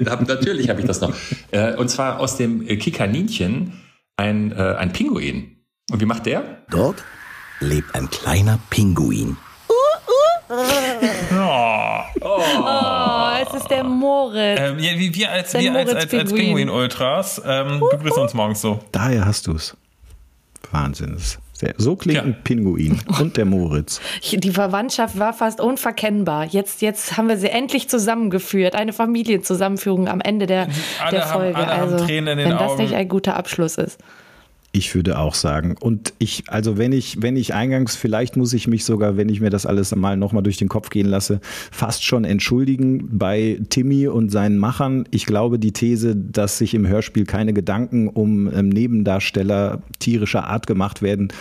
Natürlich 0.26 0.68
habe 0.68 0.80
ich 0.80 0.86
das 0.86 1.00
noch. 1.00 1.14
Äh, 1.50 1.74
Und 1.74 1.88
zwar 1.88 2.20
aus 2.20 2.36
dem 2.36 2.66
Kikaninchen 2.66 3.72
ein, 4.16 4.52
äh, 4.52 4.74
ein 4.76 4.92
Pinguin. 4.92 5.56
Und 5.90 6.00
wie 6.00 6.06
macht 6.06 6.26
der? 6.26 6.62
Dort 6.70 7.02
lebt 7.60 7.94
ein 7.94 8.08
kleiner 8.10 8.58
Pinguin. 8.70 9.36
Oh, 11.32 13.30
es 13.40 13.54
ist 13.54 13.70
der 13.70 13.84
Moritz. 13.84 14.58
Ähm, 14.60 14.78
ja, 14.80 14.98
wie 14.98 15.14
wir 15.14 15.30
als, 15.30 15.54
wir 15.54 15.74
als, 15.74 15.94
als, 15.94 16.12
als. 16.12 16.32
Pinguin-Ultras 16.32 17.40
ähm, 17.46 17.80
begrüßen 17.90 18.22
uns 18.22 18.34
morgens 18.34 18.60
so. 18.60 18.80
Daher 18.92 19.26
hast 19.26 19.46
du 19.46 19.52
es. 19.52 19.76
Wahnsinn. 20.72 21.14
Das 21.14 21.38
Sehr, 21.52 21.74
so 21.76 21.94
klingt 21.96 22.16
Ja. 22.16 22.22
ein 22.22 22.36
Pinguin 22.42 23.00
und 23.20 23.36
der 23.36 23.44
Moritz. 23.44 24.00
Die 24.32 24.50
Verwandtschaft 24.50 25.18
war 25.18 25.32
fast 25.34 25.60
unverkennbar. 25.60 26.44
Jetzt, 26.46 26.80
jetzt 26.80 27.16
haben 27.16 27.28
wir 27.28 27.36
sie 27.36 27.48
endlich 27.50 27.88
zusammengeführt. 27.88 28.74
Eine 28.74 28.92
Familienzusammenführung 28.92 30.08
am 30.08 30.20
Ende 30.20 30.46
der, 30.46 30.68
Alle 31.02 31.10
der 31.10 31.24
haben- 31.30 31.32
Folge. 31.40 31.58
haben 31.58 31.92
also, 31.92 32.04
Tränen 32.06 32.38
in 32.38 32.38
den 32.38 32.48
wenn 32.50 32.58
das 32.58 32.72
Augen. 32.72 32.82
nicht 32.82 32.94
ein 32.94 33.08
guter 33.08 33.36
Abschluss 33.36 33.76
ist. 33.76 33.98
Ich 34.72 34.94
würde 34.94 35.18
auch 35.18 35.34
sagen. 35.34 35.74
Und 35.80 36.14
ich, 36.18 36.44
also 36.46 36.78
wenn 36.78 36.92
ich, 36.92 37.20
wenn 37.20 37.36
ich 37.36 37.54
eingangs, 37.54 37.96
vielleicht 37.96 38.36
muss 38.36 38.52
ich 38.52 38.68
mich 38.68 38.84
sogar, 38.84 39.16
wenn 39.16 39.28
ich 39.28 39.40
mir 39.40 39.50
das 39.50 39.66
alles 39.66 39.94
mal 39.96 40.16
nochmal 40.16 40.44
durch 40.44 40.58
den 40.58 40.68
Kopf 40.68 40.90
gehen 40.90 41.08
lasse, 41.08 41.40
fast 41.72 42.04
schon 42.04 42.24
entschuldigen 42.24 43.18
bei 43.18 43.60
Timmy 43.68 44.06
und 44.06 44.30
seinen 44.30 44.58
Machern. 44.58 45.08
Ich 45.10 45.26
glaube, 45.26 45.58
die 45.58 45.72
These, 45.72 46.14
dass 46.14 46.58
sich 46.58 46.74
im 46.74 46.86
Hörspiel 46.86 47.24
keine 47.24 47.52
Gedanken 47.52 48.06
um 48.06 48.48
ähm, 48.52 48.68
Nebendarsteller 48.68 49.82
tierischer 49.98 50.46
Art 50.46 50.68
gemacht 50.68 51.02
werden, 51.02 51.32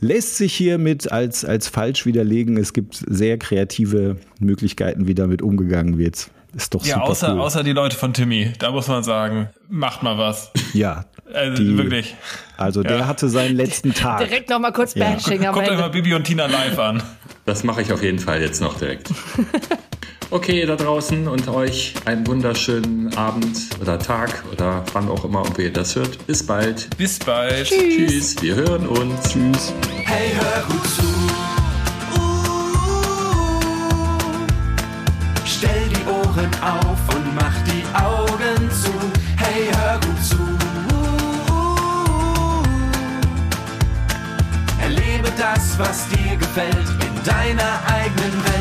lässt 0.00 0.36
sich 0.36 0.54
hiermit 0.54 1.12
als, 1.12 1.44
als 1.44 1.68
falsch 1.68 2.06
widerlegen. 2.06 2.56
Es 2.56 2.72
gibt 2.72 3.04
sehr 3.06 3.36
kreative 3.36 4.16
Möglichkeiten, 4.40 5.06
wie 5.06 5.14
damit 5.14 5.42
umgegangen 5.42 5.98
wird. 5.98 6.30
Ist 6.58 6.74
doch 6.74 6.84
Ja, 6.84 6.94
super 6.96 7.06
außer, 7.08 7.32
cool. 7.34 7.40
außer 7.40 7.62
die 7.62 7.72
Leute 7.72 7.96
von 7.96 8.12
Timmy. 8.12 8.52
Da 8.58 8.72
muss 8.72 8.88
man 8.88 9.02
sagen, 9.04 9.48
macht 9.68 10.02
mal 10.02 10.18
was. 10.18 10.50
ja, 10.74 11.04
Also 11.32 11.62
die- 11.62 11.78
wirklich. 11.78 12.16
Also 12.56 12.82
der 12.82 12.98
Ja. 12.98 13.06
hatte 13.06 13.28
seinen 13.28 13.56
letzten 13.56 13.94
Tag. 13.94 14.18
Direkt 14.18 14.50
nochmal 14.50 14.72
kurz 14.72 14.94
Ja. 14.94 15.10
Bashing 15.10 15.46
am 15.46 15.54
Guckt 15.54 15.68
euch 15.70 15.78
mal. 15.78 15.88
Bibi 15.90 16.14
und 16.14 16.24
Tina 16.24 16.46
live 16.46 16.78
an. 16.80 17.02
Das 17.46 17.62
mache 17.62 17.80
ich 17.82 17.92
auf 17.92 18.02
jeden 18.02 18.18
Fall 18.18 18.40
jetzt 18.42 18.60
noch 18.60 18.76
direkt. 18.78 19.08
Okay, 20.30 20.66
da 20.66 20.76
draußen 20.76 21.26
und 21.26 21.48
euch 21.48 21.94
einen 22.04 22.26
wunderschönen 22.26 23.16
Abend 23.16 23.56
oder 23.80 23.98
Tag 23.98 24.44
oder 24.52 24.84
wann 24.92 25.08
auch 25.08 25.24
immer, 25.24 25.40
ob 25.40 25.58
ihr 25.58 25.72
das 25.72 25.96
hört. 25.96 26.26
Bis 26.26 26.44
bald. 26.46 26.94
Bis 26.98 27.18
bald. 27.18 27.66
Tschüss. 27.66 28.36
Wir 28.42 28.54
hören 28.56 28.86
uns. 28.88 29.22
Tschüss. 29.32 29.72
Hey, 30.04 30.32
hör 30.34 30.64
gut 30.68 30.86
zu. 30.86 31.47
Ohren 36.38 36.50
auf 36.62 37.16
und 37.16 37.34
mach 37.34 37.54
die 37.64 37.84
Augen 37.94 38.70
zu. 38.70 38.92
Hey, 39.36 39.68
hör 39.76 39.98
gut 39.98 40.24
zu. 40.24 40.36
Erlebe 44.80 45.30
das, 45.36 45.78
was 45.78 46.08
dir 46.08 46.36
gefällt, 46.36 46.88
in 47.00 47.24
deiner 47.24 47.80
eigenen 47.92 48.44
Welt. 48.44 48.57